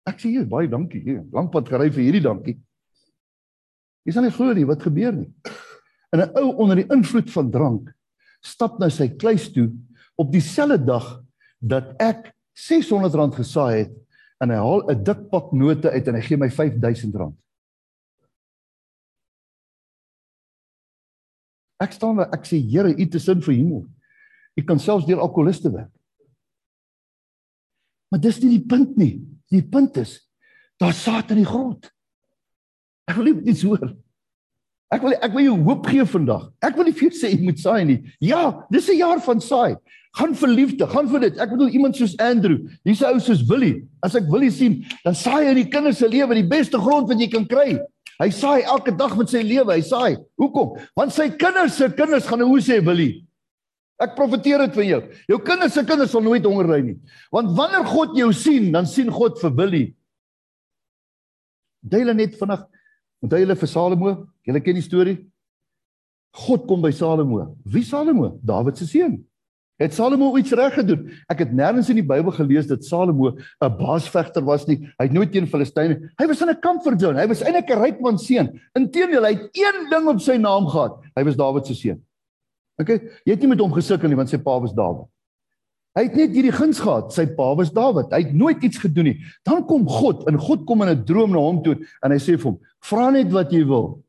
Ek 0.06 0.22
sê 0.22 0.30
jy 0.30 0.46
baie 0.46 0.70
dankie. 0.70 1.02
Lank 1.34 1.52
pad 1.52 1.68
gery 1.70 1.90
vir 1.90 2.04
hierdie 2.04 2.24
dankie. 2.24 2.58
Jy 4.06 4.14
sal 4.14 4.24
nie 4.24 4.32
glo 4.32 4.54
nie 4.54 4.68
wat 4.68 4.86
gebeur 4.86 5.12
nie. 5.18 5.32
En 6.14 6.22
'n 6.22 6.32
ou 6.40 6.54
onder 6.64 6.76
die 6.76 6.88
invloed 6.94 7.30
van 7.32 7.52
drank 7.52 7.94
stap 8.42 8.80
nou 8.80 8.90
sy 8.90 9.10
kluis 9.10 9.50
toe 9.52 9.72
op 10.16 10.32
dieselfde 10.32 10.86
dag 10.86 11.24
dat 11.60 11.96
ek 12.00 12.34
R600 12.58 13.36
gesaai 13.38 13.74
het 13.84 13.94
en 14.42 14.54
hy 14.54 14.58
haal 14.62 14.82
'n 14.90 15.04
dik 15.04 15.30
pak 15.30 15.52
note 15.54 15.90
uit 15.90 16.08
en 16.08 16.16
hy 16.16 16.22
gee 16.22 16.38
my 16.38 16.50
R5000. 16.50 17.36
Ek 21.78 21.94
staan 21.94 22.18
daar, 22.18 22.34
ek 22.34 22.46
sê 22.46 22.58
Here, 22.58 22.90
U 22.90 23.04
'n 23.06 23.20
sin 23.20 23.42
vir 23.42 23.54
humor. 23.54 23.86
U 24.58 24.64
kan 24.64 24.80
selfs 24.80 25.06
deur 25.06 25.22
alkoholiste 25.22 25.72
werk. 25.72 25.94
Maar 28.10 28.22
dis 28.22 28.40
nie 28.42 28.58
die 28.58 28.66
punt 28.66 28.98
nie. 28.98 29.22
Die 29.52 29.62
punt 29.62 29.98
is 29.98 30.18
daar 30.80 30.94
saad 30.94 31.32
in 31.32 31.38
die 31.38 31.46
grond. 31.46 31.92
Ek 33.08 33.16
wil 33.16 33.26
nie 33.30 33.52
iets 33.52 33.64
hoor. 33.64 33.96
Ek 34.94 35.02
wil 35.04 35.14
ek 35.14 35.34
wil 35.34 35.44
jou 35.44 35.58
hoop 35.68 35.86
gee 35.86 36.06
vandag. 36.06 36.48
Ek 36.64 36.76
wil 36.76 36.88
nie 36.88 36.96
vir 36.96 37.10
jou 37.10 37.18
sê 37.20 37.32
jy 37.34 37.42
moet 37.44 37.60
saai 37.60 37.86
nie. 37.86 38.00
Ja, 38.24 38.66
dis 38.72 38.90
'n 38.90 38.98
jaar 38.98 39.20
van 39.22 39.42
saai. 39.42 39.76
Gaan 40.18 40.34
vir 40.34 40.50
liefde, 40.50 40.88
gaan 40.90 41.10
vir 41.12 41.28
dit. 41.28 41.38
Ek 41.38 41.52
bedoel 41.54 41.76
iemand 41.78 41.98
soos 41.98 42.16
Andrew, 42.24 42.66
hier's 42.88 43.02
'n 43.02 43.14
ou 43.14 43.20
soos 43.20 43.44
Willie. 43.50 43.86
As 44.02 44.16
ek 44.16 44.26
Willie 44.32 44.52
sien, 44.52 44.86
dan 45.04 45.14
saai 45.14 45.46
hy 45.46 45.52
in 45.52 45.62
die 45.62 45.70
kinders 45.70 46.00
se 46.00 46.08
lewe 46.08 46.34
die 46.34 46.48
beste 46.48 46.78
grond 46.78 47.08
wat 47.08 47.20
jy 47.20 47.30
kan 47.30 47.46
kry. 47.46 47.78
Hy 48.18 48.30
saai 48.34 48.64
elke 48.64 48.92
dag 48.98 49.16
met 49.18 49.30
sy 49.30 49.44
lewe, 49.46 49.74
hy 49.74 49.82
saai. 49.82 50.18
Hoekom? 50.42 50.80
Want 50.98 51.14
sy 51.14 51.30
kinders 51.30 51.78
se 51.78 51.90
kinders 51.90 52.26
gaan 52.26 52.42
hoe 52.42 52.60
sê 52.60 52.82
Willie? 52.84 53.28
Ek 54.02 54.16
profeteer 54.16 54.60
dit 54.66 54.74
vir 54.74 54.84
jou. 54.84 55.02
Jou 55.30 55.40
kinders 55.40 55.74
se 55.74 55.84
kinders 55.86 56.12
sal 56.12 56.22
nooit 56.22 56.46
honger 56.46 56.68
ly 56.68 56.82
nie. 56.82 56.98
Want 57.32 57.54
wanneer 57.58 57.86
God 57.86 58.18
jou 58.18 58.32
sien, 58.34 58.72
dan 58.72 58.86
sien 58.86 59.10
God 59.14 59.40
vir 59.42 59.54
Willie. 59.54 59.96
Deel 61.82 62.14
net 62.14 62.38
vanaand. 62.38 62.66
Onthou 63.22 63.40
julle 63.42 63.56
vir 63.58 63.70
Salomo? 63.70 64.12
Julle 64.46 64.62
ken 64.62 64.78
die 64.78 64.86
storie? 64.86 65.18
God 66.46 66.68
kom 66.68 66.82
by 66.82 66.92
Salomo. 66.94 67.56
Wie 67.66 67.84
Salomo? 67.84 68.40
Dawid 68.46 68.78
se 68.78 68.86
seun. 68.86 69.27
Het 69.78 69.94
Salomo 69.94 70.32
iets 70.38 70.52
reg 70.58 70.74
gedoen? 70.74 71.06
Ek 71.30 71.44
het 71.44 71.52
nêrens 71.54 71.90
in 71.94 72.00
die 72.00 72.06
Bybel 72.06 72.34
gelees 72.34 72.66
dat 72.66 72.86
Salomo 72.86 73.38
'n 73.38 73.78
baasvegter 73.78 74.44
was 74.44 74.66
nie. 74.66 74.78
Hy 74.98 75.06
het 75.06 75.14
nooit 75.14 75.32
teen 75.32 75.48
Filistyne. 75.48 76.12
Hy 76.18 76.26
was 76.28 76.42
in 76.42 76.50
'n 76.50 76.60
comfort 76.62 77.00
zone. 77.00 77.20
Hy 77.20 77.28
was 77.28 77.42
eintlik 77.42 77.70
'n 77.70 77.82
ryk 77.82 78.02
man 78.02 78.18
seun. 78.18 78.60
Inteendeel, 78.74 79.24
hy 79.24 79.34
het 79.34 79.50
een 79.54 79.90
ding 79.90 80.08
op 80.08 80.20
sy 80.20 80.38
naam 80.38 80.68
gehad. 80.68 80.98
Hy 81.16 81.24
was 81.24 81.36
Dawid 81.36 81.68
se 81.68 81.76
seun. 81.76 82.02
OK, 82.80 82.90
jy 83.26 83.32
het 83.32 83.40
nie 83.40 83.48
met 83.48 83.60
hom 83.60 83.74
gesukkel 83.74 84.08
nie 84.10 84.16
want 84.16 84.30
sy 84.30 84.38
pa 84.38 84.60
was 84.60 84.74
Dawid. 84.74 85.06
Hy 85.98 86.04
het 86.04 86.16
net 86.16 86.34
hierdie 86.34 86.54
guns 86.54 86.80
gehad. 86.80 87.14
Sy 87.14 87.26
pa 87.26 87.56
was 87.56 87.72
Dawid. 87.74 88.12
Hy 88.12 88.22
het 88.22 88.34
nooit 88.34 88.64
iets 88.64 88.78
gedoen 88.78 89.04
nie. 89.06 89.18
Dan 89.44 89.66
kom 89.66 89.88
God 89.88 90.28
en 90.28 90.38
God 90.38 90.66
kom 90.66 90.82
in 90.82 90.90
'n 90.90 91.06
droom 91.06 91.32
na 91.32 91.42
hom 91.42 91.64
toe 91.64 91.78
en 92.04 92.12
hy 92.12 92.18
sê 92.18 92.38
vir 92.38 92.52
hom: 92.52 92.60
"Vra 92.82 93.10
net 93.12 93.32
wat 93.32 93.52
jy 93.52 93.64
wil." 93.66 94.04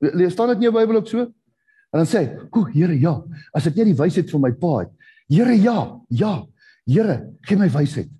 Lees 0.00 0.32
staan 0.32 0.48
dit 0.48 0.56
in 0.56 0.62
jou 0.62 0.72
Bybel 0.72 0.96
ook 0.96 1.08
so? 1.08 1.20
En 1.92 2.04
dan 2.04 2.06
sê 2.06 2.18
hy: 2.18 2.48
"O, 2.52 2.64
Here, 2.64 2.98
ja. 2.98 3.22
As 3.54 3.66
ek 3.66 3.76
net 3.76 3.86
die 3.86 3.94
wysheid 3.94 4.30
van 4.30 4.40
my 4.40 4.52
pa 4.52 4.78
het, 4.78 4.90
Here 5.28 5.54
ja, 5.58 6.00
ja. 6.08 6.34
Here, 6.86 7.16
gee 7.42 7.58
my 7.58 7.66
wysheid. 7.70 8.10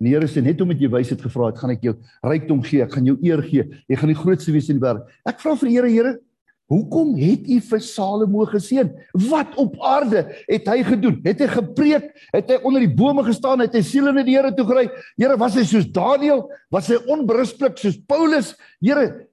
En 0.00 0.08
die 0.08 0.12
Here 0.12 0.28
sê 0.28 0.42
net 0.44 0.60
omdat 0.64 0.80
jy 0.80 0.88
wysheid 0.92 1.20
gevra 1.24 1.50
het, 1.50 1.58
gaan 1.60 1.72
ek 1.72 1.84
jou 1.84 1.94
rykdom 2.24 2.62
gee, 2.64 2.84
ek 2.84 2.94
gaan 2.96 3.08
jou 3.08 3.16
eer 3.24 3.42
gee. 3.44 3.64
Jy 3.88 3.98
gaan 4.00 4.12
die 4.12 4.16
grootste 4.16 4.52
wees 4.54 4.70
in 4.72 4.78
die 4.78 4.84
wêreld. 4.84 5.08
Ek 5.28 5.40
vra 5.40 5.54
vir 5.56 5.70
die 5.70 5.76
Here, 5.76 5.90
Here, 5.92 6.12
hoekom 6.72 7.14
het 7.20 7.46
U 7.52 7.58
vir 7.68 7.82
Salomo 7.84 8.44
geseën? 8.50 8.90
Wat 9.28 9.56
op 9.60 9.76
aarde 9.84 10.24
het 10.48 10.68
hy 10.72 10.78
gedoen? 10.88 11.18
Het 11.24 11.44
hy 11.44 11.48
gepreek? 11.54 12.08
Het 12.34 12.52
hy 12.52 12.58
onder 12.68 12.84
die 12.84 12.92
bome 12.98 13.24
gestaan? 13.28 13.64
Het 13.64 13.76
hy 13.78 13.84
siele 13.86 14.12
na 14.16 14.24
die 14.26 14.36
Here 14.36 14.52
toe 14.56 14.66
gery? 14.68 14.86
Here, 15.20 15.36
was 15.40 15.56
hy 15.60 15.64
soos 15.68 15.88
Daniël? 15.92 16.44
Was 16.72 16.88
hy 16.92 17.00
onberusblik 17.12 17.80
soos 17.80 18.00
Paulus? 18.08 18.54
Here, 18.84 19.28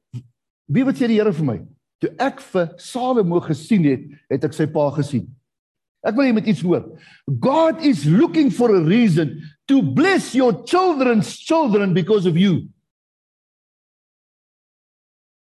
wie 0.71 0.87
wat 0.87 0.99
sê 0.99 1.11
die 1.11 1.19
Here 1.19 1.35
vir 1.35 1.49
my? 1.53 1.57
Toe 2.03 2.11
ek 2.23 2.43
vir 2.51 2.71
Salomo 2.83 3.39
gesien 3.43 3.87
het, 3.87 4.07
het 4.31 4.47
ek 4.47 4.55
sy 4.55 4.67
pa 4.71 4.89
gesien. 4.95 5.27
Ek 6.03 6.17
wil 6.17 6.27
jy 6.27 6.35
met 6.35 6.47
iets 6.51 6.61
hoor. 6.65 6.83
God 7.39 7.83
is 7.85 8.03
looking 8.05 8.51
for 8.51 8.75
a 8.75 8.81
reason 8.83 9.39
to 9.71 9.81
bless 9.81 10.33
your 10.35 10.63
children's 10.67 11.37
children 11.39 11.93
because 11.95 12.27
of 12.27 12.35
you. 12.37 12.67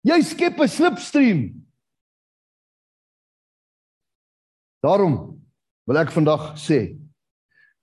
Jy 0.03 0.21
skep 0.23 0.59
'n 0.59 0.67
slipstream. 0.67 1.39
Daarom 4.83 5.39
wil 5.87 5.97
ek 5.97 6.11
vandag 6.11 6.55
sê 6.55 6.95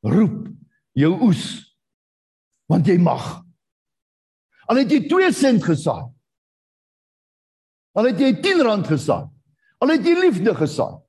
roep 0.02 0.48
jou 0.94 1.12
oes 1.22 1.74
want 2.68 2.86
jy 2.86 2.98
mag. 2.98 3.44
Al 4.68 4.76
het 4.76 4.90
jy 4.90 5.06
2 5.08 5.32
sent 5.32 5.64
gesaai. 5.64 6.12
Al 7.96 8.04
het 8.04 8.18
jy 8.20 8.32
10 8.42 8.62
rand 8.62 8.86
gesaai. 8.86 9.28
Al 9.80 9.88
het 9.88 10.04
jy 10.04 10.14
liefde 10.18 10.54
gesaai. 10.54 11.05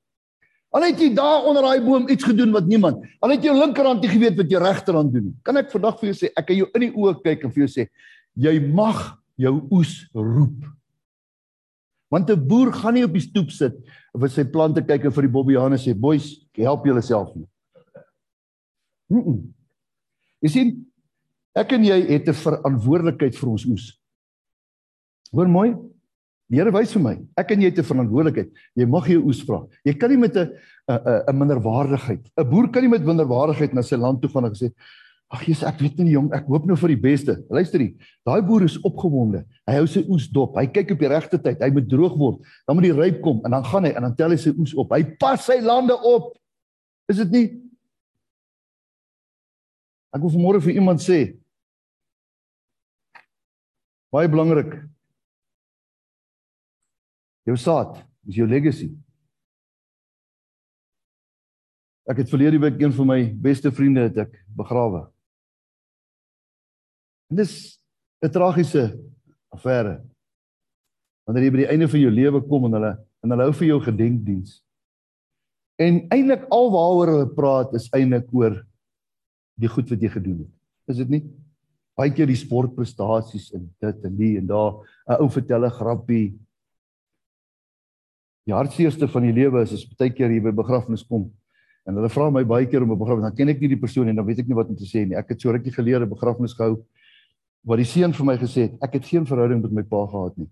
Al 0.76 0.84
het 0.84 1.00
jy 1.00 1.14
daar 1.16 1.46
onder 1.48 1.64
daai 1.64 1.82
boom 1.82 2.10
iets 2.12 2.28
gedoen 2.28 2.52
wat 2.52 2.68
niemand. 2.68 3.04
Al 3.24 3.36
het 3.36 3.44
jou 3.46 3.56
linkerhand 3.56 4.02
nie 4.04 4.12
geweet 4.12 4.36
wat 4.38 4.50
jou 4.52 4.62
regterhand 4.62 5.14
doen 5.14 5.30
nie. 5.30 5.36
Kan 5.48 5.58
ek 5.58 5.72
vandag 5.72 6.00
vir 6.02 6.12
jou 6.12 6.18
sê, 6.20 6.32
ek 6.36 6.50
kan 6.50 6.60
jou 6.60 6.68
in 6.76 6.88
die 6.88 6.92
oë 6.92 7.14
kyk 7.24 7.46
en 7.48 7.54
vir 7.56 7.64
jou 7.64 7.70
sê, 7.72 7.88
jy 8.36 8.54
mag 8.68 9.00
jou 9.40 9.54
oes 9.72 9.94
roep. 10.14 10.66
Want 12.12 12.30
'n 12.30 12.48
boer 12.48 12.72
gaan 12.74 12.94
nie 12.94 13.04
op 13.04 13.14
die 13.14 13.24
stoep 13.24 13.52
sit 13.52 13.76
of 14.14 14.22
vir 14.22 14.30
sy 14.30 14.44
plante 14.44 14.82
kyk 14.82 15.06
en 15.06 15.12
vir 15.12 15.24
die 15.24 15.32
bobbejane 15.34 15.78
sê, 15.78 15.94
"Boys, 15.94 16.48
help 16.56 16.86
julle 16.86 17.02
self 17.02 17.36
nie." 17.36 17.48
Mm 19.10 19.24
-mm. 19.24 19.54
Jy 20.42 20.50
sien, 20.50 20.86
ek 21.56 21.72
en 21.72 21.84
jy 21.84 22.02
het 22.08 22.28
'n 22.28 22.34
verantwoordelikheid 22.34 23.36
vir 23.36 23.50
ons 23.50 23.66
oes. 23.66 24.00
Hoor 25.32 25.48
mooi, 25.48 25.76
Die 26.48 26.62
Here 26.62 26.72
wys 26.72 26.94
vir 26.96 27.04
my, 27.04 27.14
ek 27.36 27.50
en 27.52 27.64
jy 27.64 27.72
het 27.72 27.80
'n 27.80 27.90
verantwoordelikheid. 27.90 28.52
Jy 28.76 28.86
mag 28.88 29.08
jou 29.08 29.20
oes 29.28 29.42
vra. 29.44 29.68
Jy 29.84 29.94
kan 30.00 30.10
nie 30.10 30.18
met 30.18 30.36
'n 30.36 30.48
'n 30.88 31.24
'n 31.28 31.38
minderwaardigheid. 31.40 32.24
'n 32.38 32.50
Boer 32.50 32.70
kan 32.72 32.82
nie 32.84 32.90
met 32.90 33.04
minderwaardigheid 33.04 33.74
na 33.74 33.82
sy 33.82 33.98
land 33.98 34.22
toe 34.22 34.30
gaan 34.30 34.46
en 34.46 34.56
sê, 34.56 34.72
"Ag 35.30 35.44
Jesus, 35.44 35.68
ek 35.68 35.80
weet 35.80 35.98
nie 36.00 36.12
jong, 36.12 36.34
ek 36.34 36.46
hoop 36.46 36.66
nou 36.66 36.78
vir 36.78 36.88
die 36.88 37.02
beste." 37.02 37.44
Luister 37.50 37.80
hier. 37.80 37.94
Daai 38.26 38.42
boer 38.42 38.64
is 38.64 38.80
opgewonde. 38.80 39.46
Hy 39.68 39.74
hou 39.74 39.88
sy 39.88 40.06
oes 40.08 40.30
dop. 40.30 40.56
Hy 40.56 40.68
kyk 40.68 40.92
op 40.92 41.00
die 41.00 41.08
regte 41.08 41.38
tyd. 41.38 41.60
Hy 41.60 41.70
moet 41.70 41.90
droog 41.90 42.18
word. 42.18 42.40
Dan 42.66 42.76
moet 42.78 42.84
die 42.84 42.94
ryp 42.94 43.22
kom 43.22 43.42
en 43.44 43.52
dan 43.52 43.64
gaan 43.64 43.84
hy 43.84 43.92
en 43.92 44.02
dan 44.04 44.16
tel 44.16 44.30
hy 44.30 44.38
sy 44.38 44.54
oes 44.58 44.74
op. 44.74 44.90
Hy 44.92 45.04
pas 45.20 45.46
sy 45.46 45.60
lande 45.60 45.94
op. 46.02 46.38
Is 47.10 47.18
dit 47.18 47.32
nie? 47.32 47.62
Ek 50.14 50.22
wil 50.22 50.30
vanmôre 50.30 50.62
vir 50.62 50.74
iemand 50.74 51.00
sê, 51.00 51.38
baie 54.12 54.30
belangrik 54.30 54.88
Jou 57.48 57.56
saad 57.56 57.96
is 58.28 58.36
jou 58.36 58.48
legacy. 58.50 58.90
Ek 62.08 62.22
het 62.22 62.32
verlede 62.32 62.60
week 62.60 62.80
een 62.82 62.94
van 62.96 63.08
my 63.08 63.20
beste 63.44 63.72
vriende 63.72 64.08
het 64.08 64.20
ek 64.28 64.36
begrawe. 64.56 65.06
En 67.32 67.40
dis 67.40 67.80
'n 68.24 68.32
tragiese 68.32 69.00
affære. 69.52 70.04
Wanneer 71.28 71.44
jy 71.44 71.52
by 71.52 71.58
die 71.58 71.72
einde 71.72 71.88
van 71.88 72.00
jou 72.00 72.12
lewe 72.12 72.42
kom 72.48 72.66
en 72.66 72.74
hulle 72.74 72.94
en 73.24 73.32
hulle 73.32 73.44
hou 73.44 73.54
vir 73.54 73.68
jou 73.68 73.80
gedenkdiens. 73.82 74.64
En 75.80 76.08
eintlik 76.12 76.48
alwaaroor 76.50 77.12
hulle 77.14 77.36
praat 77.36 77.74
is 77.74 77.90
eintlik 77.94 78.28
oor 78.34 78.66
die 79.60 79.70
goed 79.70 79.90
wat 79.90 80.02
jy 80.02 80.10
gedoen 80.10 80.40
het. 80.40 80.54
Is 80.88 80.98
dit 80.98 81.10
nie? 81.10 81.24
Baie 81.98 82.12
keer 82.12 82.28
die 82.28 82.36
sportprestasies 82.36 83.54
en 83.54 83.76
dit 83.80 84.04
en 84.06 84.18
die 84.18 84.38
en 84.38 84.48
daar 84.48 84.74
'n 85.08 85.22
ou 85.22 85.30
vertel 85.30 85.66
'n 85.66 85.78
grappie 85.80 86.40
Die 88.48 88.56
hartseerste 88.56 89.10
van 89.12 89.26
die 89.28 89.34
lewe 89.36 89.62
is 89.66 89.74
as 89.76 89.84
baie 90.00 90.14
keer 90.16 90.32
hier 90.32 90.46
by 90.46 90.54
begrafnis 90.56 91.04
kom 91.04 91.28
en 91.88 91.96
hulle 91.96 92.10
vra 92.12 92.28
my 92.32 92.44
baie 92.48 92.68
keer 92.68 92.84
om 92.84 92.92
'n 92.92 93.00
begrafnis, 93.00 93.24
dan 93.28 93.36
ken 93.36 93.50
ek 93.50 93.62
nie 93.62 93.70
die 93.72 93.80
persoon 93.80 94.08
en 94.08 94.16
dan 94.16 94.26
weet 94.26 94.40
ek 94.40 94.48
nie 94.48 94.56
wat 94.56 94.68
om 94.68 94.76
te 94.76 94.84
sê 94.84 95.08
nie. 95.08 95.16
Ek 95.16 95.30
het 95.30 95.42
so 95.42 95.52
rukkie 95.52 95.72
gelede 95.72 96.04
'n 96.04 96.10
begrafnis 96.10 96.54
gehou 96.54 96.84
waar 97.64 97.78
die 97.78 97.86
seun 97.86 98.14
vir 98.14 98.26
my 98.26 98.38
gesê 98.38 98.68
het 98.68 98.74
ek 98.84 98.94
het 98.94 99.06
geen 99.06 99.26
verhouding 99.26 99.62
met 99.62 99.72
my 99.72 99.84
pa 99.84 100.06
gehad 100.08 100.38
nie. 100.38 100.50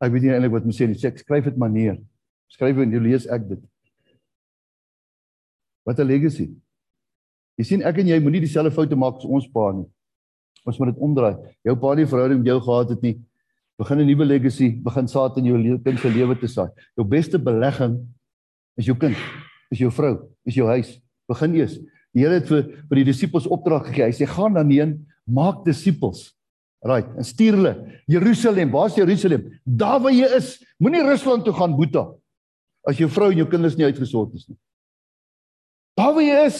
Ek 0.00 0.12
weet 0.12 0.22
nie 0.22 0.30
eintlik 0.30 0.52
wat 0.52 0.64
om 0.64 0.70
sê 0.70 0.86
nie. 0.86 0.94
Sê 0.94 1.08
ek 1.08 1.18
skryf 1.18 1.44
dit 1.44 1.56
maar 1.56 1.70
neer. 1.70 1.98
Skryf 2.48 2.76
en 2.76 2.92
jy 2.92 2.98
lees 2.98 3.26
ek 3.26 3.48
dit. 3.48 3.60
Wat 5.84 5.98
'n 5.98 6.06
legacy. 6.06 6.50
Jy 7.58 7.64
sien 7.64 7.82
ek 7.82 7.98
en 7.98 8.06
jy 8.06 8.20
moenie 8.20 8.40
dieselfde 8.40 8.72
foute 8.72 8.96
maak 8.96 9.16
as 9.16 9.24
ons 9.24 9.46
pa 9.48 9.72
nie. 9.72 9.86
Ons 10.66 10.78
moet 10.78 10.94
dit 10.94 11.02
omdraai. 11.02 11.36
Jou 11.64 11.76
pa 11.76 11.94
nie 11.94 12.06
verhouding 12.06 12.38
met 12.38 12.46
jou 12.46 12.60
gehad 12.60 12.88
het 12.90 13.02
nie 13.02 13.20
begin 13.78 14.00
'n 14.00 14.06
nuwe 14.06 14.24
legacy, 14.24 14.70
begin 14.82 15.08
saad 15.08 15.36
in 15.38 15.44
jou 15.44 15.78
kind 15.78 15.98
se 15.98 16.08
lewe 16.08 16.38
te 16.38 16.46
saai. 16.46 16.70
Jou 16.96 17.04
beste 17.04 17.38
belegging 17.38 18.06
is 18.76 18.86
jou 18.86 18.96
kind, 18.96 19.16
is 19.70 19.78
jou 19.78 19.90
vrou, 19.90 20.28
is 20.44 20.54
jou 20.54 20.66
huis. 20.66 21.00
Begin 21.28 21.54
eers. 21.54 21.78
Die 22.12 22.22
Here 22.22 22.34
het 22.34 22.48
vir 22.48 22.62
vir 22.88 22.96
die 22.96 23.04
disippels 23.04 23.46
opdrag 23.46 23.86
gegee. 23.86 24.04
Hy 24.04 24.12
sê 24.12 24.26
gaan 24.28 24.54
dan 24.54 24.70
heen, 24.70 25.06
maak 25.26 25.64
disippels. 25.64 26.34
Right, 26.82 27.06
en 27.16 27.24
stuur 27.24 27.54
hulle 27.54 28.00
Jerusalem. 28.10 28.70
Waar's 28.70 28.96
Jerusalem? 28.98 29.46
Daar 29.64 30.00
waar 30.00 30.12
jy 30.12 30.26
is. 30.36 30.58
Moenie 30.82 31.04
Rusland 31.06 31.44
toe 31.44 31.54
gaan 31.54 31.76
boeta 31.76 32.08
as 32.82 32.98
jou 32.98 33.06
vrou 33.08 33.30
en 33.30 33.38
jou 33.38 33.46
kinders 33.46 33.76
nie 33.78 33.86
uitgesort 33.86 34.34
is 34.34 34.48
nie. 34.48 34.58
Daar 35.98 36.10
waar 36.16 36.26
jy 36.26 36.40
is. 36.48 36.58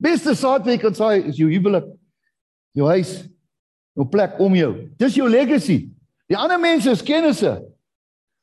Beste 0.00 0.32
saad 0.34 0.64
wat 0.64 0.72
jy 0.72 0.78
kan 0.80 0.96
saai 0.96 1.28
is 1.28 1.36
jou 1.36 1.50
huwelik. 1.50 1.90
Jou 2.72 2.86
huis, 2.88 3.12
jou 3.98 4.06
plek 4.08 4.38
om 4.40 4.54
jou. 4.56 4.70
Dis 4.96 5.18
jou 5.18 5.28
legacy. 5.28 5.90
Die 6.30 6.38
ander 6.38 6.60
mense 6.62 6.92
is 6.94 7.02
kennisse. 7.02 7.56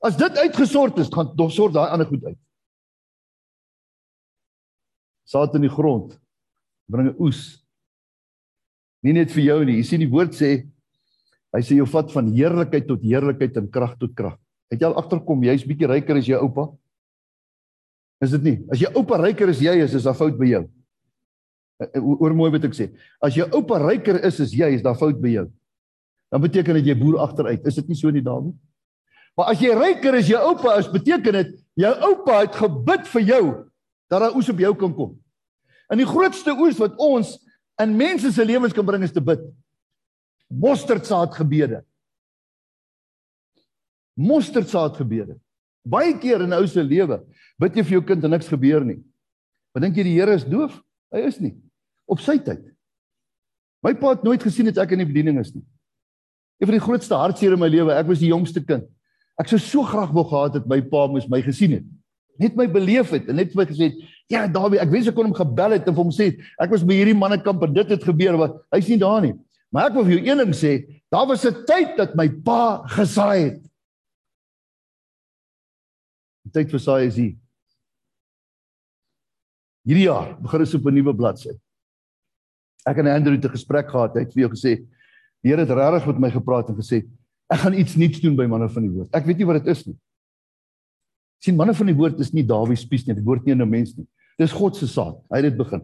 As 0.03 0.17
dit 0.19 0.41
uitgesort 0.43 0.99
is, 1.01 1.09
gaan 1.13 1.31
dog 1.39 1.53
sort 1.55 1.73
daai 1.77 1.87
ander 1.87 2.07
goed 2.09 2.25
uit. 2.27 2.39
Saad 5.27 5.55
in 5.57 5.65
die 5.65 5.71
grond 5.71 6.13
bring 6.91 7.09
'n 7.09 7.19
oes. 7.19 7.63
Nie 9.03 9.13
net 9.13 9.31
vir 9.31 9.43
jou 9.43 9.65
nie. 9.65 9.77
Jy 9.79 9.83
sien 9.83 9.99
die 9.99 10.11
woord 10.11 10.35
sê 10.35 10.67
hy 11.53 11.61
sê 11.61 11.75
jou 11.75 11.85
vat 11.85 12.11
van 12.11 12.27
heerlikheid 12.27 12.87
tot 12.87 13.01
heerlikheid 13.01 13.57
en 13.57 13.71
krag 13.71 13.97
tot 13.99 14.15
krag. 14.15 14.37
Het 14.69 14.81
jy 14.81 14.87
al 14.87 14.99
agterkom 14.99 15.43
jy's 15.43 15.63
bietjie 15.63 15.87
ryker 15.87 16.17
as 16.17 16.27
jou 16.27 16.39
oupa? 16.39 16.77
Is 18.21 18.31
dit 18.31 18.43
nie? 18.43 18.65
As 18.71 18.79
jou 18.79 18.91
oupa 18.95 19.17
ryker 19.17 19.49
as 19.49 19.59
jy 19.59 19.83
is, 19.83 19.93
is 19.93 20.03
daar 20.03 20.15
fout 20.15 20.37
by 20.37 20.45
jou. 20.45 20.69
Eh, 21.79 21.87
eh, 21.93 22.01
oor 22.03 22.33
mooi 22.33 22.51
wat 22.51 22.65
ek 22.65 22.73
sê. 22.73 22.91
As 23.21 23.33
jou 23.33 23.47
oupa 23.53 23.79
ryker 23.79 24.25
is 24.25 24.39
as 24.39 24.51
jy, 24.51 24.75
is 24.75 24.81
daar 24.81 24.95
fout 24.95 25.21
by 25.21 25.29
jou 25.29 25.51
dan 26.31 26.43
beteken 26.43 26.79
dit 26.79 26.89
jy 26.89 26.95
boer 26.99 27.21
agteruit. 27.23 27.65
Is 27.67 27.77
dit 27.79 27.87
nie 27.91 27.97
so 27.97 28.11
nie, 28.11 28.23
Dawie? 28.23 28.53
Maar 29.37 29.53
as 29.53 29.61
jy 29.61 29.73
ryker 29.77 30.17
as 30.17 30.29
jou 30.29 30.39
oupa 30.49 30.75
is, 30.81 30.89
beteken 30.89 31.39
dit 31.43 31.51
jou 31.77 31.93
oupa 32.09 32.41
het 32.41 32.57
gebid 32.57 33.05
vir 33.13 33.25
jou 33.27 33.43
dat 34.09 34.23
daar 34.23 34.35
oes 34.35 34.49
op 34.49 34.61
jou 34.63 34.73
kan 34.79 34.95
kom. 34.97 35.11
En 35.91 35.99
die 36.01 36.07
grootste 36.07 36.55
oes 36.57 36.79
wat 36.81 36.97
ons 36.99 37.35
in 37.81 37.93
mense 37.99 38.31
se 38.33 38.45
lewens 38.45 38.73
kan 38.73 38.85
bring 38.87 39.05
is 39.05 39.13
te 39.13 39.21
bid. 39.21 39.43
Mosterdsaad 40.49 41.35
gebede. 41.37 41.83
Mosterdsaad 44.17 44.97
gebede. 44.97 45.37
Baie 45.87 46.15
keer 46.19 46.43
in 46.43 46.55
ou 46.57 46.65
se 46.67 46.83
lewe 46.83 47.21
bid 47.61 47.77
jy 47.77 47.85
vir 47.85 47.97
jou 47.99 48.03
kind 48.09 48.25
en 48.25 48.33
niks 48.33 48.49
gebeur 48.49 48.83
nie. 48.87 48.99
Wat 49.75 49.85
dink 49.85 49.99
jy 49.99 50.07
die 50.07 50.17
Here 50.17 50.33
is 50.33 50.47
doof? 50.47 50.73
Hy 51.13 51.23
is 51.29 51.37
nie. 51.43 51.53
Op 52.09 52.23
sy 52.23 52.39
tyd. 52.41 52.63
My 53.85 53.93
pa 53.93 54.15
het 54.15 54.25
nooit 54.25 54.41
gesien 54.41 54.67
dat 54.71 54.81
ek 54.81 54.95
in 54.95 55.03
die 55.03 55.09
bediening 55.09 55.37
is 55.39 55.53
nie. 55.53 55.63
Een 56.57 56.69
van 56.69 56.77
die 56.77 56.83
grootste 56.83 57.17
hartseer 57.17 57.53
in 57.53 57.61
my 57.61 57.69
lewe, 57.69 57.93
ek 57.93 58.07
was 58.09 58.21
die 58.21 58.31
jongste 58.31 58.63
kind. 58.65 58.85
Ek 59.37 59.49
sou 59.51 59.59
so 59.61 59.85
graag 59.85 60.13
wou 60.15 60.25
gehad 60.25 60.57
het 60.57 60.69
my 60.69 60.79
pa 60.81 61.05
moes 61.11 61.27
my 61.29 61.41
gesien 61.45 61.77
het. 61.77 61.85
Net 62.41 62.57
my 62.57 62.65
beleef 62.69 63.11
het 63.13 63.29
en 63.29 63.37
net 63.37 63.51
vir 63.53 63.61
my 63.61 63.65
gesê 63.69 63.89
het, 63.91 63.97
"Ja, 64.29 64.47
Dawie, 64.47 64.79
ek 64.79 64.89
wens 64.89 65.07
ek 65.07 65.15
kon 65.15 65.25
hom 65.25 65.33
gebel 65.33 65.71
het 65.71 65.87
en 65.87 65.93
vir 65.93 66.03
hom 66.03 66.11
sê, 66.11 66.37
ek 66.59 66.69
was 66.69 66.83
by 66.83 66.93
hierdie 66.93 67.17
mannekamp 67.17 67.63
en 67.63 67.73
dit 67.73 67.89
het 67.89 68.03
gebeur 68.03 68.37
wat 68.37 68.55
hy's 68.71 68.89
nie 68.89 68.97
daar 68.97 69.21
nie." 69.21 69.33
Maar 69.71 69.89
ek 69.89 69.93
wil 69.93 70.05
vir 70.05 70.17
jou 70.17 70.25
een 70.25 70.37
ding 70.37 70.53
sê, 70.53 71.01
daar 71.11 71.27
was 71.27 71.45
'n 71.45 71.65
tyd 71.65 71.97
dat 71.97 72.15
my 72.15 72.29
pa 72.29 72.83
gesaai 72.87 73.43
het. 73.43 73.61
Die 76.45 76.51
tyd 76.51 76.71
vir 76.71 76.79
saai 76.79 77.07
is 77.07 77.15
hier. 77.15 77.35
Hierdie 79.85 80.07
jaar 80.07 80.35
begin 80.41 80.59
ons 80.59 80.75
op 80.75 80.85
'n 80.85 80.93
nuwe 80.93 81.13
bladsy. 81.13 81.51
Ek 82.85 82.97
en 82.97 83.07
Andrew 83.07 83.35
het 83.35 83.45
'n 83.45 83.55
gesprek 83.55 83.89
gehad. 83.89 84.13
Hy 84.15 84.19
het 84.19 84.33
vir 84.33 84.47
jou 84.47 84.49
gesê, 84.49 84.87
"Die 85.47 85.53
Here 85.55 85.63
het 85.63 85.71
regtig 85.71 86.11
met 86.11 86.19
my 86.19 86.29
gepraat 86.35 86.67
en 86.69 86.75
gesê, 86.75 87.05
ek 87.47 87.63
gaan 87.63 87.73
iets 87.73 87.95
nuuts 87.95 88.19
doen 88.19 88.35
by 88.35 88.45
manne 88.51 88.67
van 88.69 88.83
die 88.83 88.91
woord." 88.91 89.15
Ek 89.15 89.25
weet 89.25 89.37
nie 89.37 89.47
wat 89.47 89.63
dit 89.63 89.71
is 89.71 89.85
nie 89.87 89.95
sien 91.43 91.57
manne 91.57 91.75
van 91.77 91.89
die 91.89 91.97
woord 91.97 92.21
is 92.23 92.33
nie 92.35 92.45
Dawid 92.45 92.79
spies 92.81 93.05
nie, 93.07 93.15
die 93.17 93.25
woord 93.25 93.45
nie 93.45 93.53
in 93.53 93.61
'n 93.61 93.69
mens 93.69 93.95
nie. 93.97 94.07
Dis 94.37 94.51
God 94.51 94.75
se 94.75 94.87
saad. 94.87 95.17
Hy 95.31 95.37
het 95.37 95.49
dit 95.49 95.57
begin. 95.57 95.81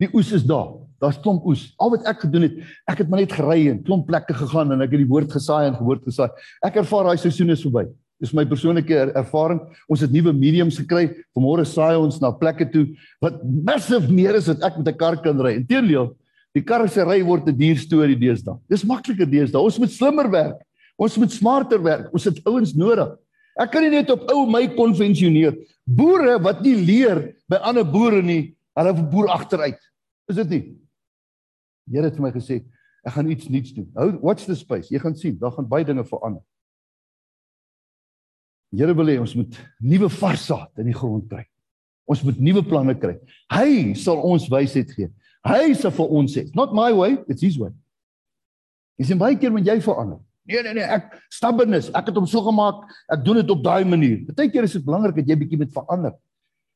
Die 0.00 0.08
oes 0.14 0.32
is 0.32 0.44
daar. 0.44 0.78
Daar's 1.00 1.18
klomp 1.18 1.44
oes. 1.46 1.74
Al 1.78 1.90
wat 1.90 2.06
ek 2.06 2.20
gedoen 2.20 2.42
het, 2.42 2.52
ek 2.88 2.98
het 2.98 3.08
maar 3.08 3.20
net 3.20 3.32
gery 3.32 3.70
en 3.70 3.82
klomp 3.82 4.06
plekke 4.06 4.34
gegaan 4.34 4.72
en 4.72 4.80
ek 4.82 4.90
het 4.90 4.98
die 4.98 5.08
woord 5.08 5.32
gesaai 5.32 5.66
en 5.66 5.74
gehoord 5.74 6.04
gesaai. 6.04 6.30
Ek 6.62 6.76
ervaar 6.76 7.04
daai 7.04 7.18
seisoen 7.18 7.50
is 7.50 7.62
verby. 7.62 7.88
Dis 8.20 8.32
my 8.32 8.44
persoonlike 8.44 8.94
er 8.94 9.10
ervaring. 9.16 9.60
Ons 9.88 10.00
het 10.00 10.12
nuwe 10.12 10.32
mediums 10.32 10.78
gekry. 10.78 11.10
Vanmôre 11.34 11.66
saai 11.66 11.96
ons 11.96 12.20
na 12.20 12.30
plekke 12.30 12.70
toe 12.70 12.86
wat 13.20 13.42
massive 13.42 14.12
meer 14.12 14.34
is 14.34 14.46
wat 14.46 14.62
ek 14.62 14.78
met 14.78 14.88
'n 14.88 14.96
kar 14.96 15.16
kan 15.22 15.40
ry. 15.40 15.56
Inteendeel, 15.58 16.14
die 16.56 16.64
kar 16.64 16.84
se 16.88 17.04
ry 17.04 17.22
word 17.24 17.48
'n 17.48 17.56
duur 17.56 17.78
storie 17.78 18.16
deesdae. 18.16 18.58
Dis 18.68 18.84
makliker 18.84 19.26
deesdae. 19.26 19.60
Ons 19.60 19.78
moet 19.78 19.90
slimmer 19.90 20.30
werk. 20.30 20.60
Ons 20.98 21.16
moet 21.16 21.30
smarter 21.32 21.82
werk. 21.82 22.12
Ons 22.12 22.24
het 22.24 22.40
ouens 22.46 22.74
nodig. 22.74 23.16
Ek 23.58 23.70
kan 23.72 23.82
nie 23.82 23.90
net 23.90 24.10
op 24.10 24.30
ou 24.32 24.46
my 24.48 24.66
konvensioneer. 24.76 25.56
Boere 25.84 26.38
wat 26.42 26.62
nie 26.62 26.76
leer 26.76 27.34
by 27.48 27.56
ander 27.56 27.84
boere 27.84 28.22
nie, 28.22 28.54
hulle 28.78 28.92
boer 29.12 29.28
agteruit. 29.28 29.80
Is 30.28 30.36
dit 30.36 30.50
nie? 30.50 30.62
Die 31.88 31.98
Here 31.98 32.08
het 32.08 32.16
vir 32.16 32.22
my 32.22 32.32
gesê, 32.32 32.62
ek 33.04 33.16
gaan 33.16 33.30
iets 33.30 33.48
nuuts 33.50 33.74
doen. 33.74 33.88
Hou 33.98 34.08
watch 34.22 34.46
the 34.46 34.56
space. 34.56 34.92
Jy 34.92 35.00
gaan 35.02 35.16
sien, 35.18 35.36
daar 35.38 35.52
gaan 35.52 35.68
baie 35.68 35.84
dinge 35.84 36.04
verander. 36.06 36.42
Die 38.72 38.80
Here 38.80 38.94
wil 38.96 39.10
hê 39.10 39.18
ons 39.20 39.34
moet 39.36 39.58
nuwe 39.82 40.08
vars 40.08 40.46
saad 40.48 40.80
in 40.80 40.88
die 40.88 40.96
grond 40.96 41.26
kry. 41.28 41.44
Ons 42.08 42.22
moet 42.24 42.38
nuwe 42.40 42.62
planne 42.66 42.94
kry. 42.98 43.18
Hy 43.52 43.92
sal 43.98 44.22
ons 44.24 44.48
wysheid 44.50 44.94
gee. 44.96 45.10
Hy 45.46 45.72
sal 45.74 45.90
vir 45.94 46.12
ons 46.18 46.34
sê, 46.36 46.46
not 46.54 46.74
my 46.74 46.92
way, 46.94 47.16
it's 47.26 47.42
his 47.42 47.58
way. 47.58 47.72
Dis 48.98 49.10
in 49.10 49.18
baie 49.18 49.34
keer 49.38 49.50
moet 49.54 49.66
jy 49.66 49.80
verander. 49.82 50.20
Nee 50.46 50.62
nee 50.62 50.74
nee, 50.74 50.86
ek 50.86 51.14
stubbornness, 51.30 51.90
ek 51.94 52.10
het 52.10 52.18
hom 52.18 52.26
so 52.26 52.42
gemaak, 52.46 52.82
ek 53.14 53.22
doen 53.26 53.38
dit 53.38 53.50
op 53.54 53.62
daai 53.62 53.86
manier. 53.86 54.20
Partykeer 54.26 54.66
is 54.66 54.74
dit 54.78 54.84
belangrik 54.86 55.20
dat 55.20 55.30
jy 55.30 55.38
bietjie 55.38 55.58
moet 55.60 55.72
verander. 55.74 56.14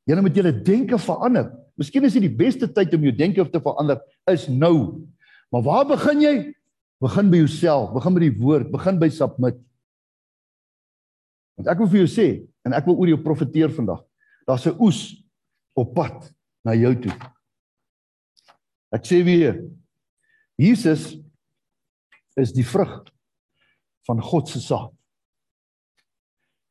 Jy 0.06 0.18
moet 0.22 0.38
jou 0.38 0.52
denke 0.66 0.98
verander. 1.02 1.50
Miskien 1.78 2.06
is 2.06 2.14
dit 2.14 2.24
die 2.28 2.36
beste 2.42 2.68
tyd 2.70 2.94
om 2.94 3.06
jou 3.08 3.14
denke 3.14 3.44
te 3.50 3.62
verander 3.62 3.98
is 4.30 4.46
nou. 4.48 5.02
Maar 5.50 5.64
waar 5.66 5.86
begin 5.90 6.22
jy? 6.22 6.34
Begin 7.02 7.30
by 7.30 7.42
jouself, 7.42 7.90
begin 7.92 8.14
by 8.16 8.22
die 8.22 8.34
woord, 8.38 8.70
begin 8.72 9.00
by 9.02 9.10
submit. 9.12 9.58
Want 11.58 11.72
ek 11.72 11.82
wil 11.82 11.90
vir 11.92 12.04
jou 12.04 12.10
sê 12.12 12.28
en 12.64 12.74
ek 12.76 12.86
wil 12.88 12.96
oor 13.02 13.10
jou 13.12 13.18
profeteer 13.24 13.74
vandag. 13.74 14.00
Daar's 14.46 14.66
'n 14.66 14.78
oes 14.78 15.22
op 15.74 15.94
pad 15.94 16.32
na 16.64 16.72
jou 16.72 16.94
toe. 16.94 17.12
Ek 18.94 19.06
sê 19.06 19.22
weer 19.26 19.58
Jesus 20.56 21.14
is 22.36 22.52
die 22.54 22.64
vrug 22.64 23.02
van 24.06 24.20
God 24.22 24.48
se 24.48 24.60
saad. 24.62 24.92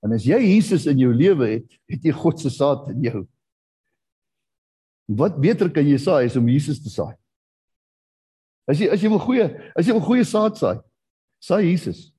En 0.06 0.14
as 0.16 0.26
jy 0.28 0.38
Jesus 0.38 0.86
in 0.90 1.02
jou 1.02 1.12
lewe 1.14 1.50
het, 1.58 1.78
het 1.90 2.06
jy 2.06 2.14
God 2.14 2.42
se 2.42 2.52
saad 2.54 2.92
in 2.94 3.06
jou. 3.08 3.22
Wat 5.18 5.38
beter 5.42 5.70
kan 5.74 5.86
jy 5.86 5.98
saai 6.02 6.26
as 6.30 6.38
om 6.38 6.50
Jesus 6.50 6.82
te 6.82 6.92
saai? 6.94 7.14
As 8.70 8.82
jy 8.82 8.90
as 8.94 9.02
jy 9.02 9.10
wil 9.12 9.22
goeie, 9.22 9.48
as 9.78 9.86
jy 9.86 9.94
wil 9.94 10.06
goeie 10.06 10.26
saad 10.26 10.58
saai, 10.58 10.78
saai 11.42 11.66
Jesus. 11.68 12.12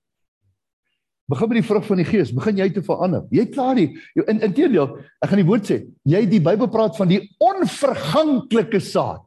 Begin 1.31 1.51
met 1.51 1.59
die 1.59 1.67
vrug 1.67 1.87
van 1.89 1.99
die 1.99 2.07
Gees, 2.07 2.31
begin 2.35 2.61
jy 2.61 2.69
te 2.75 2.83
verander. 2.87 3.25
Jy 3.35 3.49
klaar 3.51 3.75
nie. 3.75 3.89
In 4.29 4.45
inteendeel, 4.47 5.01
ek 5.19 5.33
gaan 5.33 5.41
die 5.43 5.49
woord 5.49 5.67
sê, 5.67 5.81
jy 6.07 6.21
die 6.31 6.43
Bybel 6.43 6.71
praat 6.71 6.95
van 6.99 7.11
die 7.11 7.25
onverganklike 7.43 8.79
saad. 8.79 9.25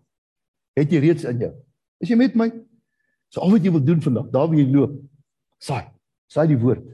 Het 0.79 0.95
jy 0.95 1.01
reeds 1.03 1.27
in 1.27 1.43
jou? 1.43 1.53
Is 1.99 2.11
jy 2.11 2.17
met 2.19 2.35
my? 2.39 2.49
So 3.29 3.43
al 3.45 3.53
wat 3.53 3.65
jy 3.65 3.73
wil 3.75 3.83
doen 3.85 4.01
vandag, 4.01 4.29
daar 4.33 4.47
waar 4.47 4.57
jy 4.57 4.69
loop, 4.71 4.95
saai. 5.61 5.89
Saai 6.29 6.47
die 6.51 6.59
woord. 6.61 6.85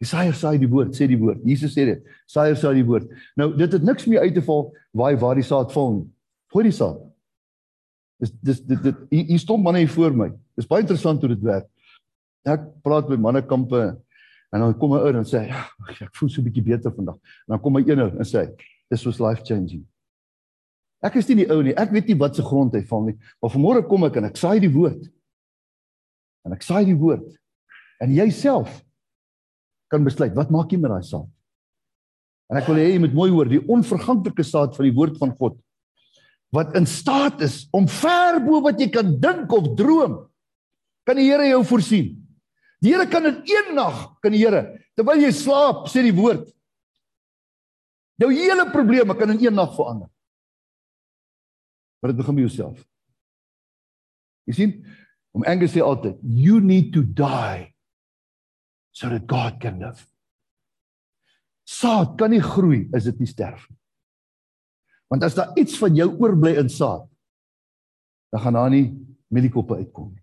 Die 0.00 0.08
saaier 0.08 0.36
saai 0.36 0.58
die 0.60 0.68
woord, 0.68 0.92
sê 0.96 1.08
die 1.08 1.18
woord. 1.18 1.40
Jesus 1.48 1.72
sê 1.76 1.86
dit. 1.88 2.08
Saaier 2.28 2.58
saai 2.60 2.74
die 2.82 2.86
woord. 2.86 3.08
Nou 3.40 3.48
dit 3.56 3.72
het 3.72 3.84
niks 3.84 4.04
meer 4.10 4.26
uit 4.26 4.34
te 4.36 4.44
val 4.44 4.68
waar 4.96 5.16
waar 5.20 5.40
die 5.40 5.46
saad 5.46 5.72
val. 5.72 6.02
Gooi 6.52 6.66
die 6.68 6.74
saad. 6.76 7.00
Dis 8.20 8.32
dis 8.44 8.60
dit 8.68 8.84
dit 8.84 9.00
hier 9.12 9.40
stom 9.40 9.64
manne 9.64 9.80
hier 9.82 9.92
voor 9.92 10.12
my. 10.16 10.28
Dis 10.56 10.68
baie 10.68 10.84
interessant 10.84 11.24
hoe 11.24 11.32
dit 11.32 11.42
werk. 11.44 11.68
Ek 12.46 12.68
praat 12.84 13.08
met 13.08 13.20
mannekampe 13.20 13.82
en 14.52 14.62
dan 14.62 14.76
kom 14.78 14.92
'n 14.92 15.00
ou 15.00 15.12
en 15.16 15.24
sê 15.24 15.48
ek 15.48 16.14
voel 16.14 16.28
so 16.28 16.40
'n 16.40 16.44
bietjie 16.44 16.64
beter 16.64 16.92
vandag. 16.92 17.16
En 17.48 17.56
dan 17.56 17.60
kom 17.60 17.72
my 17.72 17.80
een 17.80 18.00
ou 18.00 18.10
en 18.10 18.24
sê 18.24 18.52
this 18.88 19.04
was 19.04 19.18
life 19.18 19.42
changing. 19.44 19.84
Ek 21.04 21.18
is 21.20 21.28
nie 21.28 21.42
die 21.42 21.50
ou 21.52 21.60
nie. 21.62 21.74
Ek 21.76 21.92
weet 21.92 22.08
nie 22.08 22.18
wat 22.18 22.38
se 22.38 22.44
grond 22.44 22.74
hy 22.74 22.82
val 22.88 23.04
nie. 23.08 23.16
Maar 23.42 23.52
vanmôre 23.52 23.84
kom 23.88 24.06
ek 24.08 24.16
en 24.20 24.30
ek 24.30 24.40
saai 24.40 24.58
die 24.62 24.72
woord. 24.72 25.02
En 26.46 26.54
ek 26.56 26.64
saai 26.64 26.84
die 26.88 26.96
woord. 26.96 27.26
En 28.02 28.12
jy 28.12 28.28
self 28.34 28.80
kan 29.92 30.04
besluit 30.06 30.34
wat 30.36 30.50
maak 30.50 30.72
jy 30.72 30.80
met 30.82 30.92
daai 30.92 31.06
saad? 31.06 31.28
En 32.50 32.58
ek 32.60 32.68
wil 32.70 32.80
hê 32.80 32.90
jy 32.92 33.02
moet 33.02 33.14
mooi 33.16 33.30
hoor 33.34 33.48
die 33.50 33.62
onverganklike 33.62 34.44
saad 34.46 34.76
van 34.76 34.86
die 34.86 34.94
woord 34.94 35.18
van 35.20 35.34
God 35.38 35.58
wat 36.54 36.76
in 36.78 36.86
staat 36.86 37.42
is 37.44 37.64
om 37.74 37.88
ver 37.90 38.38
bo 38.44 38.60
wat 38.64 38.78
jy 38.80 38.86
kan 38.94 39.08
dink 39.20 39.50
of 39.52 39.72
droom 39.78 40.20
kan 41.06 41.18
die 41.18 41.26
Here 41.26 41.46
jou 41.50 41.62
voorsien. 41.66 42.14
Die 42.82 42.92
Here 42.94 43.06
kan 43.10 43.26
in 43.26 43.40
een 43.46 43.74
nag 43.76 44.18
kan 44.22 44.34
die 44.34 44.42
Here 44.44 44.78
terwyl 44.96 45.26
jy 45.26 45.32
slaap 45.34 45.88
sê 45.92 46.04
die 46.06 46.14
woord 46.16 46.46
jou 48.22 48.30
hele 48.32 48.64
probleme 48.72 49.14
kan 49.18 49.34
in 49.34 49.42
een 49.42 49.58
nag 49.58 49.74
verander. 49.76 50.08
Maar 52.00 52.12
dit 52.12 52.20
begin 52.20 52.34
by 52.34 52.44
jouself. 52.44 52.82
Jy 54.46 54.54
sien, 54.54 54.74
om 55.34 55.44
Angus 55.44 55.74
sê 55.74 55.82
altyd, 55.82 56.20
you 56.22 56.60
need 56.60 56.92
to 56.94 57.02
die 57.02 57.72
so 58.96 59.08
that 59.12 59.26
God 59.28 59.58
can 59.60 59.80
live. 59.82 60.06
Saad 61.66 62.14
kan 62.20 62.30
nie 62.30 62.40
groei 62.40 62.86
as 62.94 63.08
dit 63.08 63.18
nie 63.20 63.28
sterf 63.28 63.66
nie. 63.68 63.78
Want 65.10 65.26
as 65.26 65.36
daar 65.38 65.52
iets 65.58 65.76
van 65.78 65.94
jou 65.94 66.08
oorbly 66.18 66.56
in 66.58 66.70
saad, 66.70 67.06
dan 68.34 68.42
gaan 68.42 68.56
daar 68.58 68.70
nie 68.70 68.86
mieliekoppe 69.30 69.78
uitkom 69.78 70.12
nie. 70.14 70.22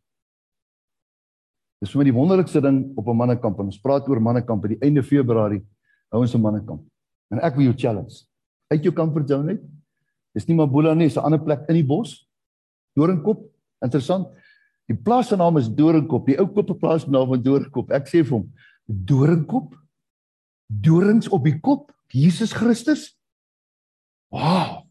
Dis 1.83 1.91
vir 1.91 1.99
my 1.99 2.07
die 2.07 2.15
wonderlikste 2.15 2.61
ding 2.63 2.79
op 2.95 3.07
'n 3.07 3.17
mannekamp. 3.17 3.59
Ons 3.59 3.79
praat 3.79 4.07
oor 4.07 4.19
mannekamp 4.19 4.61
by 4.61 4.69
die 4.75 4.81
einde 4.81 5.03
Februarie, 5.03 5.63
hou 6.11 6.21
ons 6.21 6.35
'n 6.35 6.41
mannekamp. 6.41 6.83
En 7.31 7.39
ek 7.39 7.55
wil 7.55 7.65
jou 7.65 7.75
challenge. 7.75 8.25
Uit 8.71 8.83
jou 8.83 8.93
comfort 8.93 9.29
zone 9.29 9.49
uit. 9.49 9.61
Dis 10.33 10.47
nie 10.47 10.55
Mabula 10.55 10.93
nie, 10.93 11.07
dis 11.07 11.17
'n 11.17 11.25
ander 11.25 11.39
plek 11.39 11.65
in 11.69 11.75
die 11.75 11.87
bos. 11.87 12.27
Doringkop. 12.95 13.49
Interessant. 13.83 14.27
Die 14.87 14.95
plaas 14.95 15.27
se 15.27 15.35
naam 15.35 15.57
is 15.57 15.69
Doringkop. 15.69 16.25
Die 16.25 16.39
ou 16.39 16.47
koppe 16.47 16.75
plaas 16.75 17.07
naam 17.07 17.27
van 17.27 17.41
Doringkop. 17.41 17.91
Ek 17.91 18.07
sê 18.07 18.23
vir 18.23 18.37
hom, 18.37 18.51
Doringkop? 18.87 19.75
Dorings 20.81 21.29
op 21.29 21.43
die 21.45 21.59
kop, 21.59 21.91
Jesus 22.13 22.53
Christus? 22.53 23.11
Wow. 24.33 24.83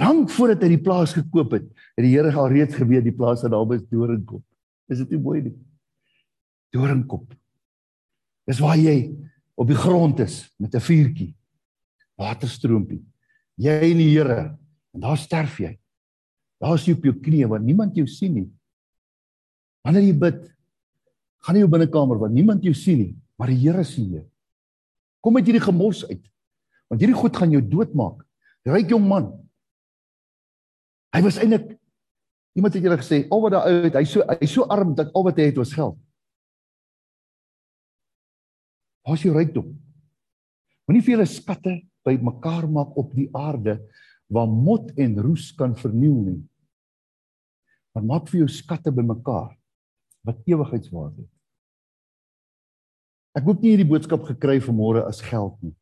Lank 0.00 0.30
voordat 0.32 0.64
hy 0.64 0.72
die 0.74 0.82
plaas 0.82 1.12
gekoop 1.16 1.52
het, 1.52 1.68
het 1.96 2.04
die 2.04 2.14
Here 2.14 2.32
al 2.32 2.50
reeds 2.52 2.76
geweet 2.76 3.04
die 3.04 3.14
plaas 3.16 3.42
se 3.44 3.50
naam 3.52 3.72
is 3.76 3.84
Doringkop. 3.88 4.42
Is 4.88 5.02
dit 5.04 5.14
nie 5.14 5.20
mooi 5.20 5.42
nie? 5.42 5.54
Doringkop. 6.72 7.26
Dis 8.48 8.60
waar 8.60 8.80
jy 8.80 9.12
op 9.56 9.68
die 9.68 9.78
grond 9.78 10.20
is 10.20 10.48
met 10.58 10.74
'n 10.74 10.80
vuurtjie. 10.80 11.34
Waterstroompie. 12.16 13.02
Jy 13.56 13.92
en 13.92 13.98
die 13.98 14.10
Here 14.16 14.58
en 14.92 15.04
daar 15.04 15.20
sterf 15.20 15.58
jy. 15.62 15.72
Daar 16.62 16.76
is 16.78 16.86
jy 16.86 16.94
op 16.96 17.06
jou 17.08 17.14
knieë 17.24 17.48
want 17.50 17.66
niemand 17.66 17.96
jou 17.98 18.06
sien 18.06 18.34
nie. 18.36 18.48
Wanneer 19.82 20.06
jy 20.06 20.16
bid, 20.18 20.42
gaan 21.42 21.58
jy 21.58 21.64
jou 21.64 21.72
binnekamer 21.72 22.20
waar 22.20 22.32
niemand 22.32 22.64
jou 22.66 22.74
sien 22.76 23.00
nie, 23.00 23.14
maar 23.40 23.50
die 23.50 23.58
Here 23.64 23.84
sien 23.84 24.12
jou. 24.18 24.24
Kom 25.22 25.38
uit 25.38 25.48
hierdie 25.48 25.64
gemors 25.64 26.04
uit. 26.06 26.22
Want 26.90 27.02
hierdie 27.02 27.18
goed 27.18 27.36
gaan 27.38 27.54
jou 27.54 27.62
doodmaak. 27.64 28.22
Ryk 28.68 28.92
jong 28.94 29.06
man. 29.08 29.30
Hy 31.12 31.22
was 31.24 31.38
eintlik 31.42 31.72
iemand 32.52 32.74
het 32.76 32.84
julle 32.84 32.98
gesê, 33.00 33.22
al 33.32 33.42
wat 33.42 33.54
daar 33.54 33.68
uit, 33.68 33.94
hy 33.96 34.04
so 34.08 34.24
hy 34.28 34.48
so 34.48 34.66
arm 34.70 34.92
dat 34.96 35.12
al 35.16 35.24
wat 35.24 35.38
hy 35.40 35.48
het 35.48 35.60
was 35.60 35.72
geld. 35.72 35.96
Waar 39.02 39.16
is 39.18 39.24
jou 39.24 39.32
rykdom? 39.34 39.70
Moenie 40.86 41.02
vir 41.02 41.16
julle 41.16 41.28
skatte 41.30 41.78
by 42.06 42.14
mekaar 42.22 42.68
maak 42.70 42.92
op 42.98 43.14
die 43.16 43.28
aarde 43.34 43.78
waar 44.32 44.48
mot 44.48 44.88
en 44.96 45.18
roes 45.20 45.50
kan 45.56 45.74
verniel 45.76 46.16
nie. 46.24 46.40
Maar 47.92 48.06
maak 48.08 48.30
vir 48.30 48.42
jou 48.42 48.48
skatte 48.48 48.92
bymekaar 48.94 49.52
wat 50.24 50.40
ewigheidswaarde 50.48 51.24
het. 51.24 51.30
Ek 53.36 53.46
hoop 53.48 53.62
nie 53.62 53.72
hierdie 53.72 53.88
boodskap 53.88 54.24
gekry 54.28 54.58
vanmôre 54.60 55.04
as 55.08 55.20
geld 55.24 55.56
nie. 55.64 55.74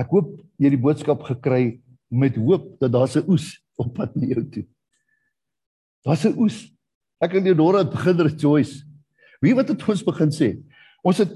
Ek 0.00 0.12
hoop 0.12 0.38
jy 0.56 0.68
het 0.68 0.76
die 0.76 0.84
boodskap 0.84 1.24
gekry 1.28 1.80
met 2.12 2.36
hoop 2.36 2.78
dat 2.80 2.92
daar 2.92 3.08
'n 3.08 3.28
oes 3.28 3.60
op 3.82 3.94
pad 3.94 4.16
na 4.16 4.26
jou 4.26 4.44
toe. 4.48 4.66
Daar's 6.04 6.24
'n 6.24 6.38
oes. 6.38 6.72
Ek 7.20 7.34
en 7.34 7.44
Deodora 7.44 7.78
het 7.78 7.92
begin 7.92 8.20
rejoice. 8.20 8.84
Wie 9.40 9.54
wat 9.54 9.68
het 9.68 9.88
ons 9.88 10.04
begin 10.04 10.30
sê? 10.30 10.62
Ons 11.04 11.18
het 11.18 11.32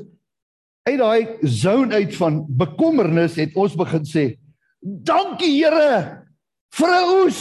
uit 0.86 0.98
daai 0.98 1.38
zone 1.42 1.94
uit 1.94 2.16
van 2.16 2.46
bekommernis 2.48 3.36
het 3.36 3.57
ons 3.57 3.74
begin 3.74 4.04
sê, 4.04 4.38
"Dankie 4.87 5.51
Here 5.59 6.26
vir 6.70 6.89
'n 6.89 7.05
oes." 7.22 7.41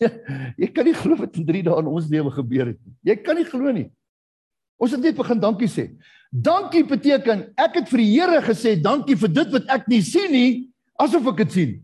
Ja, 0.00 0.08
jy 0.56 0.70
kan 0.72 0.86
nie 0.88 0.96
glo 0.96 1.16
wat 1.16 1.36
in 1.36 1.44
3 1.44 1.62
dae 1.62 1.78
in 1.82 1.88
ons 1.90 2.08
lewe 2.08 2.30
gebeur 2.32 2.70
het 2.72 2.78
nie. 2.80 2.94
Jy 3.04 3.16
kan 3.20 3.36
nie 3.36 3.44
glo 3.44 3.72
nie. 3.72 3.90
Ons 4.80 4.94
het 4.96 5.02
net 5.04 5.16
begin 5.18 5.40
dankie 5.42 5.68
sê. 5.68 5.90
Dankie 6.32 6.86
beteken 6.88 7.52
ek 7.58 7.74
het 7.74 7.90
vir 7.92 8.00
die 8.00 8.12
Here 8.14 8.40
gesê 8.40 8.78
dankie 8.80 9.16
vir 9.20 9.28
dit 9.28 9.52
wat 9.52 9.68
ek 9.68 9.88
nie 9.92 10.00
sien 10.00 10.32
nie, 10.32 10.70
asof 10.96 11.28
ek 11.34 11.44
dit 11.44 11.52
sien. 11.52 11.76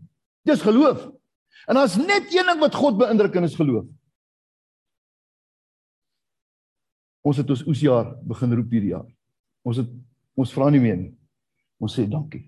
Dis 0.47 0.65
geloof. 0.65 1.05
En 1.69 1.77
daar's 1.77 1.97
net 1.99 2.33
een 2.33 2.47
ding 2.47 2.59
wat 2.63 2.75
God 2.75 2.97
beïndruk 2.97 3.35
en 3.35 3.45
is 3.45 3.55
geloof. 3.59 3.85
Ons 7.27 7.37
het 7.37 7.49
ons 7.53 7.65
oesjaar 7.67 8.15
begin 8.25 8.55
roep 8.55 8.71
hierdie 8.71 8.93
jaar. 8.95 9.07
Ons 9.67 9.83
het 9.83 9.89
ons 10.37 10.53
vra 10.55 10.71
nie 10.73 10.81
meer 10.81 10.97
nie. 10.97 11.13
Ons 11.77 11.99
sê 11.99 12.07
dankie. 12.09 12.47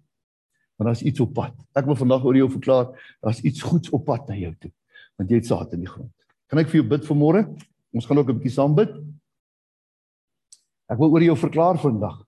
Want 0.79 0.87
daar's 0.87 1.03
iets 1.03 1.19
op 1.19 1.33
pad. 1.35 1.55
Ek 1.75 1.89
wil 1.89 1.97
vandag 1.99 2.23
oor 2.23 2.37
jou 2.39 2.47
verklaar, 2.53 2.93
daar's 3.19 3.41
iets 3.43 3.61
goeds 3.67 3.91
op 3.91 4.05
pad 4.07 4.29
na 4.31 4.37
jou 4.39 4.53
toe. 4.63 4.71
Want 5.19 5.31
jy 5.33 5.41
het 5.41 5.49
saad 5.49 5.73
in 5.75 5.83
die 5.83 5.91
grond. 5.91 6.13
Kan 6.47 6.61
ek 6.61 6.71
vir 6.71 6.79
jou 6.79 6.87
bid 6.87 7.03
vanmôre? 7.03 7.43
Ons 7.91 8.07
gaan 8.07 8.21
ook 8.21 8.29
'n 8.31 8.39
bietjie 8.39 8.55
saam 8.55 8.75
bid. 8.75 8.95
Ek 10.87 10.97
wil 10.97 11.11
oor 11.11 11.21
jou 11.21 11.35
verklaar 11.35 11.77
vandag. 11.77 12.23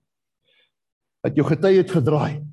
Dat 1.24 1.34
jou 1.34 1.46
gety 1.46 1.72
het 1.78 1.90
gedraai. 1.90 2.44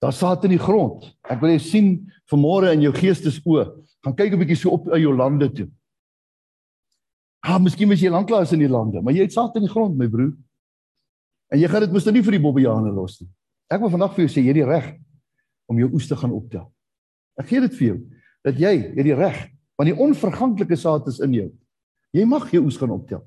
Daar 0.00 0.12
saad 0.12 0.44
in 0.44 0.50
die 0.50 0.58
grond. 0.58 1.16
Ek 1.24 1.40
wil 1.40 1.50
jy 1.50 1.58
sien 1.58 2.12
vanmôre 2.30 2.72
in 2.72 2.82
jou 2.82 2.92
geestesoë. 2.92 3.64
Gaan 4.04 4.16
kyk 4.16 4.32
'n 4.32 4.38
bietjie 4.38 4.56
so 4.56 4.70
op 4.70 4.84
jou 4.84 5.16
lande 5.16 5.48
toe. 5.52 5.70
Ah, 7.40 7.58
miskien 7.58 7.88
was 7.88 8.00
jy 8.00 8.10
lanklaas 8.10 8.52
in 8.52 8.58
die 8.58 8.68
lande, 8.68 9.00
maar 9.00 9.14
jy 9.14 9.22
het 9.22 9.32
saad 9.32 9.56
in 9.56 9.62
die 9.62 9.72
grond, 9.72 9.96
my 9.96 10.06
broer. 10.08 10.36
En 11.50 11.58
jy 11.58 11.68
gaan 11.68 11.80
dit 11.80 11.92
mos 11.92 12.04
nou 12.04 12.12
nie 12.12 12.22
vir 12.22 12.32
die 12.32 12.44
bobbejane 12.44 12.92
los 12.92 13.20
nie. 13.20 13.30
Ek 13.70 13.80
wil 13.80 13.92
vandag 13.92 14.16
vir 14.16 14.26
jou 14.26 14.32
sê 14.32 14.42
jy 14.42 14.50
het 14.50 14.58
die 14.58 14.66
reg 14.66 14.86
om 15.70 15.78
jou 15.78 15.88
oes 15.94 16.08
te 16.10 16.18
gaan 16.18 16.34
optel. 16.34 16.66
Ek 17.38 17.46
gee 17.46 17.62
dit 17.62 17.76
vir 17.78 17.86
jou 17.86 17.98
dat 18.46 18.58
jy 18.58 18.72
het 18.96 19.06
die 19.06 19.16
reg 19.16 19.38
want 19.78 19.88
die 19.88 19.96
onverganklike 19.96 20.76
saad 20.76 21.06
is 21.08 21.20
in 21.24 21.32
jou. 21.32 21.48
Jy 22.12 22.26
mag 22.28 22.50
jou 22.52 22.64
oes 22.66 22.76
gaan 22.76 22.92
optel. 22.92 23.22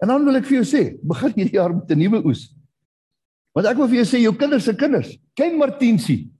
En 0.00 0.08
dan 0.08 0.24
wil 0.24 0.38
ek 0.38 0.46
vir 0.48 0.62
jou 0.62 0.68
sê, 0.68 0.84
begin 1.04 1.34
hierdie 1.38 1.58
jaar 1.58 1.74
met 1.74 1.90
'n 1.90 1.98
nuwe 1.98 2.22
oes. 2.24 2.46
Want 3.54 3.68
ek 3.68 3.76
wil 3.76 3.90
vir 3.90 4.00
jou 4.02 4.06
sê 4.08 4.22
jou 4.22 4.32
kinders 4.34 4.64
se 4.64 4.74
kinders, 4.74 5.10
ken 5.36 5.58
Martiensie. 5.58 6.30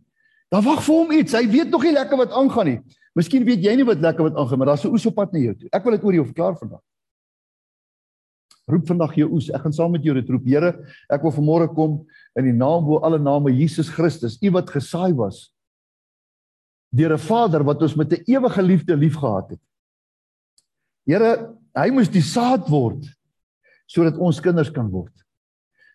Daar 0.51 0.63
wag 0.63 0.83
vir 0.87 0.95
hom 0.95 1.13
iets. 1.13 1.35
Hy 1.35 1.47
weet 1.51 1.71
nog 1.71 1.83
nie 1.83 1.93
lekker 1.93 2.19
wat 2.19 2.33
aangaan 2.33 2.67
nie. 2.67 2.81
Miskien 3.15 3.45
weet 3.47 3.63
jy 3.63 3.75
nie 3.77 3.87
wat 3.87 4.03
lekker 4.03 4.31
wat 4.31 4.37
aangaan, 4.39 4.59
maar 4.59 4.73
daar's 4.73 4.85
'n 4.85 4.95
oes 4.95 5.07
op 5.07 5.15
pad 5.15 5.33
na 5.33 5.39
jou 5.39 5.55
toe. 5.55 5.69
Ek 5.73 5.85
wil 5.85 5.93
dit 5.93 6.05
oor 6.05 6.15
jou 6.15 6.25
verklaar 6.25 6.57
vandag. 6.59 6.83
Roep 8.71 8.87
vandag 8.89 9.13
jou 9.19 9.29
oes. 9.37 9.51
Ek 9.53 9.65
gaan 9.67 9.75
saam 9.77 9.93
met 9.93 10.05
jou 10.07 10.15
dit 10.17 10.31
roep. 10.33 10.47
Here, 10.49 10.73
ek 11.13 11.25
wil 11.25 11.35
vanmôre 11.37 11.69
kom 11.77 11.99
in 12.39 12.49
die 12.49 12.57
naam 12.57 12.87
bo 12.87 13.03
alle 13.05 13.21
name 13.21 13.53
Jesus 13.53 13.91
Christus, 13.93 14.39
U 14.41 14.55
wat 14.57 14.73
gesaai 14.73 15.13
was 15.17 15.51
deur 16.95 17.13
'n 17.13 17.19
Vader 17.19 17.65
wat 17.67 17.83
ons 17.83 17.97
met 17.97 18.13
'n 18.13 18.23
ewige 18.27 18.63
liefde 18.63 18.97
liefgehad 18.97 19.51
het. 19.51 19.61
Here, 21.07 21.51
hy 21.75 21.91
moes 21.91 22.09
die 22.09 22.23
saad 22.23 22.69
word 22.71 23.05
sodat 23.87 24.17
ons 24.17 24.41
kinders 24.41 24.71
kan 24.71 24.89
word. 24.89 25.13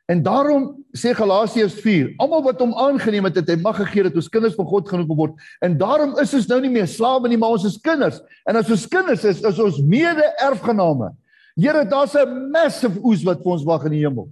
En 0.10 0.24
daarom 0.24 0.84
sê 0.98 1.14
Galasiërs 1.14 1.74
4, 1.82 2.14
almal 2.18 2.44
wat 2.44 2.60
hom 2.60 2.74
aangeneem 2.74 3.24
het, 3.30 3.36
het 3.36 3.50
hy 3.50 3.56
mag 3.62 3.78
gegee 3.78 4.04
dat 4.04 4.16
ons 4.16 4.30
kinders 4.30 4.56
van 4.56 4.66
God 4.66 4.90
genoem 4.90 5.08
word. 5.08 5.34
En 5.62 5.78
daarom 5.78 6.18
is 6.18 6.34
ons 6.34 6.48
nou 6.48 6.60
nie 6.62 6.70
meer 6.70 6.88
slawe 6.88 7.30
nie, 7.30 7.38
maar 7.38 7.54
ons 7.58 7.66
is 7.66 7.78
kinders. 7.78 8.20
En 8.50 8.56
as 8.56 8.70
ons 8.70 8.88
kinders 8.88 9.24
is, 9.24 9.44
is 9.46 9.60
ons 9.60 9.78
mede-erfgename. 9.82 11.12
Here, 11.60 11.84
daar's 11.86 12.16
'n 12.16 12.52
massive 12.52 13.00
oes 13.04 13.24
wat 13.24 13.44
vir 13.44 13.52
ons 13.52 13.66
wag 13.68 13.86
in 13.86 13.92
die 13.92 14.06
hemel. 14.06 14.32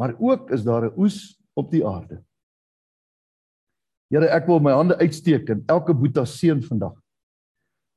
Maar 0.00 0.14
ook 0.18 0.50
is 0.50 0.64
daar 0.64 0.86
'n 0.86 0.96
oes 0.96 1.38
op 1.54 1.70
die 1.70 1.84
aarde. 1.86 2.22
Here, 4.08 4.28
ek 4.28 4.46
wil 4.46 4.60
my 4.60 4.72
hande 4.72 4.96
uitsteek 4.98 5.48
en 5.48 5.62
elke 5.66 5.94
boeta 5.94 6.24
seën 6.24 6.62
vandag. 6.62 6.94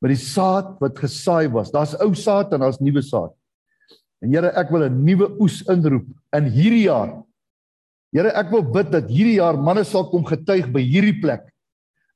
Met 0.02 0.10
die 0.10 0.24
saad 0.24 0.80
wat 0.80 1.00
gesaai 1.00 1.50
was. 1.50 1.72
Daar's 1.72 1.96
ou 2.00 2.14
saad 2.14 2.54
en 2.54 2.60
daar's 2.60 2.80
nuwe 2.80 3.02
saad. 3.02 3.34
En 4.22 4.34
Here, 4.34 4.52
ek 4.56 4.70
wil 4.70 4.84
'n 4.84 5.04
nuwe 5.04 5.40
oes 5.40 5.62
inroep 5.62 6.08
in 6.34 6.44
hierdie 6.44 6.88
jaar. 6.88 7.24
Here, 8.12 8.32
ek 8.34 8.50
wil 8.52 8.64
bid 8.64 8.92
dat 8.92 9.10
hierdie 9.10 9.38
jaar 9.40 9.58
manne 9.58 9.84
sal 9.84 10.10
kom 10.10 10.26
getuig 10.26 10.72
by 10.72 10.82
hierdie 10.82 11.20
plek. 11.22 11.54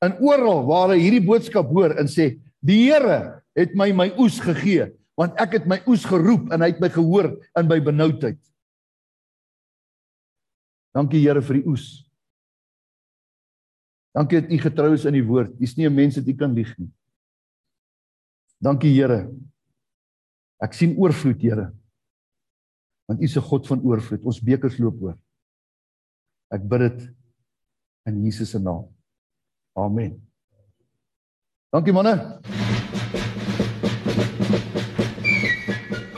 In 0.01 0.17
oral 0.19 0.65
waar 0.65 0.89
hulle 0.89 1.01
hierdie 1.01 1.25
boodskap 1.25 1.67
hoor 1.67 1.91
en 1.91 2.07
sê, 2.07 2.39
"Die 2.59 2.91
Here 2.91 3.43
het 3.55 3.75
my 3.75 3.91
my 3.91 4.13
oes 4.17 4.39
gegee, 4.39 4.91
want 5.21 5.37
ek 5.41 5.59
het 5.59 5.67
my 5.69 5.77
oes 5.85 6.05
geroep 6.09 6.49
en 6.51 6.63
hy 6.65 6.71
het 6.73 6.81
my 6.81 6.89
gehoor 6.89 7.31
in 7.59 7.69
my 7.69 7.79
benoudheid." 7.79 8.39
Dankie 10.95 11.21
Here 11.23 11.41
vir 11.41 11.61
die 11.61 11.67
oes. 11.71 11.85
Dankie 14.15 14.41
dat 14.41 14.51
U 14.51 14.57
getrou 14.59 14.93
is 14.93 15.05
in 15.07 15.15
die 15.15 15.27
woord. 15.27 15.53
U's 15.61 15.77
nie 15.77 15.87
'n 15.87 15.95
mens 15.95 16.17
wat 16.17 16.27
U 16.27 16.33
kan 16.35 16.53
lieg 16.53 16.77
nie. 16.77 16.91
Dankie 18.59 18.93
Here. 18.93 19.31
Ek 20.61 20.73
sien 20.73 20.97
oorvloed, 20.97 21.41
Here. 21.41 21.71
Want 23.07 23.21
U 23.21 23.23
is 23.23 23.37
'n 23.37 23.41
God 23.41 23.67
van 23.67 23.81
oorvloed. 23.81 24.25
Ons 24.25 24.43
bekers 24.43 24.77
loop 24.77 25.01
oor. 25.01 25.17
Ek 26.51 26.67
bid 26.67 26.79
dit 26.79 27.15
in 28.05 28.23
Jesus 28.25 28.49
se 28.49 28.59
naam. 28.59 28.87
Amen. 29.75 30.19
Dankie 31.71 31.93
manne. 31.93 32.41